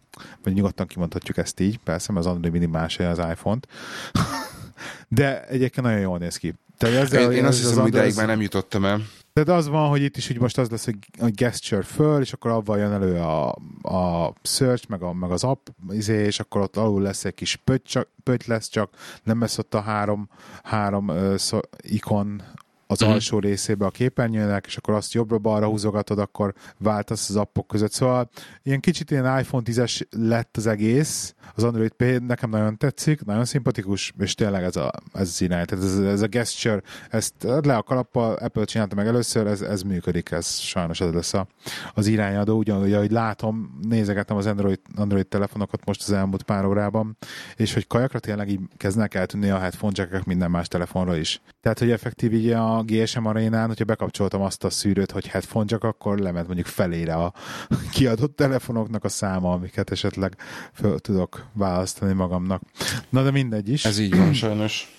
Vagy 0.43 0.53
nyugodtan 0.53 0.88
kimondhatjuk 0.88 1.38
ezt 1.38 1.60
így, 1.60 1.77
persze, 1.77 2.12
mert 2.12 2.25
az 2.25 2.32
Android 2.32 2.51
mindig 2.51 2.69
másolja 2.69 3.12
az 3.12 3.17
iPhone-t. 3.17 3.67
De 5.08 5.47
egyébként 5.47 5.86
nagyon 5.86 6.01
jól 6.01 6.17
néz 6.17 6.38
ki. 6.38 6.53
Tehát 6.77 6.95
ezzel, 6.95 7.32
én, 7.32 7.38
én 7.38 7.45
azt 7.45 7.60
hiszem, 7.60 7.79
hogy 7.79 7.88
ideig 7.88 8.15
már 8.15 8.27
nem 8.27 8.41
jutottam 8.41 8.86
el. 8.86 9.01
Tehát 9.34 9.60
az 9.60 9.67
van, 9.67 9.89
hogy 9.89 10.01
itt 10.01 10.17
is 10.17 10.27
hogy 10.27 10.39
most 10.39 10.58
az 10.58 10.69
lesz, 10.69 10.86
hogy 10.86 10.97
a 11.19 11.29
gesture 11.34 11.82
föl, 11.82 12.21
és 12.21 12.34
akkor 12.34 12.51
abban 12.51 12.77
jön 12.77 12.91
elő 12.91 13.15
a, 13.15 13.49
a 13.82 14.34
search, 14.41 14.89
meg, 14.89 15.01
a, 15.01 15.13
meg 15.13 15.32
az 15.32 15.43
app, 15.43 15.67
izé, 15.89 16.25
és 16.25 16.39
akkor 16.39 16.62
ott 16.62 16.77
alul 16.77 17.01
lesz 17.01 17.25
egy 17.25 17.34
kis 17.34 17.55
pöty, 17.55 17.88
csak, 17.88 18.08
pöty 18.23 18.43
lesz 18.47 18.67
csak, 18.67 18.89
nem 19.23 19.39
lesz 19.39 19.58
ott 19.58 19.73
a 19.73 19.82
három, 19.82 20.29
három 20.63 21.08
uh, 21.08 21.36
szó, 21.36 21.60
ikon 21.82 22.43
az 22.91 23.02
uh-huh. 23.02 23.13
alsó 23.13 23.39
részébe 23.39 23.86
a 23.86 23.89
képernyőnek, 23.89 24.65
és 24.65 24.78
akkor 24.78 24.93
azt 24.93 25.13
jobbra-balra 25.13 25.67
húzogatod, 25.67 26.19
akkor 26.19 26.54
váltasz 26.78 27.30
az 27.30 27.36
appok 27.36 27.67
között. 27.67 27.91
Szóval 27.91 28.30
ilyen 28.63 28.80
kicsit 28.80 29.12
ilyen 29.12 29.39
iPhone 29.39 29.63
10-es 29.65 30.02
lett 30.10 30.58
az 30.58 30.67
egész, 30.67 31.36
az 31.56 31.63
Android 31.63 31.91
P 31.91 32.04
nekem 32.28 32.49
nagyon 32.49 32.78
tetszik, 32.78 33.25
nagyon 33.25 33.45
szimpatikus, 33.45 34.13
és 34.19 34.36
tényleg 34.36 34.63
ez, 34.63 34.75
a, 34.75 34.91
ez 35.13 35.28
az 35.28 35.41
irány, 35.41 35.65
tehát 35.65 35.86
ez, 35.86 35.97
ez 35.99 36.21
a 36.21 36.28
gesture, 36.28 36.82
ezt 37.10 37.34
le 37.39 37.75
a 37.75 37.84
kalappal, 37.84 38.34
Apple 38.34 38.65
csinálta 38.65 38.95
meg 38.95 39.08
először, 39.08 39.47
ez, 39.47 39.61
ez 39.61 39.82
működik, 39.82 40.32
ez 40.32 40.57
sajnos 40.57 41.01
ez 41.01 41.13
lesz 41.13 41.34
a, 41.34 41.47
az 41.93 42.07
irányadó, 42.07 42.57
ugyanúgy, 42.57 42.93
ahogy 42.93 43.11
látom, 43.11 43.80
nézegettem 43.82 44.38
az 44.38 44.45
Android, 44.45 44.80
Android 44.95 45.28
telefonokat 45.28 45.86
most 45.86 46.01
az 46.01 46.11
elmúlt 46.11 46.43
pár 46.43 46.66
órában, 46.66 47.18
és 47.55 47.74
hogy 47.74 47.88
kajakra 47.88 48.20
tényleg 48.20 48.49
így 48.49 48.59
kezdnek 48.78 49.13
eltűnni 49.13 49.49
a 49.49 49.59
headphone 49.59 49.93
jackek 49.95 50.26
minden 50.26 50.51
más 50.51 50.68
telefonra 50.68 51.18
is. 51.18 51.41
Tehát, 51.61 51.80
hogy 51.80 51.91
effektív 51.91 52.34
így 52.34 52.49
a 52.49 52.78
GSM 52.84 53.25
arénán, 53.25 53.67
hogyha 53.67 53.84
bekapcsoltam 53.84 54.41
azt 54.41 54.63
a 54.63 54.69
szűrőt, 54.69 55.11
hogy 55.11 55.27
headphone 55.27 55.65
jack, 55.67 55.84
akkor 55.84 56.19
lement 56.19 56.45
mondjuk 56.45 56.67
felére 56.67 57.13
a 57.13 57.34
kiadott 57.93 58.36
telefonoknak 58.36 59.03
a 59.03 59.09
száma, 59.09 59.51
amiket 59.51 59.91
esetleg 59.91 60.38
föl 60.73 60.99
tudok 60.99 61.45
választani 61.53 62.13
magamnak. 62.13 62.61
Na 63.09 63.23
de 63.23 63.32
mindegy 63.32 63.69
is. 63.69 63.86
Ez 63.86 63.99
így 63.99 64.17
van 64.17 64.34
sajnos. 64.34 64.97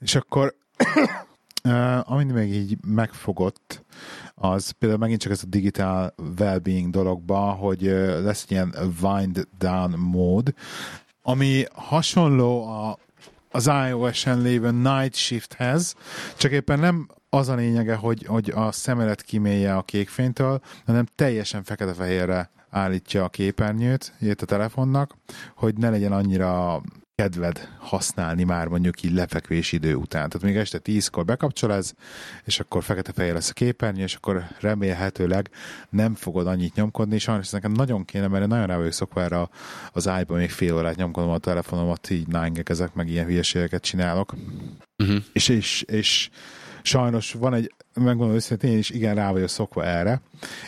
És 0.00 0.14
akkor 0.14 0.54
Uh, 1.64 2.12
amit 2.12 2.32
még 2.32 2.54
így 2.54 2.76
megfogott, 2.86 3.84
az 4.34 4.70
például 4.70 5.00
megint 5.00 5.20
csak 5.20 5.32
ez 5.32 5.42
a 5.42 5.46
digital 5.46 6.14
well-being 6.38 6.90
dologba, 6.90 7.38
hogy 7.38 7.86
uh, 7.86 8.22
lesz 8.22 8.46
ilyen 8.48 8.74
wind 9.02 9.48
down 9.58 9.98
mód, 9.98 10.54
ami 11.22 11.64
hasonló 11.72 12.68
a, 12.68 12.98
az 13.58 13.70
iOS-en 13.88 14.40
lévő 14.40 14.70
Night 14.70 15.14
Shifthez, 15.14 15.94
csak 16.36 16.52
éppen 16.52 16.78
nem 16.78 17.08
az 17.28 17.48
a 17.48 17.54
lényege, 17.54 17.94
hogy, 17.94 18.24
hogy 18.26 18.52
a 18.54 18.72
szemelet 18.72 19.22
kimélje 19.22 19.76
a 19.76 19.82
kékfénytől, 19.82 20.60
hanem 20.86 21.06
teljesen 21.14 21.62
fekete-fehérre 21.62 22.50
állítja 22.70 23.24
a 23.24 23.28
képernyőt, 23.28 24.12
a 24.20 24.44
telefonnak, 24.44 25.14
hogy 25.54 25.76
ne 25.76 25.90
legyen 25.90 26.12
annyira 26.12 26.80
kedved 27.22 27.68
használni 27.78 28.44
már 28.44 28.66
mondjuk 28.66 29.02
így 29.02 29.12
lefekvés 29.12 29.72
idő 29.72 29.94
után. 29.94 30.28
Tehát 30.28 30.46
még 30.46 30.56
este 30.56 30.78
tízkor 30.78 31.24
bekapcsol 31.24 31.72
ez, 31.72 31.92
és 32.44 32.60
akkor 32.60 32.82
fekete-fehér 32.82 33.32
lesz 33.32 33.50
a 33.50 33.52
képernyő, 33.52 34.02
és 34.02 34.14
akkor 34.14 34.44
remélhetőleg 34.60 35.50
nem 35.90 36.14
fogod 36.14 36.46
annyit 36.46 36.74
nyomkodni. 36.74 37.18
Sajnos 37.18 37.46
ez 37.46 37.52
nekem 37.52 37.72
nagyon 37.72 38.04
kéne, 38.04 38.28
mert 38.28 38.46
nagyon 38.46 38.66
rá 38.66 38.76
vagyok 38.76 38.92
szokva 38.92 39.22
erre 39.22 39.48
az 39.92 40.06
iPhone 40.06 40.40
még 40.40 40.50
fél 40.50 40.74
órát 40.74 40.96
nyomkodom 40.96 41.30
a 41.30 41.38
telefonomat, 41.38 42.10
így 42.10 42.26
ezek 42.64 42.94
meg 42.94 43.08
ilyen 43.08 43.26
hülyeségeket 43.26 43.82
csinálok. 43.82 44.34
Uh-huh. 44.96 45.24
És, 45.32 45.48
és, 45.48 45.82
és 45.82 46.30
sajnos 46.82 47.32
van 47.32 47.54
egy, 47.54 47.74
megmondom 48.02 48.36
őszintén, 48.36 48.70
én 48.70 48.78
is 48.78 48.90
igen 48.90 49.14
rá 49.14 49.32
vagyok 49.32 49.48
szokva 49.48 49.84
erre, 49.84 50.20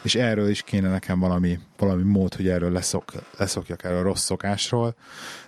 és 0.03 0.15
erről 0.15 0.49
is 0.49 0.63
kéne 0.63 0.89
nekem 0.89 1.19
valami, 1.19 1.59
valami 1.79 2.03
mód, 2.03 2.35
hogy 2.35 2.49
erről 2.49 2.73
leszok, 2.73 3.13
leszokjak 3.39 3.85
erről 3.85 3.99
a 3.99 4.03
rossz 4.03 4.25
szokásról, 4.25 4.95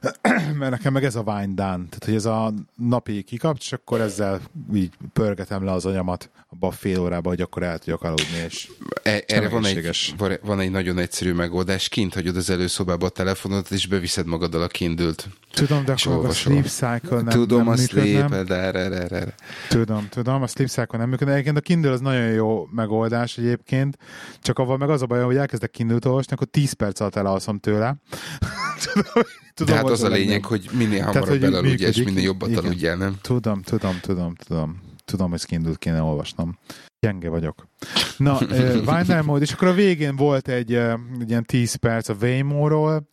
mert 0.58 0.70
nekem 0.70 0.92
meg 0.92 1.04
ez 1.04 1.14
a 1.14 1.20
wine 1.20 1.54
done, 1.54 1.84
tehát 1.88 2.04
hogy 2.04 2.14
ez 2.14 2.24
a 2.24 2.52
napi 2.76 3.22
kikapcs, 3.22 3.64
és 3.64 3.72
akkor 3.72 4.00
ezzel 4.00 4.40
így 4.74 4.92
pörgetem 5.12 5.64
le 5.64 5.72
az 5.72 5.86
anyamat 5.86 6.30
abba 6.52 6.66
a 6.66 6.70
fél 6.70 7.00
órába, 7.00 7.28
hogy 7.28 7.40
akkor 7.40 7.62
el 7.62 7.78
tudjak 7.78 8.02
aludni, 8.02 8.38
és 8.46 8.70
e, 9.02 9.24
erre 9.26 9.48
van 9.48 9.64
egy, 9.64 10.06
van 10.42 10.60
egy 10.60 10.70
nagyon 10.70 10.98
egyszerű 10.98 11.32
megoldás, 11.32 11.88
kint 11.88 12.14
hagyod 12.14 12.36
az 12.36 12.50
előszobába 12.50 13.06
a 13.06 13.08
telefonodat, 13.08 13.70
és 13.70 13.86
beviszed 13.86 14.26
magaddal 14.26 14.62
a 14.62 14.66
kindült. 14.66 15.28
Tudom, 15.52 15.84
de 15.84 15.94
akkor 16.04 16.26
a 16.26 16.32
sleep 16.32 16.66
cycle 16.66 17.20
nem 17.20 17.28
Tudom, 17.28 17.58
nem 17.58 17.68
a 17.68 17.76
sleep, 17.76 18.44
de 18.44 18.54
erre, 18.54 18.78
erre, 18.78 19.00
erre. 19.00 19.34
Tudom, 19.68 20.08
tudom, 20.08 20.42
a 20.42 20.46
sleep 20.46 20.68
cycle 20.68 20.98
nem 20.98 21.08
működik. 21.08 21.32
Egyébként 21.32 21.56
a 21.56 21.60
Kindle 21.72 21.90
az 21.90 22.00
nagyon 22.00 22.28
jó 22.28 22.68
megoldás 22.70 23.38
egyébként, 23.38 23.98
csak 24.40 24.58
avval 24.58 24.76
meg 24.76 24.90
az 24.90 25.02
a 25.02 25.06
baj, 25.06 25.22
hogy 25.22 25.36
elkezdek 25.36 25.70
Kindle-t 25.70 26.04
olvasni, 26.04 26.32
akkor 26.32 26.46
10 26.46 26.72
perc 26.72 27.00
alatt 27.00 27.16
elalszom 27.16 27.58
tőle. 27.58 27.96
tudom, 28.84 29.24
tudom, 29.54 29.74
De 29.74 29.80
hát 29.80 29.90
az 29.90 30.02
a 30.02 30.08
lényeg, 30.08 30.40
nem. 30.40 30.50
hogy 30.50 30.68
minél 30.72 31.04
hamarabb 31.04 31.38
belaludj, 31.38 31.84
és 31.84 32.02
minél 32.02 32.22
jobbat 32.22 32.56
aludjál, 32.56 32.96
nem? 32.96 33.16
Tudom, 33.20 33.62
tudom, 33.62 34.00
tudom, 34.00 34.34
tudom. 34.34 34.80
Tudom, 35.04 35.30
hogy 35.30 35.44
Kindle-t 35.44 35.78
kéne 35.78 36.02
olvasnom. 36.02 36.58
Gyenge 37.00 37.28
vagyok. 37.28 37.68
Na, 38.16 38.38
Wind 38.86 39.22
Mode, 39.24 39.44
és 39.44 39.52
akkor 39.52 39.68
a 39.68 39.72
végén 39.72 40.16
volt 40.16 40.48
egy, 40.48 40.74
egy 41.20 41.28
ilyen 41.28 41.44
10 41.44 41.74
perc 41.74 42.08
a 42.08 42.14
Waymo-ról, 42.20 43.08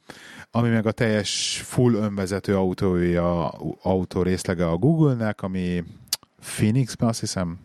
ami 0.51 0.70
meg 0.70 0.86
a 0.86 0.91
teljes 0.91 1.62
full 1.66 1.93
önvezető 1.93 2.55
autója, 2.55 3.49
autó 3.82 4.22
részlege 4.22 4.68
a 4.68 4.78
Google-nek, 4.78 5.41
ami 5.41 5.84
Phoenixben 6.41 7.10
azt 7.10 7.20
hiszem, 7.20 7.60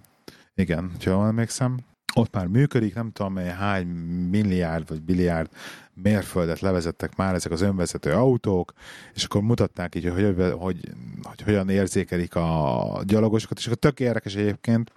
igen, 0.54 0.90
ha 1.04 1.10
jól 1.10 1.26
emlékszem, 1.26 1.78
ott 2.14 2.34
már 2.34 2.46
működik, 2.46 2.94
nem 2.94 3.10
tudom 3.10 3.36
hány 3.36 3.86
milliárd 4.30 4.88
vagy 4.88 5.02
biliárd 5.02 5.50
mérföldet 5.94 6.60
levezettek 6.60 7.16
már 7.16 7.34
ezek 7.34 7.52
az 7.52 7.60
önvezető 7.60 8.12
autók, 8.12 8.72
és 9.14 9.24
akkor 9.24 9.42
mutatták 9.42 9.94
így, 9.94 10.08
hogy, 10.08 10.34
hogy, 10.36 10.52
hogy, 10.58 10.76
hogy 11.22 11.42
hogyan 11.42 11.68
érzékelik 11.68 12.34
a 12.34 13.02
gyalogosokat, 13.06 13.58
és 13.58 13.66
akkor 13.66 13.78
tök 13.78 14.00
érdekes 14.00 14.34
egyébként, 14.34 14.92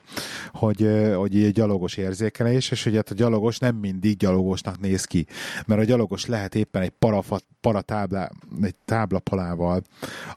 hogy, 0.52 0.90
hogy 1.16 1.44
egy 1.44 1.52
gyalogos 1.52 1.98
érzékelés, 1.98 2.72
és 2.72 2.84
hogy 2.84 2.96
hát 2.96 3.10
a 3.10 3.16
gyalogos 3.16 3.58
nem 3.58 3.76
mindig 3.76 4.18
gyalogosnak 4.18 4.80
néz 4.80 5.04
ki, 5.04 5.26
mert 5.66 5.82
a 5.82 5.84
gyalogos 5.84 6.26
lehet 6.26 6.56
éppen 6.56 6.82
egy 6.82 6.90
parafat, 6.90 7.46
paratáblá, 7.62 8.30
egy 8.62 8.76
táblapalával 8.86 9.82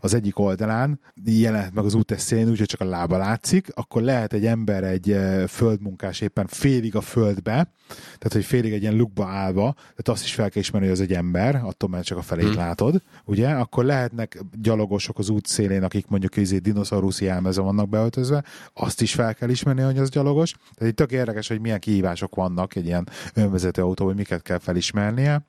az 0.00 0.14
egyik 0.14 0.38
oldalán, 0.38 1.00
jelent 1.24 1.74
meg 1.74 1.84
az 1.84 1.94
útes 1.94 2.20
szélén, 2.20 2.48
úgyhogy 2.48 2.66
csak 2.66 2.80
a 2.80 2.84
lába 2.84 3.16
látszik, 3.16 3.66
akkor 3.74 4.02
lehet 4.02 4.32
egy 4.32 4.46
ember, 4.46 4.84
egy 4.84 5.16
földmunkás 5.48 6.20
éppen 6.20 6.46
félig 6.46 6.96
a 6.96 7.00
földbe, 7.00 7.72
tehát 7.88 8.32
hogy 8.32 8.44
félig 8.44 8.72
egy 8.72 8.82
ilyen 8.82 8.96
lukba 8.96 9.26
állva, 9.26 9.72
tehát 9.74 10.08
azt 10.08 10.24
is 10.24 10.34
fel 10.34 10.49
kell 10.50 10.62
ismerni, 10.62 10.86
hogy 10.86 10.96
az 10.96 11.02
egy 11.02 11.12
ember, 11.12 11.60
attól 11.64 11.88
mert 11.88 12.04
csak 12.04 12.18
a 12.18 12.22
felét 12.22 12.46
hmm. 12.46 12.56
látod, 12.56 13.02
ugye? 13.24 13.48
Akkor 13.48 13.84
lehetnek 13.84 14.38
gyalogosok 14.60 15.18
az 15.18 15.28
út 15.28 15.46
szélén, 15.46 15.82
akik 15.82 16.06
mondjuk 16.06 16.36
izé 16.36 16.58
dinoszauruszi 16.58 17.24
jelmezve 17.24 17.62
vannak 17.62 17.88
beöltözve, 17.88 18.44
azt 18.74 19.00
is 19.00 19.14
fel 19.14 19.34
kell 19.34 19.48
ismerni, 19.48 19.82
hogy 19.82 19.98
az 19.98 20.10
gyalogos. 20.10 20.52
Tehát 20.74 20.90
itt 20.92 20.98
tök 20.98 21.12
érdekes, 21.12 21.48
hogy 21.48 21.60
milyen 21.60 21.78
kihívások 21.78 22.34
vannak 22.34 22.76
egy 22.76 22.86
ilyen 22.86 23.08
önvezető 23.34 23.82
autó, 23.82 24.04
hogy 24.04 24.16
miket 24.16 24.42
kell 24.42 24.58
felismernie. 24.58 25.46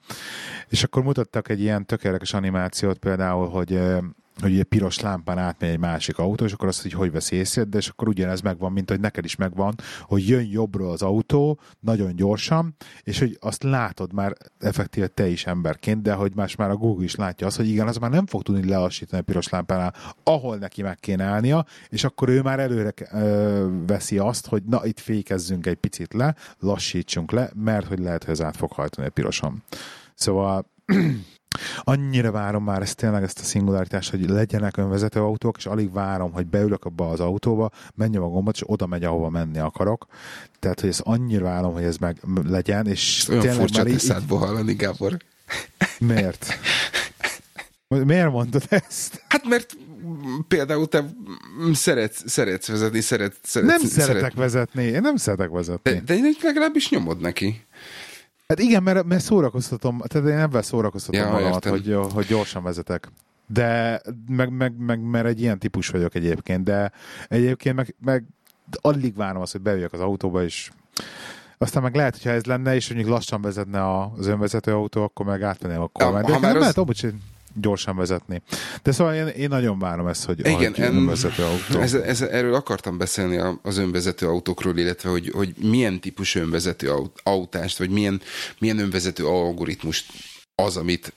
És 0.69 0.83
akkor 0.83 1.03
mutattak 1.03 1.49
egy 1.49 1.61
ilyen 1.61 1.85
tök 1.85 2.03
érdekes 2.03 2.33
animációt 2.33 2.97
például, 2.97 3.49
hogy 3.49 3.79
hogy 4.39 4.59
egy 4.59 4.63
piros 4.63 4.99
lámpán 4.99 5.37
átmegy 5.37 5.69
egy 5.69 5.79
másik 5.79 6.17
autó, 6.17 6.45
és 6.45 6.53
akkor 6.53 6.67
azt, 6.67 6.81
hogy 6.81 6.93
hogy 6.93 7.11
vesz 7.11 7.31
észre, 7.31 7.63
de 7.63 7.77
és 7.77 7.87
akkor 7.87 8.07
ugyanez 8.07 8.41
megvan, 8.41 8.71
mint 8.71 8.89
hogy 8.89 8.99
neked 8.99 9.25
is 9.25 9.35
megvan, 9.35 9.75
hogy 10.01 10.27
jön 10.27 10.47
jobbról 10.51 10.91
az 10.91 11.01
autó, 11.01 11.59
nagyon 11.79 12.15
gyorsan, 12.15 12.75
és 13.03 13.19
hogy 13.19 13.37
azt 13.39 13.63
látod 13.63 14.13
már 14.13 14.35
effektíve 14.59 15.07
te 15.07 15.27
is 15.27 15.45
emberként, 15.45 16.01
de 16.01 16.13
hogy 16.13 16.35
más 16.35 16.55
már 16.55 16.69
a 16.69 16.75
Google 16.75 17.03
is 17.03 17.15
látja 17.15 17.47
azt, 17.47 17.57
hogy 17.57 17.67
igen, 17.67 17.87
az 17.87 17.97
már 17.97 18.09
nem 18.09 18.25
fog 18.25 18.41
tudni 18.41 18.69
lelassítani 18.69 19.21
a 19.21 19.25
piros 19.25 19.49
lámpánál, 19.49 19.93
ahol 20.23 20.57
neki 20.57 20.81
meg 20.81 20.99
kéne 20.99 21.23
állnia, 21.23 21.65
és 21.89 22.03
akkor 22.03 22.29
ő 22.29 22.41
már 22.41 22.59
előre 22.59 22.93
ö, 23.11 23.67
veszi 23.87 24.17
azt, 24.17 24.47
hogy 24.47 24.63
na, 24.63 24.85
itt 24.85 24.99
fékezzünk 24.99 25.65
egy 25.65 25.77
picit 25.77 26.13
le, 26.13 26.35
lassítsunk 26.59 27.31
le, 27.31 27.51
mert 27.55 27.87
hogy 27.87 27.99
lehet, 27.99 28.23
hogy 28.23 28.33
ez 28.33 28.41
át 28.41 28.55
fog 28.55 28.71
hajtani 28.71 29.07
a 29.07 29.11
piroson. 29.11 29.63
Szóval 30.15 30.65
Annyira 31.77 32.31
várom 32.31 32.63
már 32.63 32.81
ezt 32.81 32.95
tényleg 32.95 33.23
ezt 33.23 33.39
a 33.39 33.43
szingularitást, 33.43 34.09
hogy 34.09 34.29
legyenek 34.29 34.77
önvezető 34.77 35.19
autók, 35.19 35.57
és 35.57 35.65
alig 35.65 35.93
várom, 35.93 36.31
hogy 36.31 36.47
beülök 36.47 36.85
abba 36.85 37.09
az 37.09 37.19
autóba, 37.19 37.69
menjem 37.95 38.23
a 38.23 38.27
gombot, 38.27 38.55
és 38.55 38.63
oda 38.65 38.85
megy, 38.85 39.03
ahova 39.03 39.29
menni 39.29 39.59
akarok. 39.59 40.05
Tehát, 40.59 40.79
hogy 40.79 40.89
ezt 40.89 41.01
annyira 41.03 41.43
várom, 41.43 41.73
hogy 41.73 41.83
ez 41.83 41.97
meg 41.97 42.17
legyen, 42.43 42.87
és 42.87 43.27
Olyan 43.29 43.41
tényleg 43.41 43.59
furcsa 43.59 43.83
már 43.83 43.93
így... 43.93 44.13
hallani, 44.29 44.73
Gábor. 44.73 45.17
Miért? 45.99 46.45
Miért 48.05 48.31
mondod 48.31 48.63
ezt? 48.69 49.23
Hát 49.27 49.47
mert 49.47 49.77
például 50.47 50.87
te 50.87 51.05
szeretsz, 51.73 52.23
szeretsz 52.25 52.67
vezetni, 52.67 53.01
szeretsz, 53.01 53.37
szeretsz 53.43 53.69
Nem 53.69 53.89
szeretek 53.89 54.15
szeret... 54.15 54.33
vezetni, 54.33 54.83
én 54.83 55.01
nem 55.01 55.15
szeretek 55.15 55.49
vezetni. 55.49 55.91
De, 55.91 56.15
de 56.15 56.29
legalábbis 56.41 56.89
nyomod 56.89 57.19
neki. 57.19 57.65
Hát 58.51 58.59
igen, 58.59 58.83
mert, 58.83 59.03
mert 59.03 59.23
szórakoztatom, 59.23 60.01
tehát 60.07 60.29
én 60.29 60.37
ebben 60.37 60.61
szórakoztatom 60.61 61.21
ja, 61.21 61.31
magamat, 61.31 61.65
hogy, 61.65 61.97
hogy 62.13 62.25
gyorsan 62.25 62.63
vezetek. 62.63 63.11
De 63.47 64.01
meg, 64.27 64.51
meg, 64.53 64.73
meg, 64.77 65.01
mert 65.01 65.25
egy 65.25 65.41
ilyen 65.41 65.59
típus 65.59 65.89
vagyok 65.89 66.15
egyébként, 66.15 66.63
de 66.63 66.91
egyébként 67.27 67.75
meg, 67.75 67.95
meg 68.03 68.23
alig 68.81 69.15
várom 69.15 69.41
azt, 69.41 69.51
hogy 69.51 69.61
beüljek 69.61 69.93
az 69.93 69.99
autóba, 69.99 70.43
és 70.43 70.71
aztán 71.57 71.83
meg 71.83 71.95
lehet, 71.95 72.13
hogyha 72.13 72.29
ez 72.29 72.45
lenne, 72.45 72.75
és 72.75 72.89
mondjuk 72.89 73.09
lassan 73.09 73.41
vezetne 73.41 74.01
az 74.01 74.27
önvezető 74.27 74.73
autó, 74.73 75.03
akkor 75.03 75.25
meg 75.25 75.41
átmenném 75.41 75.81
a 75.81 75.87
kormány. 75.87 76.23
Ja, 76.27 76.33
ha 76.33 76.39
már 76.39 76.55
az... 76.55 76.59
lehet, 76.59 76.77
gyorsan 77.53 77.95
vezetni. 77.95 78.41
De 78.83 78.91
szóval 78.91 79.13
én, 79.13 79.27
én 79.27 79.49
nagyon 79.49 79.79
várom 79.79 80.07
ezt, 80.07 80.25
hogy 80.25 80.39
Igen, 80.39 80.73
en, 80.73 80.95
önvezető 80.95 81.43
autó. 81.43 81.79
Ez, 81.79 81.93
ez, 81.93 82.21
erről 82.21 82.53
akartam 82.53 82.97
beszélni 82.97 83.57
az 83.61 83.77
önvezető 83.77 84.27
autókról, 84.27 84.77
illetve 84.77 85.09
hogy, 85.09 85.29
hogy 85.29 85.53
milyen 85.57 85.99
típusú 85.99 86.39
önvezető 86.39 86.93
autást, 87.23 87.77
vagy 87.77 87.89
milyen, 87.89 88.21
milyen 88.59 88.79
önvezető 88.79 89.25
algoritmust 89.25 90.11
az, 90.55 90.77
amit 90.77 91.13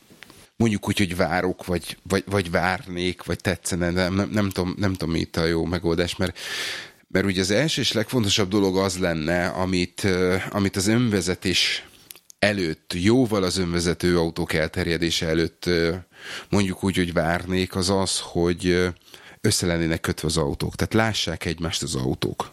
mondjuk 0.57 0.89
úgy, 0.89 0.99
hogy 0.99 1.17
várok, 1.17 1.67
vagy, 1.67 1.97
vagy, 2.09 2.25
vagy 2.27 2.51
várnék, 2.51 3.23
vagy 3.23 3.39
tetszene, 3.39 3.93
de 3.93 4.09
nem, 4.09 4.31
nem, 4.33 4.51
tudom, 4.51 4.75
nem 4.79 4.93
tudom, 4.93 5.15
mi 5.15 5.21
itt 5.21 5.37
a 5.37 5.45
jó 5.45 5.65
megoldás, 5.65 6.17
mert 6.17 6.39
Mert 7.09 7.27
ugye 7.27 7.41
az 7.41 7.51
első 7.51 7.81
és 7.81 7.93
legfontosabb 7.93 8.49
dolog 8.49 8.77
az 8.77 8.99
lenne, 8.99 9.47
amit, 9.47 10.07
amit 10.51 10.77
az 10.77 10.87
önvezetés 10.87 11.85
előtt, 12.45 12.93
jóval 12.95 13.43
az 13.43 13.57
önvezető 13.57 14.19
autók 14.19 14.53
elterjedése 14.53 15.27
előtt 15.27 15.71
mondjuk 16.49 16.85
úgy, 16.85 16.97
hogy 16.97 17.13
várnék, 17.13 17.77
az 17.77 17.91
az, 17.91 18.21
hogy 18.21 18.93
össze 19.41 19.67
lennének 19.67 20.01
kötve 20.01 20.29
az 20.29 20.37
autók. 20.37 20.75
Tehát 20.75 20.95
lássák 20.95 21.45
egymást 21.45 21.83
az 21.83 21.95
autók. 21.95 22.53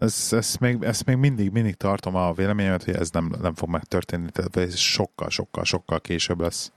Ezt, 0.00 0.32
ezt, 0.32 0.60
még, 0.60 0.76
ezt 0.80 1.04
még 1.04 1.16
mindig, 1.16 1.50
mindig 1.50 1.74
tartom 1.74 2.14
a 2.14 2.32
véleményemet, 2.32 2.84
hogy 2.84 2.94
ez 2.94 3.10
nem, 3.10 3.34
nem 3.42 3.54
fog 3.54 3.68
megtörténni, 3.68 4.30
tehát 4.30 4.56
ez 4.56 4.76
sokkal, 4.76 5.30
sokkal, 5.30 5.64
sokkal 5.64 6.00
később 6.00 6.40
lesz. 6.40 6.72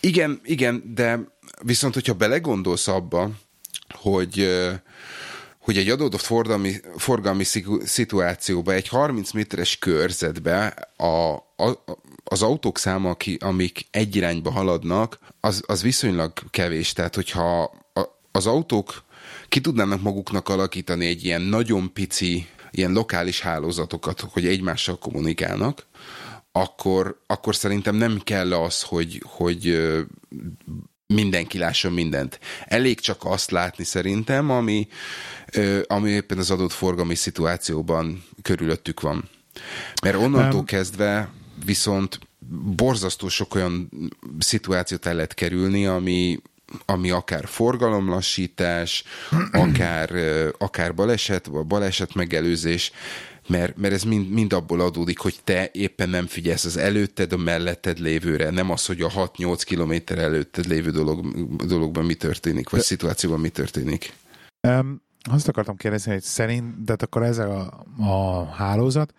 Igen, 0.00 0.40
igen, 0.44 0.92
de 0.94 1.20
viszont, 1.62 1.94
hogyha 1.94 2.14
belegondolsz 2.14 2.88
abba, 2.88 3.30
hogy 3.88 4.48
hogy 5.68 5.76
egy 5.76 5.88
adott 5.88 6.20
forgalmi, 6.20 6.74
forgalmi 6.96 7.44
szituációban, 7.84 8.74
egy 8.74 8.88
30 8.88 9.30
méteres 9.30 9.78
körzetbe 9.78 10.66
a, 10.96 11.32
a, 11.64 11.84
az 12.24 12.42
autók 12.42 12.78
száma, 12.78 13.10
aki, 13.10 13.36
amik 13.40 13.86
egy 13.90 14.16
irányba 14.16 14.50
haladnak, 14.50 15.18
az, 15.40 15.62
az 15.66 15.82
viszonylag 15.82 16.32
kevés. 16.50 16.92
Tehát, 16.92 17.14
hogyha 17.14 17.62
a, 17.92 18.00
az 18.32 18.46
autók 18.46 19.04
ki 19.48 19.60
tudnának 19.60 20.02
maguknak 20.02 20.48
alakítani 20.48 21.06
egy 21.06 21.24
ilyen 21.24 21.42
nagyon 21.42 21.92
pici, 21.92 22.46
ilyen 22.70 22.92
lokális 22.92 23.40
hálózatokat, 23.40 24.20
hogy 24.20 24.46
egymással 24.46 24.98
kommunikálnak, 24.98 25.86
akkor, 26.52 27.20
akkor 27.26 27.56
szerintem 27.56 27.94
nem 27.94 28.20
kell 28.24 28.52
az, 28.52 28.82
hogy, 28.82 29.22
hogy 29.26 29.88
mindenki 31.14 31.58
lásson 31.58 31.92
mindent. 31.92 32.40
Elég 32.64 33.00
csak 33.00 33.24
azt 33.24 33.50
látni 33.50 33.84
szerintem, 33.84 34.50
ami, 34.50 34.88
ami 35.86 36.10
éppen 36.10 36.38
az 36.38 36.50
adott 36.50 36.72
forgalmi 36.72 37.14
szituációban 37.14 38.24
körülöttük 38.42 39.00
van. 39.00 39.28
Mert 40.02 40.16
onnantól 40.16 40.64
kezdve 40.64 41.30
viszont 41.64 42.18
borzasztó 42.76 43.28
sok 43.28 43.54
olyan 43.54 43.90
szituációt 44.38 45.06
el 45.06 45.14
lehet 45.14 45.34
kerülni, 45.34 45.86
ami, 45.86 46.40
ami 46.84 47.10
akár 47.10 47.46
forgalomlassítás, 47.46 49.04
akár, 49.52 50.10
akár 50.58 50.94
baleset, 50.94 51.46
vagy 51.46 51.64
baleset 51.64 52.14
megelőzés, 52.14 52.92
mert, 53.48 53.76
mert 53.76 53.94
ez 53.94 54.02
mind, 54.02 54.30
mind 54.30 54.52
abból 54.52 54.80
adódik, 54.80 55.18
hogy 55.18 55.36
te 55.44 55.70
éppen 55.72 56.08
nem 56.08 56.26
figyelsz 56.26 56.64
az 56.64 56.76
előtted, 56.76 57.32
a 57.32 57.36
melletted 57.36 57.98
lévőre, 57.98 58.50
nem 58.50 58.70
az, 58.70 58.86
hogy 58.86 59.00
a 59.00 59.08
6-8 59.08 59.60
kilométer 59.64 60.18
előtted 60.18 60.66
lévő 60.66 60.90
dolog, 60.90 61.26
dologban 61.66 62.04
mi 62.04 62.14
történik, 62.14 62.70
vagy 62.70 62.80
De... 62.80 62.86
szituációban 62.86 63.40
mi 63.40 63.48
történik. 63.48 64.12
Um, 64.68 65.02
azt 65.30 65.48
akartam 65.48 65.76
kérdezni, 65.76 66.12
hogy 66.12 66.22
szerint, 66.22 66.84
de 66.84 66.96
akkor 66.98 67.22
ez 67.22 67.38
a, 67.38 67.84
a 67.98 68.44
hálózat, 68.44 69.14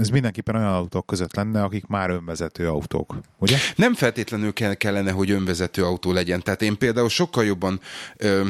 ez 0.00 0.08
mindenképpen 0.08 0.54
olyan 0.54 0.74
autók 0.74 1.06
között 1.06 1.34
lenne, 1.34 1.62
akik 1.62 1.86
már 1.86 2.10
önvezető 2.10 2.68
autók, 2.68 3.18
ugye? 3.38 3.56
Nem 3.76 3.94
feltétlenül 3.94 4.52
kellene, 4.52 5.10
hogy 5.10 5.30
önvezető 5.30 5.84
autó 5.84 6.12
legyen. 6.12 6.42
Tehát 6.42 6.62
én 6.62 6.78
például 6.78 7.08
sokkal 7.08 7.44
jobban... 7.44 7.80
Ö, 8.16 8.48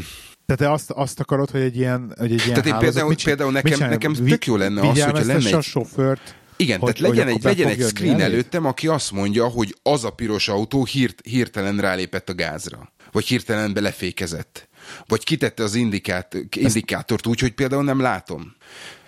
tehát 0.56 0.58
te 0.58 0.72
azt, 0.72 0.90
azt 0.90 1.20
akarod, 1.20 1.50
hogy 1.50 1.60
egy 1.60 1.76
ilyen, 1.76 2.14
hogy 2.18 2.32
egy 2.32 2.42
ilyen 2.46 2.62
Tehát 2.62 2.66
én 2.66 2.78
például, 2.78 3.08
mit, 3.08 3.22
például 3.22 3.52
nekem, 3.52 3.78
mit 3.78 3.88
nekem 3.88 4.12
tök 4.12 4.46
jó 4.46 4.56
lenne 4.56 4.80
az, 4.80 4.86
hogyha 5.02 5.12
lenne 5.12 5.34
egy... 5.34 5.52
a 5.52 5.60
sofőrt, 5.60 6.34
igen, 6.56 6.78
hogy, 6.80 6.94
tehát 6.94 7.14
legyen 7.14 7.28
egy, 7.28 7.42
legyen 7.42 7.68
egy 7.68 7.82
screen 7.82 8.20
előttem, 8.20 8.64
aki 8.64 8.86
azt 8.86 9.12
mondja, 9.12 9.46
hogy 9.46 9.76
az 9.82 10.04
a 10.04 10.10
piros 10.10 10.48
autó 10.48 10.84
hirt, 10.84 11.20
hirtelen 11.24 11.78
rálépett 11.78 12.28
a 12.28 12.34
gázra. 12.34 12.92
Vagy 13.12 13.26
hirtelen 13.26 13.72
belefékezett. 13.72 14.68
Vagy 15.06 15.24
kitette 15.24 15.62
az 15.62 15.74
indikát, 15.74 16.36
indikátort 16.56 17.26
úgy, 17.26 17.40
hogy 17.40 17.52
például 17.52 17.84
nem 17.84 18.00
látom. 18.00 18.54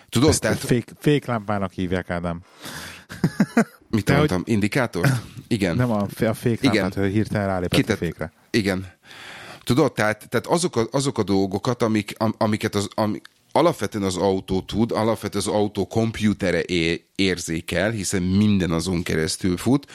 Tudod, 0.08 0.28
Ezt 0.28 0.40
tehát... 0.40 0.58
Fék, 0.58 0.90
féklámpának 0.98 1.72
hívják, 1.72 2.10
Ádám. 2.10 2.40
Mit 3.90 4.04
Te 4.04 4.16
mondtam? 4.16 4.42
Hogy... 4.44 4.52
Indikátor? 4.52 5.06
Igen. 5.48 5.76
Nem 5.76 5.90
a, 5.90 6.06
a 6.20 6.34
féklámpát, 6.34 6.94
hogy 6.94 7.12
hirtelen 7.12 7.46
rálépett 7.46 7.78
Kitett... 7.78 7.96
a 7.96 7.98
fékre. 7.98 8.32
Igen. 8.50 8.86
Tudod, 9.64 9.92
tehát, 9.92 10.28
tehát 10.28 10.46
azok, 10.46 10.76
a, 10.76 10.86
azok 10.90 11.18
a 11.18 11.22
dolgokat, 11.22 11.82
amik, 11.82 12.14
amiket 12.38 12.74
az, 12.74 12.88
amik, 12.94 13.30
alapvetően 13.52 14.04
az 14.04 14.16
autó 14.16 14.60
tud, 14.60 14.92
alapvetően 14.92 15.44
az 15.46 15.52
autó 15.52 15.86
kompjútere 15.86 16.62
érzékel, 17.14 17.90
hiszen 17.90 18.22
minden 18.22 18.70
azon 18.70 19.02
keresztül 19.02 19.56
fut, 19.56 19.86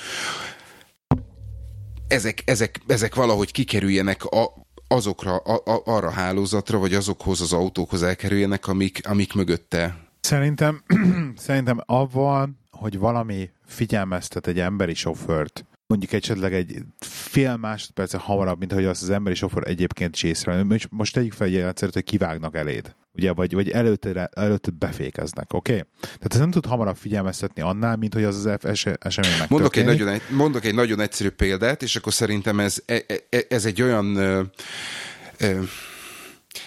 ezek, 2.08 2.42
ezek, 2.46 2.80
ezek 2.88 3.16
valahogy 3.16 3.52
kikerüljenek 3.52 4.26
a, 4.26 4.54
azokra, 4.88 5.36
a, 5.36 5.72
a, 5.72 5.82
arra 5.86 6.08
a 6.08 6.12
hálózatra, 6.12 6.78
vagy 6.78 6.94
azokhoz 6.94 7.42
az 7.42 7.54
autókhoz 7.54 8.04
elkerüljenek, 8.04 8.68
amik, 8.68 9.08
amik 9.08 9.34
mögötte. 9.34 9.98
Szerintem, 10.20 10.84
szerintem 11.36 11.82
avval, 11.86 12.50
hogy 12.72 12.98
valami 12.98 13.50
figyelmeztet 13.66 14.48
egy 14.48 14.60
emberi 14.60 14.94
sofőrt, 14.94 15.66
mondjuk 15.88 16.14
esetleg 16.14 16.54
egy 16.54 16.78
fél 17.00 17.58
másodperce 17.58 18.18
hamarabb, 18.18 18.60
mint 18.60 18.74
hogy 18.74 18.86
azt 18.86 19.02
az 19.02 19.10
emberi 19.10 19.36
sofőr 19.36 19.68
egyébként 19.68 20.16
is 20.22 20.44
Most, 20.44 20.88
most 20.92 21.14
tegyük 21.14 21.34
fel 21.34 21.48
egy 21.48 21.56
egyszerűt, 21.56 21.94
hogy 21.94 22.04
kivágnak 22.04 22.56
eléd. 22.56 22.96
Ugye, 23.14 23.32
vagy, 23.32 23.54
vagy 23.54 23.70
előtte, 23.70 24.30
előtte 24.34 24.72
befékeznek, 24.72 25.54
oké? 25.54 25.72
Okay? 25.72 25.86
Tehát 26.02 26.34
ez 26.34 26.40
nem 26.40 26.52
tud 26.52 26.66
hamarabb 26.66 26.96
figyelmeztetni 26.96 27.62
annál, 27.62 27.96
mint 27.96 28.14
hogy 28.14 28.24
az 28.24 28.46
az 28.46 28.60
esemény 29.00 29.32
mondok 29.48 29.76
egy, 29.76 29.86
nagyon, 29.86 30.20
mondok 30.30 30.66
egy 30.66 30.74
nagyon 30.74 31.00
egyszerű 31.00 31.30
példát, 31.30 31.84
és 31.84 31.96
akkor 31.96 32.14
szerintem 32.14 32.60
ez, 32.60 32.78
e, 32.86 33.04
e, 33.30 33.40
ez 33.50 33.66
egy 33.66 33.82
olyan 33.82 34.18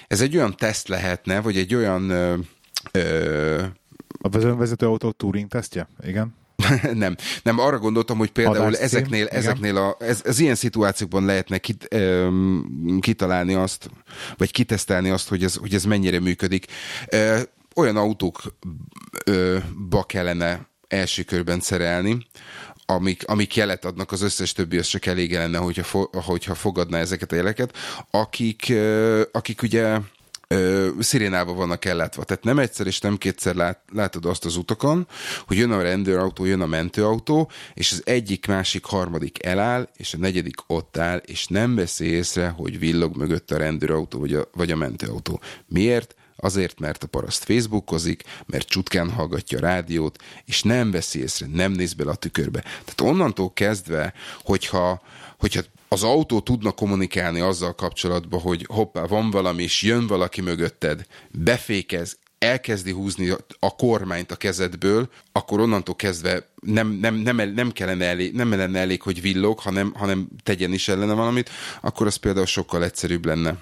ez 0.09 0.21
egy 0.21 0.37
olyan 0.37 0.57
teszt 0.57 0.89
lehetne, 0.89 1.41
vagy 1.41 1.57
egy 1.57 1.75
olyan 1.75 2.11
Ö... 2.93 3.65
A 4.23 4.37
önvezető 4.37 4.87
autó 4.87 5.11
Turing 5.11 5.49
tesztje? 5.49 5.89
Igen. 6.03 6.35
nem, 6.93 7.17
nem, 7.43 7.59
arra 7.59 7.79
gondoltam, 7.79 8.19
hogy 8.19 8.31
például 8.31 8.77
ezeknél, 8.77 9.27
ezeknél 9.27 9.77
a, 9.77 9.97
ez, 9.99 10.21
ez 10.25 10.39
ilyen 10.39 10.55
szituációkban 10.55 11.25
lehetne 11.25 11.59
kit, 11.59 11.87
ö, 11.91 12.29
kitalálni 13.01 13.55
azt, 13.55 13.91
vagy 14.37 14.51
kitesztelni 14.51 15.11
azt, 15.11 15.29
hogy 15.29 15.45
ez, 15.45 15.55
hogy 15.55 15.75
ez 15.75 15.85
mennyire 15.85 16.21
működik. 16.21 16.67
Ö, 17.09 17.41
olyan 17.75 17.97
autókba 17.97 18.53
kellene 20.07 20.69
első 20.89 21.23
körben 21.23 21.61
szerelni, 21.61 22.27
amik, 22.87 23.27
amik 23.27 23.57
jelet 23.57 23.85
adnak, 23.85 24.13
az 24.13 24.23
összes 24.23 24.53
többi, 24.53 24.79
az 24.79 24.87
csak 24.87 25.07
elég 25.07 25.33
lenne, 25.33 25.59
hogyha, 25.59 25.83
fo, 25.83 26.05
hogyha 26.13 26.55
fogadná 26.55 26.99
ezeket 26.99 27.33
a 27.33 27.37
jeleket, 27.37 27.77
akik, 28.11 28.73
akik 29.33 29.63
ugye 29.63 29.99
ö, 30.55 30.89
szirénával 30.99 31.55
vannak 31.55 31.85
ellátva. 31.85 32.25
Tehát 32.25 32.45
nem 32.45 32.59
egyszer 32.59 32.87
és 32.87 33.01
nem 33.01 33.17
kétszer 33.17 33.55
lát, 33.55 33.81
látod 33.93 34.25
azt 34.25 34.45
az 34.45 34.57
utakon, 34.57 35.07
hogy 35.47 35.57
jön 35.57 35.71
a 35.71 35.83
rendőrautó, 35.83 36.45
jön 36.45 36.61
a 36.61 36.67
mentőautó, 36.67 37.51
és 37.75 37.93
az 37.93 38.03
egyik, 38.05 38.47
másik, 38.47 38.85
harmadik 38.85 39.45
eláll, 39.45 39.89
és 39.97 40.15
a 40.15 40.19
negyedik 40.19 40.57
ott 40.67 40.97
áll, 40.97 41.19
és 41.19 41.47
nem 41.47 41.75
veszi 41.75 42.07
észre, 42.07 42.49
hogy 42.49 42.79
villog 42.79 43.17
mögött 43.17 43.51
a 43.51 43.57
rendőrautó 43.57 44.19
vagy 44.19 44.35
a, 44.35 44.49
vagy 44.53 44.71
a 44.71 44.77
mentőautó. 44.77 45.41
Miért? 45.67 46.15
Azért, 46.37 46.79
mert 46.79 47.03
a 47.03 47.07
paraszt 47.07 47.45
Facebookozik, 47.45 48.23
mert 48.47 48.69
csutkán 48.69 49.11
hallgatja 49.11 49.59
a 49.59 49.61
rádiót, 49.61 50.23
és 50.45 50.63
nem 50.63 50.91
veszi 50.91 51.21
észre, 51.21 51.47
nem 51.53 51.73
néz 51.73 51.93
bele 51.93 52.11
a 52.11 52.15
tükörbe. 52.15 52.61
Tehát 52.61 53.01
onnantól 53.01 53.53
kezdve, 53.53 54.13
hogyha, 54.43 55.03
hogyha 55.39 55.61
az 55.93 56.03
autó 56.03 56.41
tudna 56.41 56.71
kommunikálni 56.71 57.41
azzal 57.41 57.75
kapcsolatban, 57.75 58.41
hogy 58.41 58.65
hoppá, 58.69 59.07
van 59.07 59.31
valami, 59.31 59.63
és 59.63 59.83
jön 59.83 60.07
valaki 60.07 60.41
mögötted, 60.41 61.07
befékez, 61.31 62.19
elkezdi 62.39 62.91
húzni 62.91 63.33
a 63.59 63.75
kormányt 63.75 64.31
a 64.31 64.37
kezedből, 64.37 65.09
akkor 65.33 65.61
onnantól 65.61 65.97
kezdve 65.97 66.51
nem, 66.63 66.89
nem, 66.89 67.15
nem, 67.15 67.37
nem 67.37 67.73
kellene 67.73 68.05
elég, 68.05 68.35
nem 68.35 68.51
lenne 68.51 68.79
elég, 68.79 69.03
hogy 69.03 69.21
villog, 69.21 69.59
hanem, 69.59 69.93
hanem 69.95 70.29
tegyen 70.43 70.73
is 70.73 70.89
ellene 70.89 71.13
valamit, 71.13 71.51
akkor 71.81 72.07
az 72.07 72.17
például 72.17 72.47
sokkal 72.47 72.85
egyszerűbb 72.85 73.25
lenne. 73.25 73.59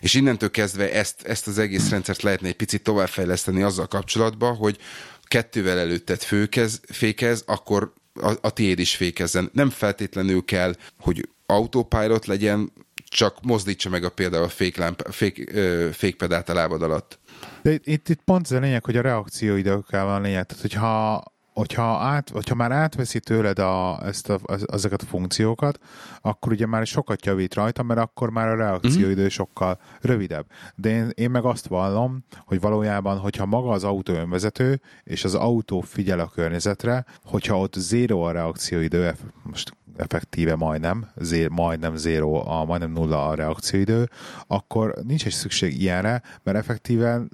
És 0.00 0.14
innentől 0.14 0.50
kezdve 0.50 0.92
ezt, 0.92 1.22
ezt 1.22 1.46
az 1.46 1.58
egész 1.58 1.88
rendszert 1.88 2.22
lehetne 2.22 2.48
egy 2.48 2.56
picit 2.56 2.82
továbbfejleszteni 2.82 3.62
azzal 3.62 3.86
kapcsolatban, 3.86 4.56
hogy 4.56 4.78
kettővel 5.22 5.78
előtted 5.78 6.22
főkez, 6.22 6.80
fékez, 6.88 7.42
akkor 7.46 7.92
a, 8.14 8.32
a 8.40 8.50
tiéd 8.50 8.78
is 8.78 8.96
fékezzen. 8.96 9.50
Nem 9.52 9.70
feltétlenül 9.70 10.44
kell, 10.44 10.74
hogy 10.98 11.28
autopilot 11.46 12.26
legyen, 12.26 12.72
csak 13.08 13.42
mozdítsa 13.42 13.88
meg 13.88 14.04
a 14.04 14.10
például 14.10 14.44
a 14.44 14.48
féklámp, 14.48 15.06
fék, 15.10 15.54
ö, 15.54 15.88
fékpedált 15.92 16.48
a 16.48 16.54
lábad 16.54 16.82
alatt. 16.82 17.18
De 17.62 17.72
itt, 17.72 18.08
itt, 18.08 18.22
pont 18.24 18.44
ez 18.44 18.52
a 18.52 18.60
lényeg, 18.60 18.84
hogy 18.84 18.96
a 18.96 19.00
reakcióidőkkel 19.00 20.04
van 20.04 20.14
a 20.14 20.20
lényeg. 20.20 20.46
Tehát, 20.46 20.62
hogyha 20.62 21.22
hogyha, 21.56 21.82
át, 21.82 22.30
hogyha 22.30 22.54
már 22.54 22.72
átveszi 22.72 23.20
tőled 23.20 23.58
a, 23.58 24.06
ezt 24.06 24.28
a, 24.28 24.40
ezeket 24.72 25.02
a 25.02 25.06
funkciókat, 25.06 25.78
akkor 26.20 26.52
ugye 26.52 26.66
már 26.66 26.86
sokat 26.86 27.26
javít 27.26 27.54
rajta, 27.54 27.82
mert 27.82 28.00
akkor 28.00 28.30
már 28.30 28.48
a 28.48 28.56
reakcióidő 28.56 29.20
mm-hmm. 29.20 29.28
sokkal 29.28 29.78
rövidebb. 30.00 30.46
De 30.74 30.88
én, 30.88 31.10
én 31.14 31.30
meg 31.30 31.44
azt 31.44 31.66
vallom, 31.66 32.24
hogy 32.44 32.60
valójában, 32.60 33.18
hogyha 33.18 33.46
maga 33.46 33.70
az 33.70 33.84
autó 33.84 34.12
önvezető, 34.12 34.80
és 35.04 35.24
az 35.24 35.34
autó 35.34 35.80
figyel 35.80 36.20
a 36.20 36.28
környezetre, 36.28 37.04
hogyha 37.24 37.58
ott 37.58 37.74
zéro 37.74 38.20
a 38.20 38.32
reakcióidő, 38.32 39.14
most 39.42 39.76
effektíve 39.96 40.56
majdnem, 40.56 41.10
zé, 41.16 41.46
majdnem 41.50 41.96
zéro, 41.96 42.34
a, 42.34 42.64
majdnem 42.64 42.92
nulla 42.92 43.28
a 43.28 43.34
reakcióidő, 43.34 44.08
akkor 44.46 44.94
nincs 45.02 45.24
is 45.24 45.34
szükség 45.34 45.80
ilyenre, 45.80 46.22
mert 46.42 46.58
effektíven 46.58 47.30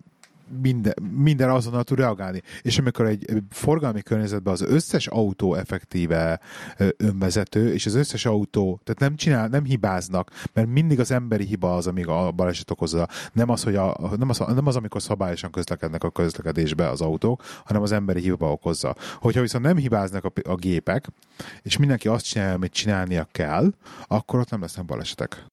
minden, 0.61 0.94
minden 1.16 1.50
azonnal 1.50 1.84
tud 1.84 1.98
reagálni. 1.98 2.42
És 2.62 2.78
amikor 2.78 3.07
egy 3.07 3.42
forgalmi 3.50 4.03
környezetben 4.03 4.53
az 4.53 4.61
összes 4.61 5.07
autó 5.07 5.55
effektíve 5.55 6.40
önvezető, 6.96 7.72
és 7.72 7.86
az 7.86 7.94
összes 7.94 8.26
autó, 8.26 8.80
tehát 8.84 9.00
nem 9.00 9.16
csinál, 9.16 9.48
nem 9.48 9.64
hibáznak, 9.64 10.30
mert 10.53 10.68
mindig 10.68 11.00
az 11.00 11.11
emberi 11.11 11.44
hiba 11.44 11.76
az, 11.76 11.86
amíg 11.86 12.09
a 12.09 12.30
baleset 12.30 12.70
okozza. 12.70 13.09
Nem 13.32 13.48
az, 13.48 13.62
hogy 13.62 13.76
a, 13.76 13.96
nem 14.16 14.28
az, 14.28 14.38
nem 14.38 14.66
az, 14.66 14.76
amikor 14.76 15.03
szabályosan 15.03 15.50
közlekednek 15.50 16.05
a 16.05 16.11
közlekedésbe 16.11 16.88
az 16.88 17.00
autók, 17.00 17.42
hanem 17.64 17.82
az 17.82 17.92
emberi 17.92 18.20
hiba 18.20 18.53
okozza. 18.53 18.94
Hogyha 19.20 19.40
viszont 19.40 19.64
nem 19.64 19.76
hibáznak 19.76 20.24
a, 20.24 20.32
a 20.42 20.55
gépek, 20.55 21.09
és 21.62 21.76
mindenki 21.76 22.09
azt 22.09 22.24
csinálja, 22.24 22.55
amit 22.55 22.72
csinálnia 22.72 23.28
kell, 23.32 23.72
akkor 24.07 24.38
ott 24.40 24.50
nem 24.50 24.61
lesznek 24.61 24.84
balesetek. 24.84 25.46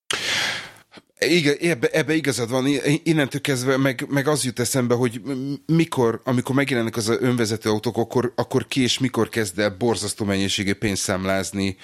Ebbe, 1.19 1.87
ebbe 1.87 2.13
igazad 2.13 2.49
van. 2.49 2.67
Innentől 3.03 3.41
kezdve 3.41 3.77
meg, 3.77 4.05
meg 4.09 4.27
az 4.27 4.43
jut 4.43 4.59
eszembe, 4.59 4.95
hogy 4.95 5.21
mikor, 5.65 6.21
amikor 6.23 6.55
megjelennek 6.55 6.95
az 6.95 7.09
önvezető 7.19 7.69
autók, 7.69 7.97
akkor, 7.97 8.31
akkor 8.35 8.67
ki 8.67 8.81
és 8.81 8.99
mikor 8.99 9.29
kezd 9.29 9.59
el 9.59 9.75
borzasztó 9.77 10.25
mennyiségű 10.25 10.73
pénzt 10.73 11.01
számlázni 11.01 11.77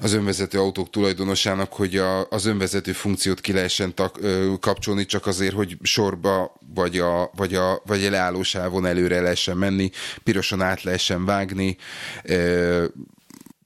az 0.00 0.12
önvezető 0.12 0.58
autók 0.58 0.90
tulajdonosának, 0.90 1.72
hogy 1.72 1.96
a, 1.96 2.28
az 2.28 2.46
önvezető 2.46 2.92
funkciót 2.92 3.40
ki 3.40 3.52
lehessen 3.52 3.94
tak, 3.94 4.18
ö, 4.20 4.52
kapcsolni, 4.60 5.06
csak 5.06 5.26
azért, 5.26 5.54
hogy 5.54 5.76
sorba 5.82 6.54
vagy 6.74 6.98
a, 6.98 7.30
vagy 7.36 7.54
a, 7.54 7.82
vagy 7.86 8.04
a 8.04 8.10
leállósávon 8.10 8.86
előre 8.86 9.20
lehessen 9.20 9.56
menni, 9.56 9.90
pirosan 10.22 10.62
át 10.62 10.82
lehessen 10.82 11.24
vágni, 11.24 11.76
ö, 12.22 12.84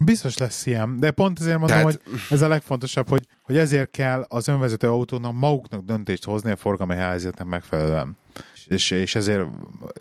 Biztos 0.05 0.37
lesz 0.39 0.67
ilyen, 0.67 1.01
de 1.01 1.11
pont 1.11 1.41
ezért 1.41 1.59
mondom, 1.59 1.77
Tehát... 1.77 2.01
hogy 2.05 2.21
ez 2.31 2.43
a 2.43 2.49
legfontosabb, 2.49 3.09
hogy, 3.09 3.27
hogy 3.43 3.57
ezért 3.57 3.91
kell 3.91 4.25
az 4.29 4.49
önvezető 4.49 4.89
autónak 4.89 5.33
maguknak 5.35 5.85
döntést 5.85 6.25
hozni 6.25 6.51
a 6.51 6.57
forgalmi 6.57 6.95
helyzetnek 6.95 7.47
megfelelően. 7.47 8.17
És, 8.71 8.91
és 8.91 9.15
ezért 9.15 9.45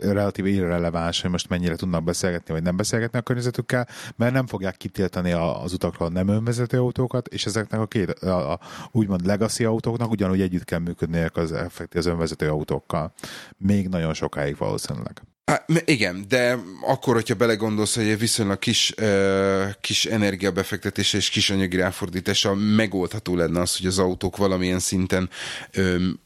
relatív 0.02 0.46
irreleváns, 0.46 1.22
hogy 1.22 1.32
most 1.32 1.50
mennyire 1.50 1.76
tudnak 1.76 2.04
beszélgetni, 2.04 2.54
vagy 2.54 2.64
nem 2.64 2.76
beszélgetni 2.76 3.20
a 3.20 3.22
környezetükkel, 3.22 3.88
mert 4.16 4.34
nem 4.34 4.48
fogják 4.48 4.78
kitiltani 4.78 5.32
az 5.32 5.74
utakról 5.74 6.10
nem 6.10 6.28
önvezető 6.28 6.80
autókat, 6.80 7.28
és 7.28 7.46
ezeknek 7.46 7.80
a 7.80 7.88
két, 7.88 8.10
a, 8.10 8.52
a, 8.52 8.60
úgymond 8.92 9.26
legacy 9.26 9.66
autóknak 9.66 10.12
ugyanúgy 10.12 10.42
együtt 10.42 10.64
kell 10.64 10.80
működniük 10.80 11.38
az 11.38 11.52
effektív 11.52 12.00
az 12.00 12.06
önvezető 12.06 12.50
autókkal. 12.50 13.14
Még 13.58 13.88
nagyon 13.88 14.14
sokáig 14.14 14.58
valószínűleg. 14.58 15.22
Há, 15.46 15.66
igen, 15.86 16.26
de 16.28 16.58
akkor, 16.82 17.14
hogyha 17.14 17.36
belegondolsz, 17.36 17.96
hogy 17.96 18.08
egy 18.08 18.20
viszonylag 18.20 18.60
kis, 18.60 18.94
uh, 19.02 19.70
kis 19.82 20.06
energiabefektetése 20.06 21.18
és 21.18 21.30
kis 21.30 21.50
anyagi 21.50 21.78
ráfordítása 21.78 22.56
megoldható 22.56 23.36
lenne 23.36 23.62
az, 23.62 23.78
hogy 23.78 23.86
az 23.86 24.00
autók 24.00 24.38
valamilyen 24.38 24.80
szinten 24.80 25.30
um, 25.78 26.20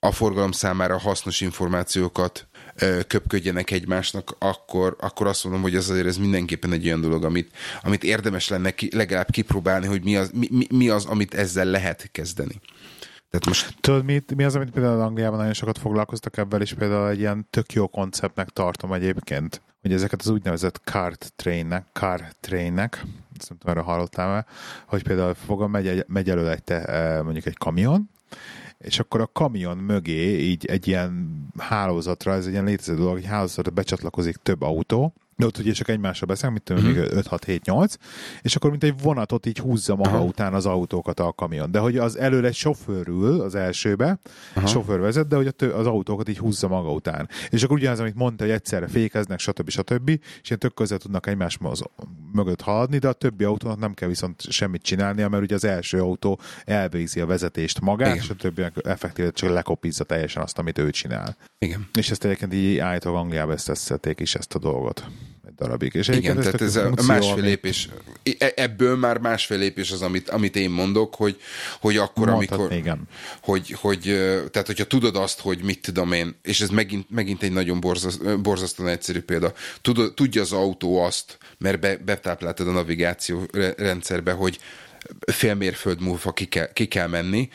a 0.00 0.12
forgalom 0.12 0.52
számára 0.52 0.98
hasznos 0.98 1.40
információkat 1.40 2.48
köpködjenek 3.06 3.70
egymásnak, 3.70 4.36
akkor, 4.38 4.96
akkor 5.00 5.26
azt 5.26 5.44
mondom, 5.44 5.62
hogy 5.62 5.76
az 5.76 5.90
azért 5.90 6.06
ez 6.06 6.16
mindenképpen 6.16 6.72
egy 6.72 6.86
olyan 6.86 7.00
dolog, 7.00 7.24
amit, 7.24 7.56
amit 7.82 8.04
érdemes 8.04 8.48
lenne 8.48 8.70
ki, 8.70 8.88
legalább 8.92 9.30
kipróbálni, 9.30 9.86
hogy 9.86 10.04
mi 10.04 10.16
az, 10.16 10.30
mi, 10.34 10.66
mi 10.74 10.88
az, 10.88 11.04
amit 11.04 11.34
ezzel 11.34 11.64
lehet 11.64 12.08
kezdeni. 12.12 12.60
Tehát 13.30 13.46
most... 13.46 13.74
Tudod, 13.80 14.04
mi, 14.04 14.22
mi 14.36 14.44
az, 14.44 14.54
amit 14.54 14.70
például 14.70 15.00
Angliában 15.00 15.38
nagyon 15.38 15.52
sokat 15.52 15.78
foglalkoztak 15.78 16.36
ebben, 16.36 16.60
és 16.60 16.74
például 16.74 17.08
egy 17.08 17.18
ilyen 17.18 17.46
tök 17.50 17.72
jó 17.72 17.86
konceptnek 17.88 18.48
tartom 18.48 18.92
egyébként, 18.92 19.62
hogy 19.82 19.92
ezeket 19.92 20.20
az 20.20 20.28
úgynevezett 20.28 20.80
cart 20.84 21.32
trainnek, 21.36 21.86
car 21.92 22.24
trainnek, 22.40 22.94
ezt 23.38 23.48
nem 23.48 23.58
tudom, 23.58 23.76
erről 23.76 23.82
hallottál 23.82 24.46
hogy 24.86 25.02
például 25.02 25.34
fogom, 25.34 25.70
megy, 25.70 26.04
megy 26.06 26.30
elő 26.30 26.50
egy 26.50 26.62
te, 26.62 26.84
eh, 26.84 27.22
mondjuk 27.22 27.46
egy 27.46 27.56
kamion, 27.58 28.10
és 28.84 28.98
akkor 28.98 29.20
a 29.20 29.30
kamion 29.32 29.76
mögé 29.76 30.38
így 30.38 30.66
egy 30.66 30.88
ilyen 30.88 31.42
hálózatra, 31.58 32.32
ez 32.32 32.46
egy 32.46 32.52
ilyen 32.52 32.64
létező 32.64 32.94
dolog, 32.94 33.16
egy 33.16 33.26
hálózatra 33.26 33.70
becsatlakozik 33.70 34.36
több 34.36 34.62
autó, 34.62 35.14
de 35.40 35.46
ott 35.46 35.58
ugye 35.58 35.72
csak 35.72 35.88
egymással 35.88 36.28
beszélünk, 36.28 36.54
mit 36.54 36.62
tudom, 36.62 36.92
uh-huh. 36.92 37.14
még 37.14 37.60
5-6-7-8, 37.64 37.94
és 38.42 38.56
akkor 38.56 38.70
mint 38.70 38.84
egy 38.84 38.94
vonatot 39.02 39.46
így 39.46 39.58
húzza 39.58 39.96
maga 39.96 40.10
uh-huh. 40.10 40.26
után 40.26 40.54
az 40.54 40.66
autókat 40.66 41.20
a 41.20 41.32
kamion. 41.32 41.70
De 41.70 41.78
hogy 41.78 41.96
az 41.96 42.18
elől 42.18 42.46
egy 42.46 42.54
sofőr 42.54 43.08
ül 43.08 43.40
az 43.40 43.54
elsőbe, 43.54 44.18
uh-huh. 44.54 44.70
sofőr 44.70 45.00
vezet, 45.00 45.28
de 45.28 45.36
hogy 45.36 45.46
a 45.46 45.50
tő, 45.50 45.70
az 45.70 45.86
autókat 45.86 46.28
így 46.28 46.38
húzza 46.38 46.68
maga 46.68 46.92
után. 46.92 47.28
És 47.48 47.62
akkor 47.62 47.76
ugyanaz, 47.76 48.00
amit 48.00 48.14
mondta, 48.14 48.44
hogy 48.44 48.52
egyszerre 48.52 48.88
fékeznek, 48.88 49.38
stb. 49.38 49.70
stb. 49.70 50.08
És 50.08 50.46
ilyen 50.46 50.58
tök 50.58 50.74
közel 50.74 50.98
tudnak 50.98 51.26
egymás 51.26 51.58
mögött 52.32 52.60
haladni, 52.60 52.98
de 52.98 53.08
a 53.08 53.12
többi 53.12 53.44
autónak 53.44 53.78
nem 53.78 53.94
kell 53.94 54.08
viszont 54.08 54.50
semmit 54.50 54.82
csinálnia, 54.82 55.28
mert 55.28 55.42
ugye 55.42 55.54
az 55.54 55.64
első 55.64 56.00
autó 56.00 56.40
elvégzi 56.64 57.20
a 57.20 57.26
vezetést 57.26 57.80
magát, 57.80 58.08
Igen. 58.08 58.22
és 58.22 58.30
a 58.30 58.34
többiek 58.34 58.74
effektíve 58.82 59.30
csak 59.30 59.50
lekopizza 59.50 60.04
teljesen 60.04 60.42
azt, 60.42 60.58
amit 60.58 60.78
ő 60.78 60.90
csinál. 60.90 61.36
Igen. 61.58 61.88
És 61.98 62.10
ezt 62.10 62.24
egyébként 62.24 62.54
így 62.54 62.78
állítólag 62.78 63.18
Angliában 63.18 63.54
ezt 63.54 64.08
is 64.16 64.34
ezt 64.34 64.54
a 64.54 64.58
dolgot 64.58 65.06
egy 65.50 65.56
darabig. 65.56 65.94
És 65.94 66.08
Igen, 66.08 66.36
tehát 66.36 66.60
ez 66.60 66.76
a 66.76 66.92
másfél 67.06 67.32
ami... 67.32 67.40
lépés, 67.40 67.88
e- 68.38 68.52
ebből 68.56 68.96
már 68.96 69.18
másfél 69.18 69.58
lépés 69.58 69.90
az, 69.90 70.02
amit, 70.02 70.28
amit 70.30 70.56
én 70.56 70.70
mondok, 70.70 71.14
hogy, 71.14 71.40
hogy 71.80 71.96
akkor, 71.96 72.28
Mondhat, 72.28 72.58
amikor, 72.58 72.76
igen. 72.76 73.02
Hogy, 73.42 73.70
hogy, 73.70 74.00
tehát 74.50 74.66
hogyha 74.66 74.84
tudod 74.84 75.16
azt, 75.16 75.40
hogy 75.40 75.62
mit 75.62 75.82
tudom 75.82 76.12
én, 76.12 76.34
és 76.42 76.60
ez 76.60 76.68
megint, 76.68 77.10
megint 77.10 77.42
egy 77.42 77.52
nagyon 77.52 77.80
borzaszt, 77.80 78.40
borzasztóan 78.40 78.88
egyszerű 78.88 79.20
példa, 79.20 79.52
tudod, 79.80 80.14
tudja 80.14 80.42
az 80.42 80.52
autó 80.52 81.02
azt, 81.02 81.38
mert 81.58 81.80
be, 81.80 81.96
betápláltad 81.96 82.68
a 82.68 82.72
navigáció 82.72 83.46
rendszerbe, 83.76 84.32
hogy 84.32 84.58
fél 85.32 85.54
mérföld 85.54 86.00
múlva 86.00 86.32
ki 86.32 86.44
kell, 86.44 86.72
ki 86.72 86.86
kell 86.86 87.06
menni, 87.06 87.48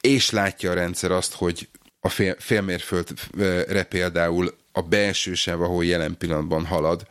és 0.00 0.30
látja 0.30 0.70
a 0.70 0.74
rendszer 0.74 1.10
azt, 1.10 1.34
hogy 1.34 1.68
a 2.00 2.08
fél, 2.08 2.36
félmérföldre 2.38 3.82
például 3.82 4.56
a 4.72 4.82
belső 4.82 5.34
sáv, 5.34 5.62
ahol 5.62 5.84
jelen 5.84 6.16
pillanatban 6.18 6.64
halad, 6.64 7.06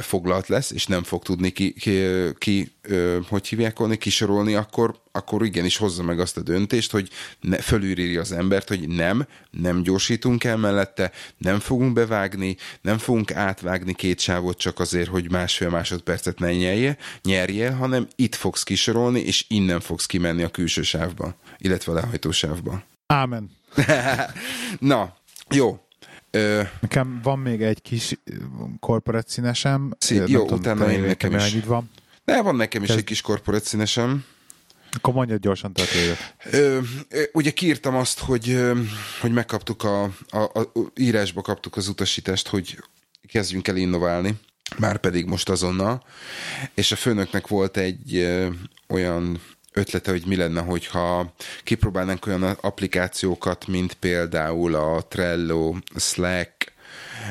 foglalt 0.00 0.48
lesz, 0.48 0.70
és 0.70 0.86
nem 0.86 1.02
fog 1.02 1.22
tudni 1.22 1.50
ki, 1.50 1.72
ki, 1.72 2.02
ki 2.38 2.72
hogy 3.28 3.48
hívják 3.48 3.78
volna, 3.78 3.96
kisorolni, 3.96 4.54
akkor, 4.54 5.00
akkor 5.12 5.44
igenis 5.44 5.76
hozza 5.76 6.02
meg 6.02 6.20
azt 6.20 6.36
a 6.36 6.40
döntést, 6.40 6.90
hogy 6.90 7.08
ne, 7.40 7.56
fölülírja 7.56 8.20
az 8.20 8.32
embert, 8.32 8.68
hogy 8.68 8.88
nem, 8.88 9.26
nem 9.50 9.82
gyorsítunk 9.82 10.44
el 10.44 10.56
mellette, 10.56 11.12
nem 11.38 11.58
fogunk 11.58 11.92
bevágni, 11.92 12.56
nem 12.80 12.98
fogunk 12.98 13.32
átvágni 13.32 13.94
két 13.94 14.20
sávot 14.20 14.58
csak 14.58 14.80
azért, 14.80 15.08
hogy 15.08 15.30
másfél 15.30 15.70
másodpercet 15.70 16.38
ne 16.38 16.52
nyerje, 16.52 16.96
nyerje, 17.22 17.70
hanem 17.70 18.08
itt 18.16 18.34
fogsz 18.34 18.62
kisorolni, 18.62 19.20
és 19.20 19.44
innen 19.48 19.80
fogsz 19.80 20.06
kimenni 20.06 20.42
a 20.42 20.48
külső 20.48 20.82
sávba, 20.82 21.34
illetve 21.58 21.92
a 21.92 21.94
lehajtósávba. 21.94 22.82
Ámen. 23.12 23.50
Na, 24.78 25.16
jó, 25.50 25.80
Ö... 26.30 26.62
Nekem 26.80 27.20
van 27.22 27.38
még 27.38 27.62
egy 27.62 27.82
kis 27.82 28.14
korporát 28.80 29.28
színesem. 29.28 29.94
Szí- 29.98 30.28
jó, 30.28 30.40
tudom, 30.40 30.58
utána 30.58 30.90
én 30.90 31.00
nekem 31.00 31.34
is. 31.34 31.64
Van. 31.64 31.90
De 32.24 32.42
van 32.42 32.56
nekem 32.56 32.82
is 32.82 32.86
Kezd... 32.86 33.00
egy 33.00 33.06
kis 33.06 33.20
korporát 33.20 33.64
színesem. 33.64 34.24
Akkor 34.90 35.14
mondjad 35.14 35.40
gyorsan 35.40 35.72
történet. 35.72 36.34
Ugye 37.32 37.50
kiírtam 37.50 37.96
azt, 37.96 38.18
hogy, 38.18 38.60
hogy 39.20 39.32
megkaptuk 39.32 39.82
a, 39.82 40.02
a, 40.28 40.38
a, 40.38 40.72
írásba 40.94 41.42
kaptuk 41.42 41.76
az 41.76 41.88
utasítást, 41.88 42.48
hogy 42.48 42.78
kezdjünk 43.28 43.68
el 43.68 43.76
innoválni, 43.76 44.34
már 44.78 44.96
pedig 44.98 45.26
most 45.26 45.48
azonnal, 45.48 46.04
és 46.74 46.92
a 46.92 46.96
főnöknek 46.96 47.48
volt 47.48 47.76
egy 47.76 48.16
ö, 48.16 48.48
olyan 48.88 49.40
ötlete, 49.72 50.10
hogy 50.10 50.26
mi 50.26 50.36
lenne, 50.36 50.60
hogyha 50.60 51.32
kipróbálnánk 51.64 52.26
olyan 52.26 52.42
applikációkat, 52.42 53.66
mint 53.66 53.94
például 53.94 54.74
a 54.74 55.06
Trello, 55.08 55.74
Slack, 55.96 56.72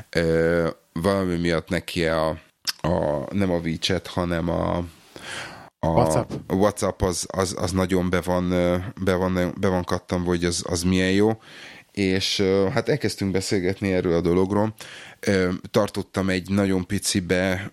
ö, 0.10 0.70
valami 0.94 1.36
miatt 1.36 1.70
neki 1.70 2.06
a, 2.06 2.28
a 2.82 3.26
nem 3.32 3.52
a 3.52 3.58
WeChat, 3.58 4.08
hanem 4.08 4.50
a, 4.50 4.84
a 5.80 5.88
WhatsApp, 5.88 6.32
WhatsApp 6.48 7.02
az, 7.02 7.28
az, 7.32 7.56
az 7.58 7.72
nagyon 7.72 8.10
be 8.10 8.22
van, 8.22 8.50
be 9.04 9.16
van, 9.16 9.54
be 9.60 9.68
van 9.68 9.84
kattam, 9.84 10.24
hogy 10.24 10.46
az, 10.46 10.64
az 10.68 10.84
milyen 10.84 11.12
jó, 11.12 11.42
és 11.92 12.44
hát 12.74 12.89
elkezdtünk 12.89 13.32
beszélgetni 13.32 13.92
erről 13.92 14.14
a 14.14 14.22
dologról. 14.22 14.74
Tartottam 15.72 16.30
egy 16.30 16.50
nagyon 16.50 16.86
pici 16.86 17.20
be, 17.20 17.72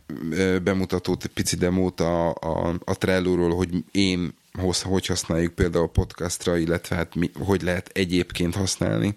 bemutatót, 0.63 1.27
pici 1.27 1.57
demót 1.57 2.01
a, 2.01 2.29
a, 2.29 2.75
a 2.85 2.99
Trello-ról, 2.99 3.55
hogy 3.55 3.71
én 3.91 4.35
hogy 4.83 5.07
használjuk 5.07 5.55
például 5.55 5.85
a 5.85 5.89
podcastra, 5.89 6.57
illetve 6.57 6.97
hát 6.97 7.15
mi, 7.15 7.31
hogy 7.35 7.63
lehet 7.63 7.91
egyébként 7.93 8.55
használni. 8.55 9.17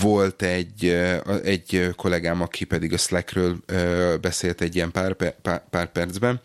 Volt 0.00 0.42
egy, 0.42 0.84
egy 1.44 1.90
kollégám, 1.96 2.42
aki 2.42 2.64
pedig 2.64 2.92
a 2.92 2.96
Slackről 2.96 3.56
beszélt 4.20 4.60
egy 4.60 4.74
ilyen 4.74 4.90
pár, 4.90 5.14
pár, 5.42 5.68
pár 5.70 5.92
percben. 5.92 6.40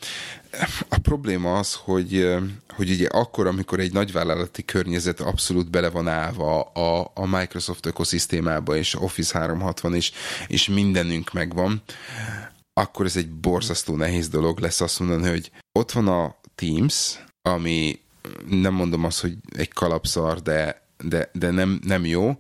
A 0.90 0.98
probléma 0.98 1.58
az, 1.58 1.74
hogy, 1.74 2.36
hogy 2.76 2.90
ugye 2.90 3.08
akkor, 3.08 3.48
amikor 3.48 3.80
egy 3.80 3.94
nagyvállalati 3.94 4.66
környezet 4.66 5.20
abszolút 5.20 5.70
bele 5.70 5.90
van 5.90 6.08
állva 6.08 6.62
a, 6.62 7.12
a 7.14 7.26
Microsoft 7.26 7.86
ökoszisztémába, 7.86 8.76
és 8.76 8.96
Office 8.96 9.40
360, 9.40 9.96
és, 9.96 10.12
és 10.48 10.68
mindenünk 10.68 11.34
megvan, 11.34 11.84
akkor 12.74 13.06
ez 13.06 13.16
egy 13.16 13.30
borzasztó 13.30 13.96
nehéz 13.96 14.30
dolog 14.30 14.60
lesz 14.60 14.82
azt 14.82 15.00
mondani, 15.00 15.30
hogy 15.30 15.52
ott 15.72 15.92
van 15.92 16.08
a 16.08 16.36
Teams, 16.56 17.20
ami 17.42 18.00
nem 18.50 18.74
mondom 18.74 19.04
azt, 19.04 19.22
hogy 19.22 19.34
egy 19.58 19.74
kalapszar, 19.74 20.42
de, 20.42 20.88
de, 21.04 21.30
de 21.34 21.52
nem, 21.52 21.80
nem 21.84 22.06
jó, 22.06 22.40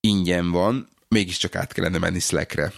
ingyen 0.00 0.50
van, 0.50 0.88
mégiscsak 1.08 1.54
át 1.54 1.72
kellene 1.72 1.98
menni 1.98 2.18
Slackre. 2.18 2.72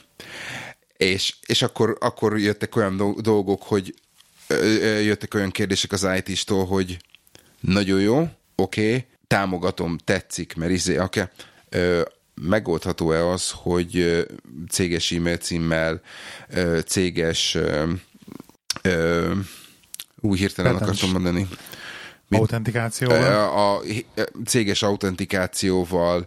És, 0.96 1.34
és 1.46 1.62
akkor, 1.62 1.96
akkor 2.00 2.38
jöttek 2.38 2.76
olyan 2.76 3.16
dolgok, 3.22 3.62
hogy 3.62 3.94
jöttek 5.02 5.34
olyan 5.34 5.50
kérdések 5.50 5.92
az 5.92 6.08
IT-stól, 6.16 6.66
hogy 6.66 6.96
nagyon 7.60 8.00
jó, 8.00 8.28
oké, 8.54 8.88
okay, 8.88 9.04
támogatom, 9.26 9.98
tetszik, 9.98 10.54
mert 10.54 10.72
izé, 10.72 10.98
okay, 10.98 11.24
megoldható-e 12.34 13.26
az, 13.26 13.50
hogy 13.50 14.24
céges 14.68 15.12
e-mail 15.12 15.36
címmel, 15.36 16.00
céges 16.86 17.58
új 20.20 20.38
hirtelen 20.38 20.72
Retens. 20.72 20.90
akartam 20.90 21.10
mondani. 21.22 21.48
Autentikációval? 22.30 23.22
A, 23.22 23.76
a 23.76 23.82
céges 24.44 24.82
autentikációval 24.82 26.26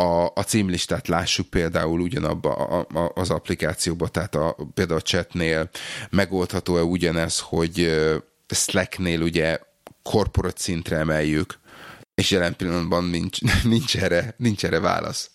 a, 0.00 0.32
a 0.34 0.42
címlistát 0.46 1.08
lássuk 1.08 1.46
például 1.46 2.00
ugyanabba 2.00 2.54
a, 2.54 2.86
a, 2.98 3.12
az 3.14 3.30
applikációba, 3.30 4.08
tehát 4.08 4.34
a, 4.34 4.56
például 4.74 4.98
a 4.98 5.02
chatnél 5.02 5.70
megoldható-e 6.10 6.82
ugyanez, 6.82 7.38
hogy 7.38 8.00
Slacknél 8.48 9.22
ugye 9.22 9.58
korporat 10.02 10.58
szintre 10.58 10.96
emeljük, 10.96 11.58
és 12.14 12.30
jelen 12.30 12.56
pillanatban 12.56 13.04
nincs, 13.04 13.38
nincs, 13.64 13.96
erre, 13.96 14.34
nincs 14.36 14.64
erre 14.64 14.80
válasz. 14.80 15.30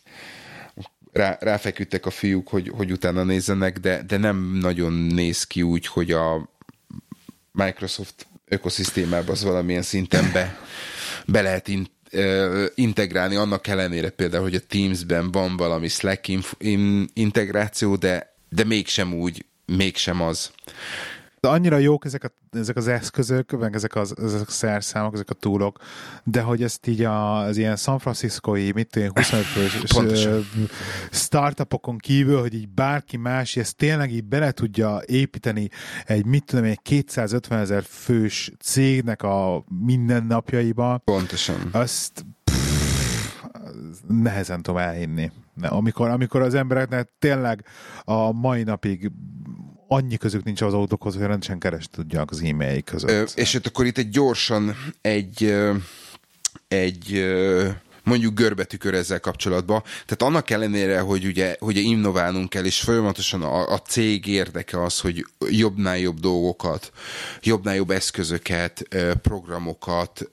Rá, 1.11 1.37
ráfeküdtek 1.41 2.05
a 2.05 2.09
fiúk, 2.09 2.47
hogy, 2.47 2.71
hogy 2.75 2.91
utána 2.91 3.23
nézzenek, 3.23 3.79
de, 3.79 4.03
de 4.03 4.17
nem 4.17 4.57
nagyon 4.61 4.93
néz 4.93 5.43
ki 5.43 5.61
úgy, 5.61 5.87
hogy 5.87 6.11
a 6.11 6.49
Microsoft 7.55 8.27
ökoszisztémába 8.45 9.31
az 9.31 9.43
valamilyen 9.43 9.81
szinten 9.81 10.31
be, 10.33 10.59
be 11.25 11.41
lehet 11.41 11.67
in, 11.67 11.87
uh, 12.11 12.65
integrálni, 12.75 13.35
annak 13.35 13.67
ellenére 13.67 14.09
például, 14.09 14.43
hogy 14.43 14.55
a 14.55 14.65
Teams-ben 14.67 15.31
van 15.31 15.57
valami 15.57 15.87
Slack 15.87 16.27
in, 16.27 16.41
in, 16.57 17.09
integráció, 17.13 17.95
de, 17.95 18.35
de 18.49 18.63
mégsem 18.63 19.13
úgy, 19.13 19.45
mégsem 19.65 20.21
az. 20.21 20.51
De 21.45 21.51
annyira 21.51 21.77
jók 21.77 22.05
ezek, 22.05 22.23
a, 22.23 22.57
ezek 22.57 22.75
az 22.75 22.87
eszközök, 22.87 23.59
meg 23.59 23.75
ezek, 23.75 23.95
az, 23.95 24.13
ezek 24.17 24.47
a 24.47 24.51
szerszámok, 24.51 25.13
ezek 25.13 25.29
a 25.29 25.33
túlok, 25.33 25.79
de 26.23 26.41
hogy 26.41 26.63
ezt 26.63 26.87
így 26.87 27.03
az 27.03 27.57
ilyen 27.57 27.75
San 27.75 27.99
Franciscoi, 27.99 28.71
mit 28.71 28.89
tudom, 28.89 29.09
25 29.13 29.45
fős 29.45 30.27
startupokon 31.25 31.97
kívül, 31.97 32.39
hogy 32.39 32.53
így 32.53 32.69
bárki 32.69 33.17
más 33.17 33.55
ezt 33.55 33.75
tényleg 33.75 34.11
így 34.11 34.23
bele 34.23 34.51
tudja 34.51 35.01
építeni 35.05 35.69
egy, 36.05 36.25
mit 36.25 36.45
tudom, 36.45 36.65
egy 36.65 36.81
250 36.81 37.59
ezer 37.59 37.83
fős 37.83 38.51
cégnek 38.59 39.23
a 39.23 39.63
mindennapjaiba. 39.85 40.97
Pontosan. 40.97 41.69
Azt 41.71 42.25
nehezen 44.07 44.61
tudom 44.61 44.79
elhinni. 44.79 45.31
Amikor, 45.61 46.09
amikor 46.09 46.41
az 46.41 46.53
embereknek 46.53 47.09
tényleg 47.19 47.65
a 48.03 48.31
mai 48.31 48.63
napig 48.63 49.11
annyi 49.87 50.17
közük 50.17 50.43
nincs 50.43 50.61
az 50.61 50.73
autókhoz, 50.73 51.13
hogy 51.13 51.25
rendesen 51.25 51.59
keres 51.59 51.87
tudják 51.91 52.31
az 52.31 52.41
e-mail 52.41 52.81
között. 52.81 53.09
Ö, 53.09 53.23
és 53.35 53.53
itt 53.53 53.67
akkor 53.67 53.85
itt 53.85 53.97
egy 53.97 54.09
gyorsan 54.09 54.75
egy, 55.01 55.55
egy 56.67 57.25
mondjuk 58.05 58.33
görbetükör 58.33 58.93
ezzel 58.93 59.19
kapcsolatban. 59.19 59.81
Tehát 59.81 60.21
annak 60.21 60.49
ellenére, 60.49 60.99
hogy 60.99 61.25
ugye, 61.25 61.55
hogy 61.59 61.77
innoválnunk 61.77 62.49
kell, 62.49 62.65
és 62.65 62.79
folyamatosan 62.79 63.41
a, 63.41 63.73
a 63.73 63.79
cég 63.79 64.27
érdeke 64.27 64.83
az, 64.83 64.99
hogy 64.99 65.25
jobbnál 65.49 65.97
jobb 65.97 66.19
dolgokat, 66.19 66.91
jobbnál 67.41 67.75
jobb 67.75 67.89
eszközöket, 67.89 68.87
programokat, 69.21 70.29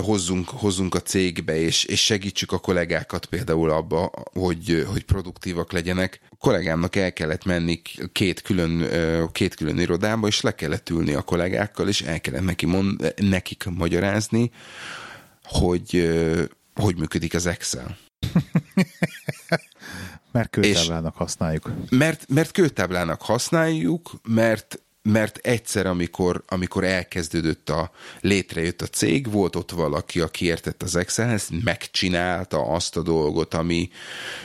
hozzunk, 0.00 0.48
hozzunk 0.48 0.94
a 0.94 1.00
cégbe, 1.00 1.56
és, 1.56 1.84
és 1.84 2.04
segítsük 2.04 2.52
a 2.52 2.58
kollégákat 2.58 3.26
például 3.26 3.70
abba, 3.70 4.10
hogy, 4.32 4.86
hogy 4.90 5.04
produktívak 5.04 5.72
legyenek. 5.72 6.20
A 6.28 6.36
kollégámnak 6.36 6.96
el 6.96 7.12
kellett 7.12 7.44
menni 7.44 7.82
két 8.12 8.42
külön, 8.42 8.88
két 9.32 9.54
külön 9.54 9.78
irodába, 9.78 10.26
és 10.26 10.40
le 10.40 10.54
kellett 10.54 10.90
ülni 10.90 11.12
a 11.12 11.22
kollégákkal, 11.22 11.88
és 11.88 12.00
el 12.00 12.20
kellett 12.20 12.44
neki 12.44 12.66
mond, 12.66 13.14
nekik 13.16 13.64
magyarázni, 13.64 14.50
hogy 15.42 16.08
hogy 16.76 16.96
működik 16.96 17.34
az 17.34 17.46
Excel. 17.46 17.96
mert 20.32 20.50
kőtáblának 20.50 21.16
használjuk. 21.16 21.72
Mert, 21.90 22.28
mert 22.28 22.50
kőtáblának 22.50 23.22
használjuk, 23.22 24.10
mert 24.28 24.80
mert 25.06 25.36
egyszer, 25.36 25.86
amikor, 25.86 26.42
amikor 26.46 26.84
elkezdődött 26.84 27.70
a, 27.70 27.90
létrejött 28.20 28.82
a 28.82 28.86
cég, 28.86 29.30
volt 29.30 29.56
ott 29.56 29.70
valaki, 29.70 30.20
aki 30.20 30.44
értett 30.44 30.82
az 30.82 30.96
Excelhez, 30.96 31.48
megcsinálta 31.64 32.62
azt 32.62 32.96
a 32.96 33.02
dolgot, 33.02 33.54
ami 33.54 33.90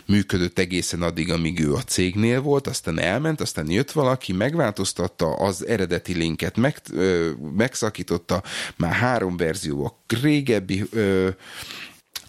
működött 0.05 0.59
egészen 0.59 1.01
addig, 1.01 1.32
amíg 1.32 1.59
ő 1.59 1.74
a 1.74 1.84
cégnél 1.84 2.41
volt, 2.41 2.68
aztán 2.68 2.99
elment, 2.99 3.41
aztán 3.41 3.72
jött 3.72 3.91
valaki, 3.91 4.34
megváltoztatta 4.34 5.34
az 5.34 5.68
eredeti 5.68 6.14
linket, 6.14 6.57
meg, 6.57 6.78
ö, 6.91 7.30
megszakította, 7.55 8.43
már 8.76 8.93
három 8.93 9.38
verzió, 9.38 9.86
a 9.86 10.16
régebbi 10.22 10.84
ö, 10.91 11.30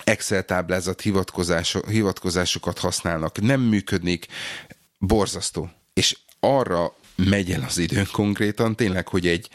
Excel 0.04 0.44
táblázat 0.44 1.00
hivatkozás, 1.00 1.76
hivatkozásokat 1.88 2.78
használnak, 2.78 3.40
nem 3.40 3.60
működik, 3.60 4.26
borzasztó. 4.98 5.70
És 5.92 6.18
arra 6.40 6.92
megy 7.28 7.52
el 7.52 7.64
az 7.66 7.78
időn 7.78 8.06
konkrétan, 8.12 8.76
tényleg, 8.76 9.08
hogy 9.08 9.26
egy 9.26 9.48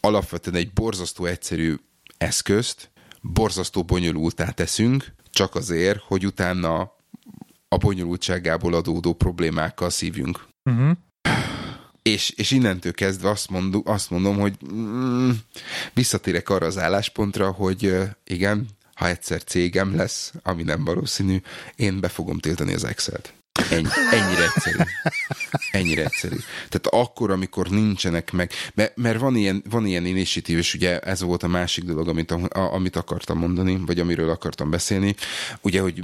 alapvetően 0.00 0.56
egy 0.56 0.72
borzasztó 0.72 1.24
egyszerű 1.24 1.74
eszközt 2.18 2.92
borzasztó 3.32 3.82
bonyolultá 3.82 4.50
teszünk, 4.50 5.12
csak 5.30 5.54
azért, 5.54 6.00
hogy 6.00 6.26
utána 6.26 6.80
a 7.68 7.76
bonyolultságából 7.76 8.74
adódó 8.74 9.12
problémákkal 9.12 9.90
szívjunk. 9.90 10.46
Uh-huh. 10.70 10.96
És, 12.02 12.30
és 12.30 12.50
innentől 12.50 12.92
kezdve 12.92 13.30
azt, 13.30 13.50
mondom, 13.50 13.82
azt 13.84 14.10
mondom, 14.10 14.38
hogy 14.38 14.56
mm, 14.72 15.30
visszatérek 15.92 16.48
arra 16.48 16.66
az 16.66 16.78
álláspontra, 16.78 17.50
hogy 17.50 17.94
igen, 18.24 18.68
ha 18.94 19.08
egyszer 19.08 19.44
cégem 19.44 19.96
lesz, 19.96 20.32
ami 20.42 20.62
nem 20.62 20.84
valószínű, 20.84 21.40
én 21.76 22.00
be 22.00 22.08
fogom 22.08 22.38
tiltani 22.38 22.74
az 22.74 22.84
Excel-t. 22.84 23.34
Ennyi, 23.70 23.88
ennyire 24.10 24.42
egyszerű. 24.42 24.76
Ennyire 25.70 26.04
egyszerű. 26.04 26.36
Tehát 26.68 26.86
akkor, 26.86 27.30
amikor 27.30 27.68
nincsenek 27.68 28.32
meg, 28.32 28.50
mert, 28.74 28.96
mert 28.96 29.18
van, 29.18 29.36
ilyen, 29.36 29.62
van 29.70 29.86
ilyen 29.86 30.06
initiatív, 30.06 30.58
és 30.58 30.74
ugye 30.74 30.98
ez 30.98 31.20
volt 31.20 31.42
a 31.42 31.48
másik 31.48 31.84
dolog, 31.84 32.08
amit, 32.08 32.30
a, 32.30 32.72
amit 32.72 32.96
akartam 32.96 33.38
mondani, 33.38 33.80
vagy 33.86 34.00
amiről 34.00 34.30
akartam 34.30 34.70
beszélni, 34.70 35.14
ugye, 35.60 35.80
hogy 35.80 36.02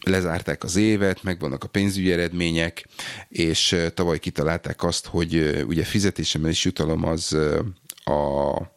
lezárták 0.00 0.64
az 0.64 0.76
évet, 0.76 1.22
megvannak 1.22 1.64
a 1.64 1.68
pénzügyi 1.68 2.12
eredmények, 2.12 2.86
és 3.28 3.76
tavaly 3.94 4.18
kitalálták 4.18 4.82
azt, 4.82 5.06
hogy 5.06 5.64
ugye 5.66 5.84
fizetésemmel 5.84 6.50
is 6.50 6.64
jutalom 6.64 7.04
az 7.04 7.36
a 8.04 8.74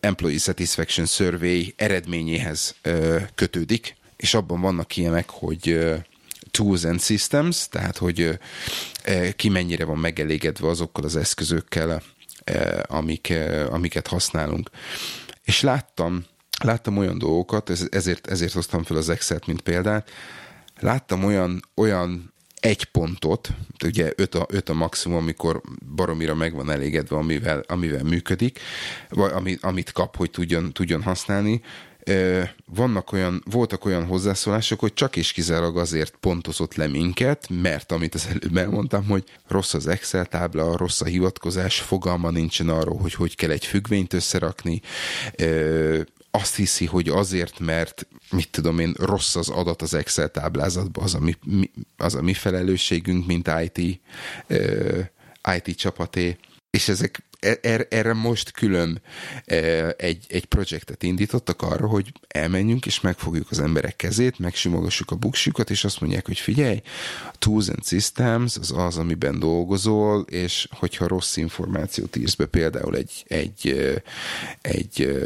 Employee 0.00 0.38
Satisfaction 0.38 1.06
Survey 1.06 1.74
eredményéhez 1.76 2.74
kötődik, 3.34 3.96
és 4.16 4.34
abban 4.34 4.60
vannak 4.60 4.96
ilyenek, 4.96 5.30
hogy 5.30 5.78
tools 6.50 6.84
and 6.84 7.00
systems, 7.00 7.68
tehát 7.68 7.96
hogy 7.96 8.38
ki 9.36 9.48
mennyire 9.48 9.84
van 9.84 9.98
megelégedve 9.98 10.68
azokkal 10.68 11.04
az 11.04 11.16
eszközökkel, 11.16 12.02
amik, 12.82 13.32
amiket 13.70 14.06
használunk. 14.06 14.70
És 15.44 15.60
láttam, 15.60 16.24
láttam 16.62 16.96
olyan 16.96 17.18
dolgokat, 17.18 17.70
ezért, 17.90 18.26
ezért 18.26 18.52
hoztam 18.52 18.82
fel 18.82 18.96
az 18.96 19.08
Excel-t, 19.08 19.46
mint 19.46 19.60
példát, 19.60 20.10
láttam 20.80 21.24
olyan, 21.24 21.62
olyan 21.74 22.32
egy 22.60 22.84
pontot, 22.84 23.50
ugye 23.84 24.12
öt 24.16 24.34
a, 24.34 24.46
öt 24.48 24.68
a 24.68 24.74
maximum, 24.74 25.16
amikor 25.16 25.60
baromira 25.94 26.34
meg 26.34 26.54
van 26.54 26.70
elégedve, 26.70 27.16
amivel, 27.16 27.64
amivel 27.68 28.02
működik, 28.02 28.60
vagy 29.08 29.32
amit, 29.32 29.64
amit 29.64 29.92
kap, 29.92 30.16
hogy 30.16 30.30
tudjon, 30.30 30.72
tudjon 30.72 31.02
használni, 31.02 31.62
vannak 32.64 33.12
olyan, 33.12 33.42
voltak 33.50 33.84
olyan 33.84 34.06
hozzászólások, 34.06 34.80
hogy 34.80 34.94
csak 34.94 35.16
és 35.16 35.32
kizárólag 35.32 35.78
azért 35.78 36.14
pontozott 36.20 36.74
le 36.74 36.86
minket, 36.86 37.46
mert 37.48 37.92
amit 37.92 38.14
az 38.14 38.26
előbb 38.28 38.56
elmondtam, 38.56 39.04
hogy 39.04 39.24
rossz 39.48 39.74
az 39.74 39.86
Excel 39.86 40.26
tábla, 40.26 40.76
rossz 40.76 41.00
a 41.00 41.04
hivatkozás, 41.04 41.80
fogalma 41.80 42.30
nincsen 42.30 42.68
arról, 42.68 42.98
hogy 42.98 43.14
hogy 43.14 43.36
kell 43.36 43.50
egy 43.50 43.66
függvényt 43.66 44.12
összerakni, 44.12 44.80
azt 46.30 46.56
hiszi, 46.56 46.86
hogy 46.86 47.08
azért, 47.08 47.58
mert 47.58 48.06
mit 48.30 48.48
tudom 48.50 48.78
én, 48.78 48.94
rossz 48.98 49.36
az 49.36 49.48
adat 49.48 49.82
az 49.82 49.94
Excel 49.94 50.28
táblázatban, 50.28 51.04
az 51.04 51.14
a 51.14 51.20
mi, 51.20 51.34
az 51.96 52.14
a 52.14 52.22
mi 52.22 52.34
felelősségünk, 52.34 53.26
mint 53.26 53.50
IT, 53.62 54.00
IT 55.56 55.76
csapaté, 55.76 56.36
és 56.70 56.88
ezek 56.88 57.22
Er, 57.40 57.86
erre 57.90 58.12
most 58.12 58.50
külön 58.50 59.00
e, 59.44 59.56
egy, 59.98 60.24
egy 60.28 60.44
projektet 60.44 61.02
indítottak 61.02 61.62
arra, 61.62 61.86
hogy 61.86 62.12
elmenjünk 62.28 62.86
és 62.86 63.00
megfogjuk 63.00 63.50
az 63.50 63.60
emberek 63.60 63.96
kezét, 63.96 64.38
megsimogassuk 64.38 65.10
a 65.10 65.16
buksikat, 65.16 65.70
és 65.70 65.84
azt 65.84 66.00
mondják, 66.00 66.26
hogy 66.26 66.38
figyelj, 66.38 66.82
Tools 67.38 67.68
and 67.68 67.86
Systems 67.86 68.56
az 68.56 68.72
az, 68.76 68.96
amiben 68.96 69.38
dolgozol, 69.38 70.22
és 70.22 70.68
hogyha 70.70 71.06
rossz 71.06 71.36
információt 71.36 72.16
írsz 72.16 72.34
be 72.34 72.46
például 72.46 72.96
egy, 72.96 73.24
egy, 73.26 73.92
egy 74.60 75.20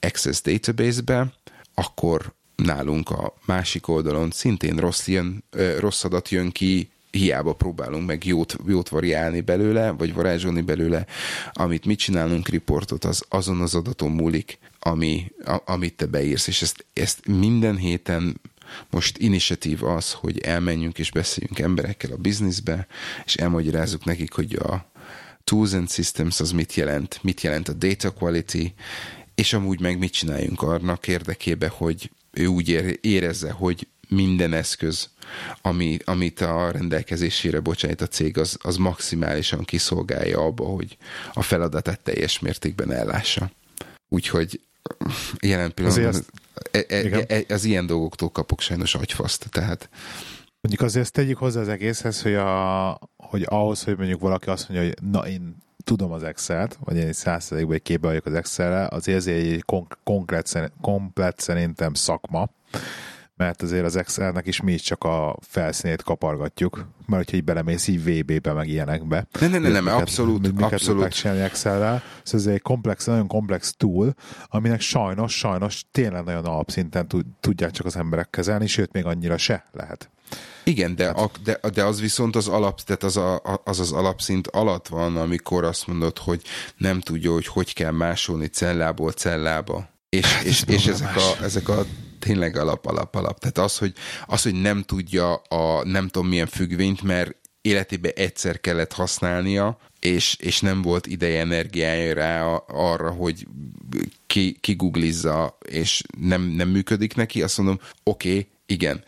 Access 0.00 0.40
database-be, 0.42 1.32
akkor 1.74 2.32
nálunk 2.56 3.10
a 3.10 3.34
másik 3.44 3.88
oldalon 3.88 4.30
szintén 4.30 4.76
rossz, 4.76 5.06
jön, 5.06 5.44
rossz 5.78 6.04
adat 6.04 6.28
jön 6.28 6.50
ki, 6.50 6.90
hiába 7.12 7.52
próbálunk 7.52 8.06
meg 8.06 8.24
jót, 8.24 8.56
jót 8.66 8.88
variálni 8.88 9.40
belőle, 9.40 9.90
vagy 9.90 10.14
varázsolni 10.14 10.60
belőle, 10.60 11.06
amit 11.52 11.84
mit 11.84 11.98
csinálunk 11.98 12.48
riportot, 12.48 13.04
az 13.04 13.24
azon 13.28 13.60
az 13.60 13.74
adaton 13.74 14.10
múlik, 14.10 14.58
ami, 14.78 15.32
a, 15.44 15.62
amit 15.64 15.96
te 15.96 16.06
beírsz, 16.06 16.46
és 16.46 16.62
ezt, 16.62 16.86
ezt 16.92 17.26
minden 17.26 17.76
héten 17.76 18.40
most 18.90 19.18
initiatív 19.18 19.84
az, 19.84 20.12
hogy 20.12 20.38
elmenjünk 20.38 20.98
és 20.98 21.10
beszéljünk 21.10 21.58
emberekkel 21.58 22.12
a 22.12 22.16
bizniszbe, 22.16 22.86
és 23.24 23.34
elmagyarázzuk 23.34 24.04
nekik, 24.04 24.32
hogy 24.32 24.54
a 24.54 24.90
tools 25.44 25.72
and 25.72 25.90
systems 25.90 26.40
az 26.40 26.50
mit 26.50 26.74
jelent, 26.74 27.18
mit 27.22 27.40
jelent 27.40 27.68
a 27.68 27.72
data 27.72 28.10
quality, 28.10 28.74
és 29.34 29.52
amúgy 29.52 29.80
meg 29.80 29.98
mit 29.98 30.12
csináljunk 30.12 30.62
annak 30.62 31.08
érdekébe, 31.08 31.68
hogy 31.68 32.10
ő 32.30 32.46
úgy 32.46 32.98
érezze, 33.00 33.50
hogy 33.50 33.86
minden 34.12 34.52
eszköz, 34.52 35.10
ami, 35.62 35.98
amit 36.04 36.40
a 36.40 36.70
rendelkezésére 36.70 37.60
bocsájt 37.60 38.00
a 38.00 38.06
cég, 38.06 38.38
az, 38.38 38.56
az 38.62 38.76
maximálisan 38.76 39.64
kiszolgálja 39.64 40.38
abba, 40.38 40.64
hogy 40.64 40.96
a 41.32 41.42
feladatát 41.42 42.00
teljes 42.00 42.38
mértékben 42.38 42.92
ellássa. 42.92 43.50
Úgyhogy 44.08 44.60
jelen 45.40 45.74
pillanatban 45.74 46.24
e, 46.70 46.84
e, 46.88 47.24
e, 47.28 47.44
az 47.48 47.64
ilyen 47.64 47.86
dolgoktól 47.86 48.30
kapok 48.30 48.60
sajnos 48.60 48.94
agyfaszt, 48.94 49.46
tehát 49.50 49.88
Mondjuk 50.60 50.86
azért 50.86 51.04
ezt 51.04 51.12
tegyük 51.12 51.38
hozzá 51.38 51.60
az 51.60 51.68
egészhez, 51.68 52.22
hogy, 52.22 52.34
a, 52.34 52.98
hogy 53.16 53.46
ahhoz, 53.48 53.84
hogy 53.84 53.96
mondjuk 53.96 54.20
valaki 54.20 54.48
azt 54.48 54.68
mondja, 54.68 54.88
hogy 54.88 55.10
na 55.10 55.28
én 55.28 55.56
tudom 55.84 56.12
az 56.12 56.22
Excel-t, 56.22 56.78
vagy 56.84 56.96
én 56.96 57.12
százszerzékben 57.12 57.76
egy 57.76 57.82
képbe 57.82 58.08
vagyok 58.08 58.26
az 58.26 58.34
Excel-re, 58.34 58.88
azért 58.90 59.26
egy 59.26 59.64
konkrét, 60.04 60.72
komplet 60.80 61.40
szerintem 61.40 61.94
szakma, 61.94 62.48
mert 63.42 63.62
azért 63.62 63.84
az 63.84 63.96
Excelnek 63.96 64.46
is 64.46 64.60
mi 64.60 64.72
is 64.72 64.82
csak 64.82 65.04
a 65.04 65.36
felszínét 65.40 66.02
kapargatjuk, 66.02 66.86
mert 67.06 67.22
hogyha 67.22 67.36
így 67.36 67.44
belemész 67.44 67.86
így 67.86 68.02
VB-be, 68.04 68.52
meg 68.52 68.68
ilyenekbe. 68.68 69.26
Nem, 69.40 69.50
nem, 69.50 69.62
nem, 69.62 69.72
nem 69.72 69.86
abszolút, 69.86 70.52
miket 70.52 70.72
abszolút. 70.72 71.00
megcsinálni 71.00 71.42
Excel-rel. 71.42 72.02
Szóval 72.22 72.46
ez 72.46 72.54
egy 72.54 72.62
komplex, 72.62 73.04
nagyon 73.04 73.26
komplex 73.26 73.74
tool, 73.76 74.14
aminek 74.46 74.80
sajnos, 74.80 75.38
sajnos 75.38 75.84
tényleg 75.90 76.24
nagyon 76.24 76.44
alapszinten 76.44 77.06
tudják 77.40 77.70
csak 77.70 77.86
az 77.86 77.96
emberek 77.96 78.30
kezelni, 78.30 78.66
sőt, 78.66 78.92
még 78.92 79.04
annyira 79.04 79.36
se 79.36 79.64
lehet. 79.72 80.10
Igen, 80.64 80.96
de, 80.96 81.08
a, 81.08 81.30
de, 81.44 81.60
de 81.74 81.84
az 81.84 82.00
viszont 82.00 82.36
az 82.36 82.48
alap, 82.48 82.80
tehát 82.80 83.02
az, 83.02 83.16
a, 83.16 83.60
az 83.64 83.80
az 83.80 83.92
alapszint 83.92 84.46
alatt 84.46 84.88
van, 84.88 85.16
amikor 85.16 85.64
azt 85.64 85.86
mondod, 85.86 86.18
hogy 86.18 86.42
nem 86.76 87.00
tudja, 87.00 87.32
hogy 87.32 87.46
hogy 87.46 87.74
kell 87.74 87.90
másolni 87.90 88.46
cellából 88.46 89.12
cellába. 89.12 89.90
És, 90.08 90.42
és, 90.44 90.62
és 90.66 90.86
ezek, 90.86 91.16
a, 91.16 91.44
ezek 91.44 91.68
a 91.68 91.84
tényleg 92.24 92.56
alap, 92.56 92.86
alap, 92.86 93.14
alap. 93.14 93.38
Tehát 93.38 93.58
az, 93.58 93.78
hogy, 93.78 93.92
az, 94.26 94.42
hogy 94.42 94.54
nem 94.54 94.82
tudja 94.82 95.34
a 95.34 95.84
nem 95.84 96.08
tudom 96.08 96.28
milyen 96.28 96.46
függvényt, 96.46 97.02
mert 97.02 97.36
életében 97.60 98.12
egyszer 98.14 98.60
kellett 98.60 98.92
használnia, 98.92 99.78
és, 100.00 100.36
és 100.40 100.60
nem 100.60 100.82
volt 100.82 101.06
ideje, 101.06 101.40
energiája 101.40 102.14
rá 102.14 102.44
arra, 102.66 103.10
hogy 103.10 103.46
ki, 104.26 104.56
kiguglizza, 104.60 105.58
és 105.68 106.02
nem, 106.18 106.42
nem 106.42 106.68
működik 106.68 107.14
neki, 107.14 107.42
azt 107.42 107.58
mondom, 107.58 107.80
oké, 108.02 108.28
okay, 108.28 108.48
igen. 108.66 109.04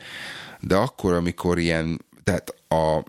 De 0.60 0.76
akkor, 0.76 1.12
amikor 1.12 1.58
ilyen, 1.58 2.04
tehát 2.24 2.54
a, 2.68 3.04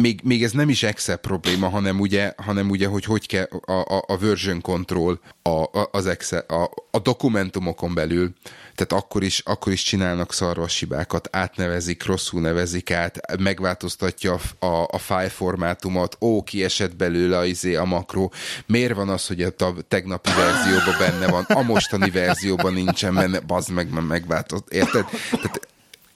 még, 0.00 0.20
még 0.24 0.42
ez 0.42 0.52
nem 0.52 0.68
is 0.68 0.82
Excel 0.82 1.16
probléma, 1.16 1.68
hanem 1.68 2.00
ugye, 2.00 2.32
hanem 2.36 2.70
ugye 2.70 2.86
hogy 2.86 3.04
hogy 3.04 3.26
kell 3.26 3.48
a, 3.64 3.72
a, 3.72 4.04
a 4.06 4.18
version 4.18 4.60
control 4.60 5.20
a, 5.42 5.48
a, 5.50 5.88
az 5.92 6.06
Excel, 6.06 6.44
a, 6.48 6.70
a 6.90 6.98
dokumentumokon 6.98 7.94
belül, 7.94 8.32
tehát 8.74 9.04
akkor 9.04 9.22
is, 9.22 9.38
akkor 9.38 9.72
is 9.72 9.82
csinálnak 9.82 10.32
szarvasibákat, 10.32 11.28
átnevezik, 11.32 12.04
rosszul 12.04 12.40
nevezik 12.40 12.90
át, 12.90 13.40
megváltoztatja 13.40 14.38
a, 14.58 14.66
a, 14.66 14.88
a 14.90 14.98
file 14.98 15.28
formátumot, 15.28 16.16
ó, 16.20 16.42
kiesett 16.42 16.96
belőle 16.96 17.38
a, 17.38 17.44
izé, 17.44 17.74
a 17.74 17.84
makro, 17.84 18.28
miért 18.66 18.94
van 18.94 19.08
az, 19.08 19.26
hogy 19.26 19.42
a 19.42 19.52
tegnapi 19.88 20.30
verzióban 20.30 20.98
benne 20.98 21.30
van, 21.30 21.44
a 21.48 21.62
mostani 21.62 22.10
verzióban 22.10 22.72
nincsen 22.72 23.14
benne, 23.14 23.40
bazd 23.40 23.70
meg, 23.70 24.06
megváltozott, 24.06 24.72
érted? 24.72 25.04
Tehát 25.30 25.68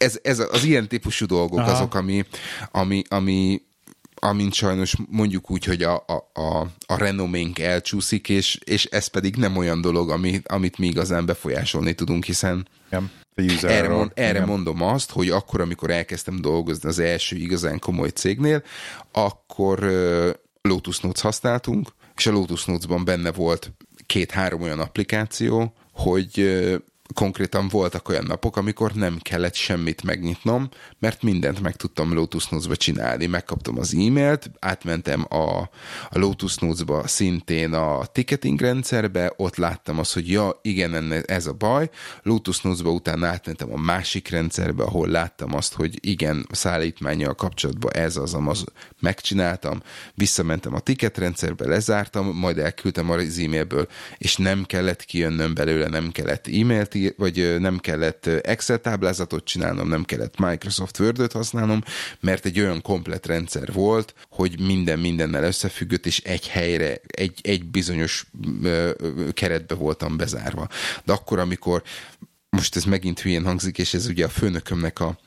ez, 0.04 0.18
ez 0.22 0.38
az 0.38 0.64
ilyen 0.64 0.88
típusú 0.88 1.26
dolgok 1.26 1.58
Aha. 1.58 1.70
azok, 1.70 1.94
ami, 1.94 2.24
ami, 2.70 3.02
ami, 3.08 3.62
amint 4.24 4.54
sajnos 4.54 4.94
mondjuk 5.10 5.50
úgy, 5.50 5.64
hogy 5.64 5.82
a, 5.82 6.04
a, 6.06 6.40
a, 6.40 6.66
a 6.86 6.96
renoménk 6.96 7.58
elcsúszik, 7.58 8.28
és, 8.28 8.58
és 8.64 8.84
ez 8.84 9.06
pedig 9.06 9.36
nem 9.36 9.56
olyan 9.56 9.80
dolog, 9.80 10.10
ami, 10.10 10.40
amit 10.44 10.78
mi 10.78 10.86
igazán 10.86 11.26
befolyásolni 11.26 11.94
tudunk, 11.94 12.24
hiszen 12.24 12.68
igen. 12.86 13.10
Erre, 13.62 13.88
mond, 13.88 14.10
erre 14.14 14.44
mondom 14.44 14.82
azt, 14.82 15.10
hogy 15.10 15.30
akkor, 15.30 15.60
amikor 15.60 15.90
elkezdtem 15.90 16.40
dolgozni 16.40 16.88
az 16.88 16.98
első 16.98 17.36
igazán 17.36 17.78
komoly 17.78 18.08
cégnél, 18.08 18.62
akkor 19.12 19.84
uh, 19.84 20.30
Lotus 20.62 21.00
Notes 21.00 21.20
használtunk, 21.22 21.88
és 22.16 22.26
a 22.26 22.32
Lotus 22.32 22.64
Notes-ban 22.64 23.04
benne 23.04 23.32
volt 23.32 23.72
két-három 24.06 24.62
olyan 24.62 24.80
applikáció, 24.80 25.74
hogy 25.92 26.38
konkrétan 27.14 27.68
voltak 27.68 28.08
olyan 28.08 28.24
napok, 28.24 28.56
amikor 28.56 28.92
nem 28.92 29.18
kellett 29.22 29.54
semmit 29.54 30.02
megnyitnom, 30.02 30.68
mert 30.98 31.22
mindent 31.22 31.60
meg 31.60 31.76
tudtam 31.76 32.14
Lotus 32.14 32.48
Notes-ba 32.48 32.76
csinálni. 32.76 33.26
Megkaptam 33.26 33.78
az 33.78 33.94
e-mailt, 33.94 34.50
átmentem 34.58 35.26
a, 35.28 35.58
a 36.08 36.18
Lotus 36.18 36.56
Notes-ba 36.56 37.06
szintén 37.06 37.72
a 37.72 38.04
ticketing 38.04 38.60
rendszerbe, 38.60 39.32
ott 39.36 39.56
láttam 39.56 39.98
azt, 39.98 40.12
hogy 40.12 40.30
ja, 40.30 40.58
igen, 40.62 41.12
ez 41.26 41.46
a 41.46 41.52
baj. 41.52 41.90
Lotus 42.22 42.60
Notes-ba 42.60 42.90
utána 42.90 43.26
átmentem 43.26 43.72
a 43.72 43.78
másik 43.78 44.28
rendszerbe, 44.28 44.82
ahol 44.82 45.08
láttam 45.08 45.54
azt, 45.54 45.74
hogy 45.74 45.98
igen, 46.00 46.46
szállítmányjal 46.50 47.34
kapcsolatban 47.34 47.92
ez 47.92 48.16
az, 48.16 48.34
az 48.46 48.64
megcsináltam, 49.00 49.82
visszamentem 50.14 50.74
a 50.74 50.80
ticket 50.80 51.18
rendszerbe, 51.18 51.66
lezártam, 51.66 52.36
majd 52.36 52.58
elküldtem 52.58 53.10
az 53.10 53.38
e-mailből, 53.38 53.88
és 54.18 54.36
nem 54.36 54.64
kellett 54.64 55.04
kijönnöm 55.04 55.54
belőle, 55.54 55.88
nem 55.88 56.12
kellett 56.12 56.46
e-mailt 56.46 56.93
vagy 57.16 57.60
nem 57.60 57.78
kellett 57.78 58.26
Excel 58.26 58.78
táblázatot 58.78 59.44
csinálnom, 59.44 59.88
nem 59.88 60.04
kellett 60.04 60.38
Microsoft 60.38 60.98
Word-öt 60.98 61.32
használnom, 61.32 61.82
mert 62.20 62.46
egy 62.46 62.60
olyan 62.60 62.82
komplet 62.82 63.26
rendszer 63.26 63.72
volt, 63.72 64.14
hogy 64.30 64.60
minden 64.60 64.98
mindennel 64.98 65.44
összefüggött, 65.44 66.06
és 66.06 66.20
egy 66.20 66.48
helyre, 66.48 67.00
egy, 67.06 67.40
egy 67.42 67.64
bizonyos 67.64 68.26
keretbe 69.32 69.74
voltam 69.74 70.16
bezárva. 70.16 70.68
De 71.04 71.12
akkor, 71.12 71.38
amikor 71.38 71.82
most 72.50 72.76
ez 72.76 72.84
megint 72.84 73.20
hülyén 73.20 73.44
hangzik, 73.44 73.78
és 73.78 73.94
ez 73.94 74.06
ugye 74.06 74.24
a 74.24 74.28
főnökömnek 74.28 75.00
a, 75.00 75.18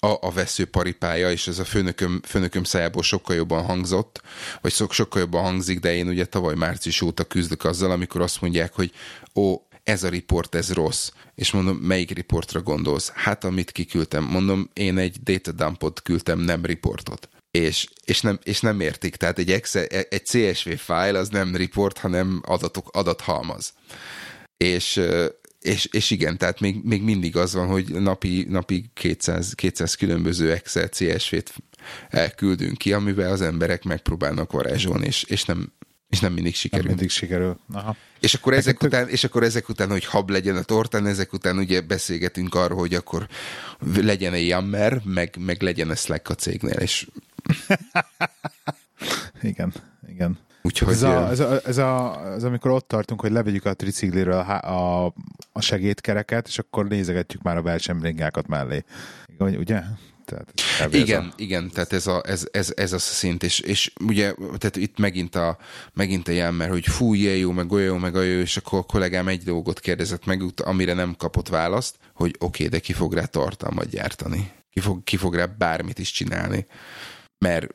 a, 0.00 0.18
a 0.20 0.30
veszőparipája, 0.30 1.30
és 1.30 1.46
ez 1.46 1.58
a 1.58 1.64
főnököm, 1.64 2.20
főnököm 2.24 2.64
szájából 2.64 3.02
sokkal 3.02 3.36
jobban 3.36 3.64
hangzott, 3.64 4.22
vagy 4.60 4.72
sokkal 4.90 5.20
jobban 5.20 5.42
hangzik, 5.42 5.80
de 5.80 5.94
én 5.94 6.08
ugye 6.08 6.24
tavaly 6.24 6.54
március 6.54 7.00
óta 7.00 7.24
küzdök 7.24 7.64
azzal, 7.64 7.90
amikor 7.90 8.20
azt 8.20 8.40
mondják, 8.40 8.72
hogy 8.74 8.92
ó, 9.34 9.54
ez 9.86 10.02
a 10.02 10.08
riport, 10.08 10.54
ez 10.54 10.72
rossz. 10.72 11.10
És 11.34 11.50
mondom, 11.50 11.76
melyik 11.76 12.10
riportra 12.10 12.62
gondolsz? 12.62 13.10
Hát, 13.14 13.44
amit 13.44 13.72
kiküldtem. 13.72 14.24
Mondom, 14.24 14.70
én 14.72 14.98
egy 14.98 15.22
data 15.22 15.52
dumpot 15.52 16.02
küldtem, 16.02 16.38
nem 16.38 16.64
riportot. 16.64 17.28
És, 17.50 17.88
és, 18.04 18.20
nem, 18.20 18.38
és 18.42 18.60
nem 18.60 18.80
értik. 18.80 19.16
Tehát 19.16 19.38
egy, 19.38 19.50
Excel, 19.50 19.84
egy 19.84 20.24
CSV 20.24 20.68
file 20.68 21.18
az 21.18 21.28
nem 21.28 21.56
report, 21.56 21.98
hanem 21.98 22.40
adatok, 22.44 22.88
adathalmaz. 22.92 23.72
És, 24.56 25.00
és, 25.60 25.84
és 25.84 26.10
igen, 26.10 26.38
tehát 26.38 26.60
még, 26.60 26.84
még 26.84 27.02
mindig 27.02 27.36
az 27.36 27.54
van, 27.54 27.66
hogy 27.66 27.92
napi, 27.92 28.46
napi 28.48 28.90
200, 28.94 29.54
200 29.54 29.94
különböző 29.94 30.52
Excel 30.52 30.88
CSV-t 30.88 31.54
elküldünk 32.08 32.78
ki, 32.78 32.92
amivel 32.92 33.32
az 33.32 33.40
emberek 33.40 33.84
megpróbálnak 33.84 34.52
varázsolni, 34.52 35.06
és, 35.06 35.22
és 35.22 35.44
nem, 35.44 35.72
és 36.08 36.20
nem 36.20 36.32
mindig 36.32 36.54
sikerül. 36.54 36.84
Nem 36.84 36.94
mindig 36.94 37.10
sikerül. 37.10 37.58
Aha. 37.72 37.96
És 38.26 38.34
akkor, 38.34 38.54
ezek 38.54 38.82
után, 38.82 39.08
és 39.08 39.24
akkor 39.24 39.42
ezek 39.42 39.68
után, 39.68 39.90
hogy 39.90 40.04
hab 40.04 40.30
legyen 40.30 40.56
a 40.56 40.62
tortán, 40.62 41.06
ezek 41.06 41.32
után 41.32 41.58
ugye 41.58 41.80
beszélgetünk 41.80 42.54
arról, 42.54 42.78
hogy 42.78 42.94
akkor 42.94 43.26
legyen 43.94 44.32
egy 44.32 44.46
jammer, 44.46 45.00
meg, 45.04 45.36
meg 45.38 45.62
legyen 45.62 45.90
a 45.90 45.94
Slack 45.94 46.28
a 46.28 46.34
cégnél, 46.34 46.78
és... 46.78 47.08
igen, 49.42 49.72
igen. 50.08 50.38
Úgyhogy... 50.62 50.92
Ez, 50.92 51.02
a, 51.02 51.28
ez, 51.30 51.40
a, 51.40 51.60
ez, 51.64 51.78
a, 51.78 52.22
ez 52.34 52.42
amikor 52.42 52.70
ott 52.70 52.88
tartunk, 52.88 53.20
hogy 53.20 53.32
levegyük 53.32 53.64
a 53.64 53.74
tricikliről 53.74 54.38
a, 54.38 55.04
a, 55.04 55.12
a 55.52 55.60
segédkereket, 55.60 56.46
és 56.46 56.58
akkor 56.58 56.86
nézegetjük 56.86 57.42
már 57.42 57.56
a 57.56 57.62
versenybringákat 57.62 58.46
mellé. 58.46 58.84
Ugye? 59.38 59.82
Tehát 60.26 60.94
igen, 60.94 61.24
a... 61.24 61.32
igen, 61.36 61.70
tehát 61.70 61.92
ez 61.92 62.06
a, 62.06 62.22
ez, 62.24 62.48
ez, 62.50 62.72
ez 62.76 62.92
a 62.92 62.98
szint, 62.98 63.42
és, 63.42 63.58
és 63.58 63.92
ugye, 64.00 64.34
tehát 64.34 64.76
itt 64.76 64.98
megint 64.98 65.34
a, 65.34 65.58
megint 65.92 66.28
a 66.28 66.32
jelmer, 66.32 66.68
hogy 66.68 66.86
fú, 66.86 67.14
jó, 67.14 67.52
meg 67.52 67.72
olyan 67.72 67.86
jó, 67.86 67.96
meg 67.96 68.14
olyan 68.14 68.34
jó, 68.34 68.40
és 68.40 68.56
akkor 68.56 68.78
a 68.78 68.82
kollégám 68.82 69.28
egy 69.28 69.42
dolgot 69.42 69.80
kérdezett 69.80 70.24
meg, 70.24 70.42
amire 70.56 70.92
nem 70.92 71.14
kapott 71.16 71.48
választ, 71.48 71.96
hogy 72.14 72.34
oké, 72.38 72.44
okay, 72.44 72.68
de 72.68 72.84
ki 72.84 72.92
fog 72.92 73.14
rá 73.14 73.24
tartalmat 73.24 73.88
gyártani? 73.88 74.50
Ki 74.70 74.80
fog, 74.80 75.04
ki 75.04 75.16
fog 75.16 75.34
rá 75.34 75.46
bármit 75.46 75.98
is 75.98 76.10
csinálni? 76.10 76.66
Mert 77.38 77.72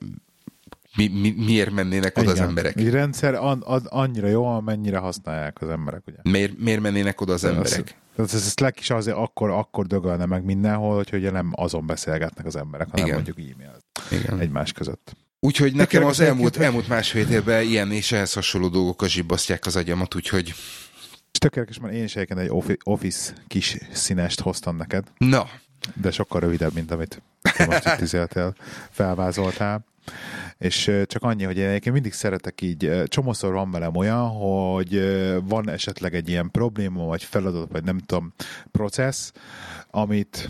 mi, 0.95 1.07
mi, 1.07 1.33
miért 1.37 1.71
mennének 1.71 2.17
oda 2.17 2.31
Igen. 2.31 2.43
az 2.43 2.49
emberek? 2.49 2.75
Egy 2.75 2.89
rendszer 2.89 3.33
an, 3.33 3.61
an, 3.61 3.85
annyira 3.85 4.27
jó, 4.27 4.45
amennyire 4.45 4.97
használják 4.97 5.61
az 5.61 5.69
emberek, 5.69 6.01
ugye? 6.07 6.17
Miért, 6.23 6.57
miért 6.57 6.81
mennének 6.81 7.21
oda 7.21 7.33
az 7.33 7.43
emberek? 7.43 7.95
Tehát 8.15 8.33
ez, 8.33 8.45
ez 8.45 8.53
leg 8.57 8.75
is 8.79 8.89
azért 8.89 9.17
akkor, 9.17 9.49
akkor 9.49 9.85
dögölne 9.87 10.25
meg 10.25 10.43
mindenhol, 10.43 10.95
hogy 10.95 11.09
ugye 11.13 11.31
nem 11.31 11.51
azon 11.55 11.85
beszélgetnek 11.85 12.45
az 12.45 12.55
emberek, 12.55 12.87
hanem 12.89 13.05
Igen. 13.05 13.15
mondjuk 13.23 13.37
e-mail 13.39 13.77
Igen. 14.11 14.39
egymás 14.39 14.71
között. 14.71 15.15
Úgyhogy 15.39 15.73
nekem 15.73 16.05
az 16.05 16.19
elmúlt, 16.19 16.57
elmúlt 16.57 16.87
másfél 16.87 17.29
évben 17.29 17.63
ilyen 17.63 17.91
és 17.91 18.11
ehhez 18.11 18.33
hasonló 18.33 18.67
dolgok 18.67 19.05
zsibbasztják 19.05 19.65
az 19.65 19.75
agyamat, 19.75 20.15
úgyhogy 20.15 20.47
És 21.31 21.37
tökéletes, 21.39 21.79
mert 21.79 21.93
én 21.93 22.03
is 22.03 22.15
egyébként 22.15 22.39
egy 22.39 22.49
offi- 22.49 22.77
Office 22.83 23.33
kis 23.47 23.77
színest 23.91 24.39
hoztam 24.39 24.75
neked, 24.75 25.07
na, 25.17 25.47
de 25.95 26.11
sokkal 26.11 26.39
rövidebb, 26.39 26.73
mint 26.73 26.91
amit 26.91 27.21
most 27.67 27.85
itt 27.85 28.01
izéltél, 28.01 28.55
felvázoltál. 28.89 29.85
És 30.57 30.91
csak 31.05 31.23
annyi, 31.23 31.43
hogy 31.43 31.57
én 31.57 31.67
egyébként 31.67 31.93
mindig 31.93 32.13
szeretek 32.13 32.61
így, 32.61 33.03
csomószor 33.05 33.53
van 33.53 33.71
velem 33.71 33.95
olyan, 33.95 34.27
hogy 34.27 35.01
van 35.43 35.69
esetleg 35.69 36.15
egy 36.15 36.29
ilyen 36.29 36.51
probléma, 36.51 37.05
vagy 37.05 37.23
feladat, 37.23 37.71
vagy 37.71 37.83
nem 37.83 37.97
tudom, 37.97 38.33
processz, 38.71 39.31
amit 39.89 40.49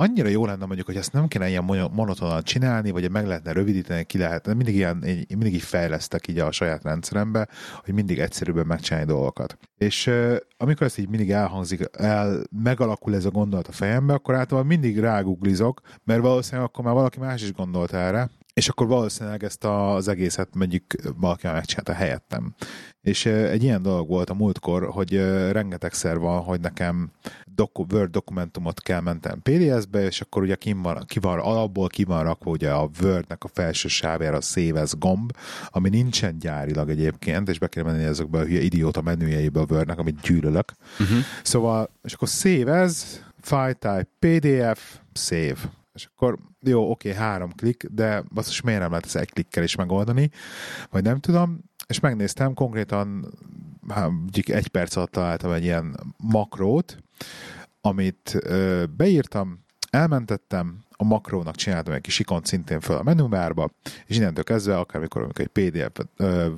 annyira 0.00 0.28
jó 0.28 0.46
lenne 0.46 0.64
mondjuk, 0.64 0.86
hogy 0.86 0.96
ezt 0.96 1.12
nem 1.12 1.28
kéne 1.28 1.48
ilyen 1.48 1.64
mono- 1.64 1.92
monotonan 1.92 2.42
csinálni, 2.42 2.90
vagy 2.90 3.10
meg 3.10 3.26
lehetne 3.26 3.52
rövidíteni, 3.52 4.04
ki 4.04 4.18
lehetne. 4.18 4.54
Mindig, 4.54 4.74
ilyen, 4.74 5.02
én 5.02 5.24
mindig 5.28 5.54
így 5.54 5.62
fejlesztek 5.62 6.28
így 6.28 6.38
a 6.38 6.50
saját 6.50 6.82
rendszerembe, 6.82 7.48
hogy 7.84 7.94
mindig 7.94 8.18
egyszerűbben 8.18 8.66
megcsinálni 8.66 9.06
dolgokat. 9.06 9.58
És 9.78 10.10
amikor 10.56 10.86
ez 10.86 10.98
így 10.98 11.08
mindig 11.08 11.30
elhangzik, 11.30 11.88
el, 11.92 12.42
megalakul 12.62 13.14
ez 13.14 13.24
a 13.24 13.30
gondolat 13.30 13.68
a 13.68 13.72
fejembe, 13.72 14.12
akkor 14.12 14.34
általában 14.34 14.68
mindig 14.68 14.98
ráguglizok, 14.98 15.80
mert 16.04 16.20
valószínűleg 16.20 16.66
akkor 16.66 16.84
már 16.84 16.94
valaki 16.94 17.18
más 17.18 17.42
is 17.42 17.52
gondolt 17.52 17.92
erre, 17.92 18.30
és 18.58 18.68
akkor 18.68 18.86
valószínűleg 18.86 19.44
ezt 19.44 19.64
az 19.64 20.08
egészet 20.08 20.54
mondjuk 20.54 20.84
valaki 21.16 21.46
megcsinálta 21.46 21.92
helyettem. 21.92 22.54
És 23.00 23.26
egy 23.26 23.62
ilyen 23.62 23.82
dolog 23.82 24.08
volt 24.08 24.30
a 24.30 24.34
múltkor, 24.34 24.88
hogy 24.88 25.14
rengetegszer 25.50 26.18
van, 26.18 26.40
hogy 26.40 26.60
nekem 26.60 27.10
doku, 27.54 27.84
Word 27.92 28.10
dokumentumot 28.10 28.80
kell 28.80 29.00
mentem 29.00 29.42
PDF-be, 29.42 30.04
és 30.04 30.20
akkor 30.20 30.42
ugye 30.42 30.54
ki 30.54 30.72
van, 30.72 31.04
ki 31.06 31.18
van, 31.18 31.38
alapból 31.38 31.86
ki 31.86 32.04
van 32.04 32.22
rakva 32.22 32.50
ugye 32.50 32.70
a 32.70 32.90
Word-nek 33.00 33.44
a 33.44 33.48
felső 33.52 33.88
sávjára 33.88 34.36
a 34.36 34.40
Save 34.40 34.80
as 34.80 34.92
gomb, 34.98 35.32
ami 35.66 35.88
nincsen 35.88 36.38
gyárilag 36.38 36.90
egyébként, 36.90 37.48
és 37.48 37.58
be 37.58 37.66
kell 37.66 37.84
menni 37.84 38.04
ezekbe 38.04 38.38
a 38.38 38.44
hülye 38.44 38.60
idióta 38.60 39.02
menüjeibe 39.02 39.60
a 39.60 39.66
Word-nek, 39.70 39.98
amit 39.98 40.20
gyűlölök. 40.20 40.72
uh-huh. 40.98 41.18
Szóval, 41.42 41.90
és 42.02 42.12
akkor 42.12 42.28
Save 42.28 42.80
as, 42.80 43.02
File 43.40 43.72
Type, 43.72 44.08
PDF, 44.18 44.98
Save. 45.12 45.76
És 45.98 46.08
akkor 46.14 46.38
jó, 46.60 46.90
oké, 46.90 47.14
három 47.14 47.52
klik, 47.52 47.86
de 47.90 48.22
basszus 48.34 48.60
miért 48.60 48.80
nem 48.80 48.88
lehet 48.90 49.04
ezt 49.04 49.16
egy 49.16 49.30
klikkel 49.30 49.62
is 49.62 49.74
megoldani, 49.74 50.30
vagy 50.90 51.02
nem 51.02 51.18
tudom, 51.18 51.60
és 51.86 52.00
megnéztem, 52.00 52.54
konkrétan 52.54 53.34
mondjuk 53.94 54.48
egy 54.48 54.68
perc 54.68 54.96
alatt 54.96 55.10
találtam 55.10 55.52
egy 55.52 55.64
ilyen 55.64 56.14
makrót, 56.16 56.98
amit 57.80 58.38
beírtam, 58.96 59.64
elmentettem, 59.90 60.84
a 60.90 61.04
makrónak 61.04 61.54
csináltam 61.54 61.94
egy 61.94 62.00
kis 62.00 62.18
ikont 62.18 62.46
szintén 62.46 62.80
fel 62.80 62.96
a 62.96 63.02
menübárba, 63.02 63.70
és 64.06 64.16
innentől 64.16 64.44
kezdve, 64.44 64.78
akármikor 64.78 65.22
amikor 65.22 65.48
egy 65.48 65.70
PDF 65.70 65.98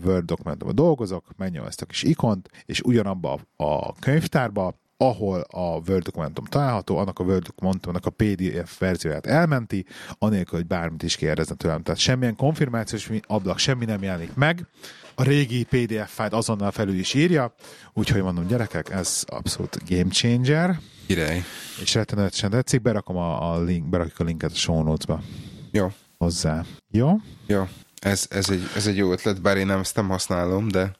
Word 0.05 0.25
dokumentumban 0.25 0.75
dolgozok, 0.75 1.25
megnyom 1.37 1.67
ezt 1.67 1.83
a 1.83 1.87
kis 1.87 2.03
ikont, 2.03 2.49
és 2.65 2.81
ugyanabba 2.81 3.41
a 3.57 3.95
könyvtárba, 3.95 4.75
ahol 5.03 5.41
a 5.41 5.81
Word 5.89 6.03
dokumentum 6.03 6.45
található, 6.45 6.97
annak 6.97 7.19
a 7.19 7.25
Word 7.25 7.43
dokumentumnak 7.43 8.07
a 8.07 8.11
PDF 8.11 8.79
verzióját 8.79 9.27
elmenti, 9.27 9.87
anélkül, 10.19 10.59
hogy 10.59 10.67
bármit 10.67 11.03
is 11.03 11.17
kérdezne 11.17 11.55
tőlem. 11.55 11.83
Tehát 11.83 12.01
semmilyen 12.01 12.37
konfirmációs 12.37 13.11
ablak, 13.27 13.59
semmi 13.59 13.85
nem 13.85 14.03
jelenik 14.03 14.35
meg. 14.35 14.67
A 15.15 15.23
régi 15.23 15.65
PDF 15.65 16.15
fájlt 16.15 16.33
azonnal 16.33 16.71
felül 16.71 16.99
is 16.99 17.15
írja, 17.15 17.55
úgyhogy 17.93 18.23
mondom, 18.23 18.47
gyerekek, 18.47 18.91
ez 18.91 19.25
abszolút 19.27 19.89
game 19.89 20.11
changer, 20.11 20.79
király. 21.07 21.43
és 21.83 21.95
rettenetesen 21.95 22.51
tetszik, 22.51 22.83
berakom 22.83 23.17
a, 23.17 23.53
a 23.53 23.63
link, 23.63 23.89
berakjuk 23.89 24.19
a 24.19 24.25
linket 24.25 24.51
a 24.51 24.55
show 24.55 24.83
notes-ba 24.83 25.23
Jó, 25.71 25.93
hozzá. 26.19 26.65
Jó? 26.91 27.17
jó. 27.47 27.69
Ez, 27.99 28.27
ez, 28.31 28.51
egy, 28.51 28.63
ez 28.77 28.87
egy 28.87 28.97
jó 28.97 29.13
ötlet, 29.13 29.43
bár 29.43 29.57
én 29.57 29.67
nem 29.67 29.79
ezt 29.79 29.97
nem 29.97 30.09
használom, 30.09 30.69
de, 30.69 30.93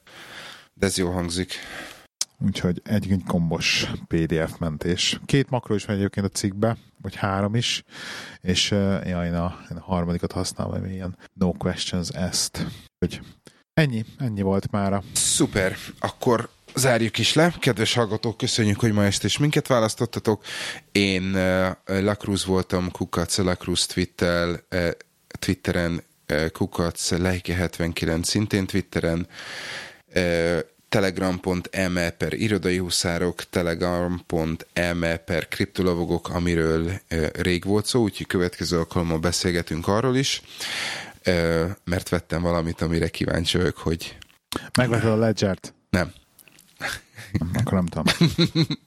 de 0.73 0.85
ez 0.85 0.97
jó 0.97 1.11
hangzik. 1.11 1.53
Úgyhogy 2.45 2.81
egy, 2.83 3.11
egy 3.11 3.23
kombos 3.27 3.91
PDF 4.07 4.57
mentés. 4.57 5.19
Két 5.25 5.49
makro 5.49 5.75
is 5.75 5.85
van 5.85 5.95
egyébként 5.95 6.25
a 6.25 6.29
cikkbe, 6.29 6.77
vagy 7.01 7.15
három 7.15 7.55
is, 7.55 7.83
és 8.41 8.71
uh, 8.71 9.07
ja, 9.07 9.25
én, 9.25 9.33
a, 9.33 9.59
én 9.71 9.77
a 9.77 9.81
harmadikat 9.81 10.31
használom, 10.31 10.73
ami 10.73 10.93
ilyen 10.93 11.17
no 11.33 11.51
questions 11.51 12.09
asked. 12.09 12.67
Hogy 12.99 13.21
ennyi, 13.73 14.05
ennyi 14.17 14.41
volt 14.41 14.71
mára. 14.71 15.03
Szuper, 15.13 15.75
akkor 15.99 16.49
zárjuk 16.75 17.17
is 17.17 17.33
le. 17.33 17.53
Kedves 17.59 17.93
hallgatók, 17.93 18.37
köszönjük, 18.37 18.79
hogy 18.79 18.91
ma 18.91 19.05
este 19.05 19.25
is 19.25 19.37
minket 19.37 19.67
választottatok. 19.67 20.43
Én 20.91 21.23
uh, 21.23 21.69
Lacruz 21.85 22.45
voltam, 22.45 22.91
Kukac 22.91 23.37
Lacruz 23.37 23.85
Twitter, 23.85 24.63
uh, 24.71 24.89
Twitteren, 25.39 26.03
uh, 26.31 26.49
Kukac 26.49 27.11
Leike 27.11 27.53
79 27.53 28.27
szintén 28.27 28.65
Twitteren, 28.65 29.27
telegram.me 30.91 32.09
per 32.09 32.33
irodai 32.33 32.77
huszárok, 32.77 33.43
telegram.me 33.49 35.17
per 35.17 35.47
kriptolavogok, 35.47 36.29
amiről 36.29 36.91
rég 37.33 37.63
volt 37.63 37.85
szó, 37.85 38.01
úgyhogy 38.01 38.27
következő 38.27 38.77
alkalommal 38.77 39.19
beszélgetünk 39.19 39.87
arról 39.87 40.15
is, 40.15 40.41
mert 41.83 42.09
vettem 42.09 42.41
valamit, 42.41 42.81
amire 42.81 43.07
kíváncsi 43.07 43.57
vagyok, 43.57 43.77
hogy 43.77 44.17
Megvetted 44.77 45.09
a 45.09 45.15
Ledgert? 45.15 45.73
nem. 45.89 46.13
Akkor 47.53 47.73
nem 47.73 47.85
tudom. 47.85 48.05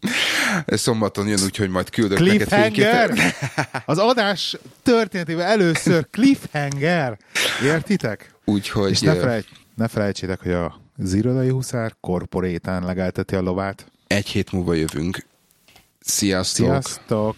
Szombaton 0.67 1.29
jön, 1.29 1.43
úgyhogy 1.43 1.69
majd 1.69 1.91
küldök 1.91 2.19
neked 2.19 2.49
Cliffhanger! 2.49 3.35
Az 3.87 3.99
adás 3.99 4.57
történetében 4.83 5.47
először 5.47 6.07
cliffhanger! 6.11 7.19
Értitek? 7.63 8.35
Úgyhogy 8.45 8.91
És 8.91 9.01
ne, 9.01 9.15
felejt, 9.15 9.49
ne 9.75 9.89
felejtsétek, 9.89 10.41
hogy 10.41 10.53
a 10.53 10.83
zirodai 10.99 11.49
huszár 11.49 11.95
korporétán 12.01 12.85
legelteti 12.85 13.35
a 13.35 13.41
lovát. 13.41 13.87
egy 14.07 14.27
hét 14.29 14.53
múlva 14.53 14.75
jövünk. 14.75 15.27
Sziasztok! 16.01 16.67
Sziasztok! 16.67 17.37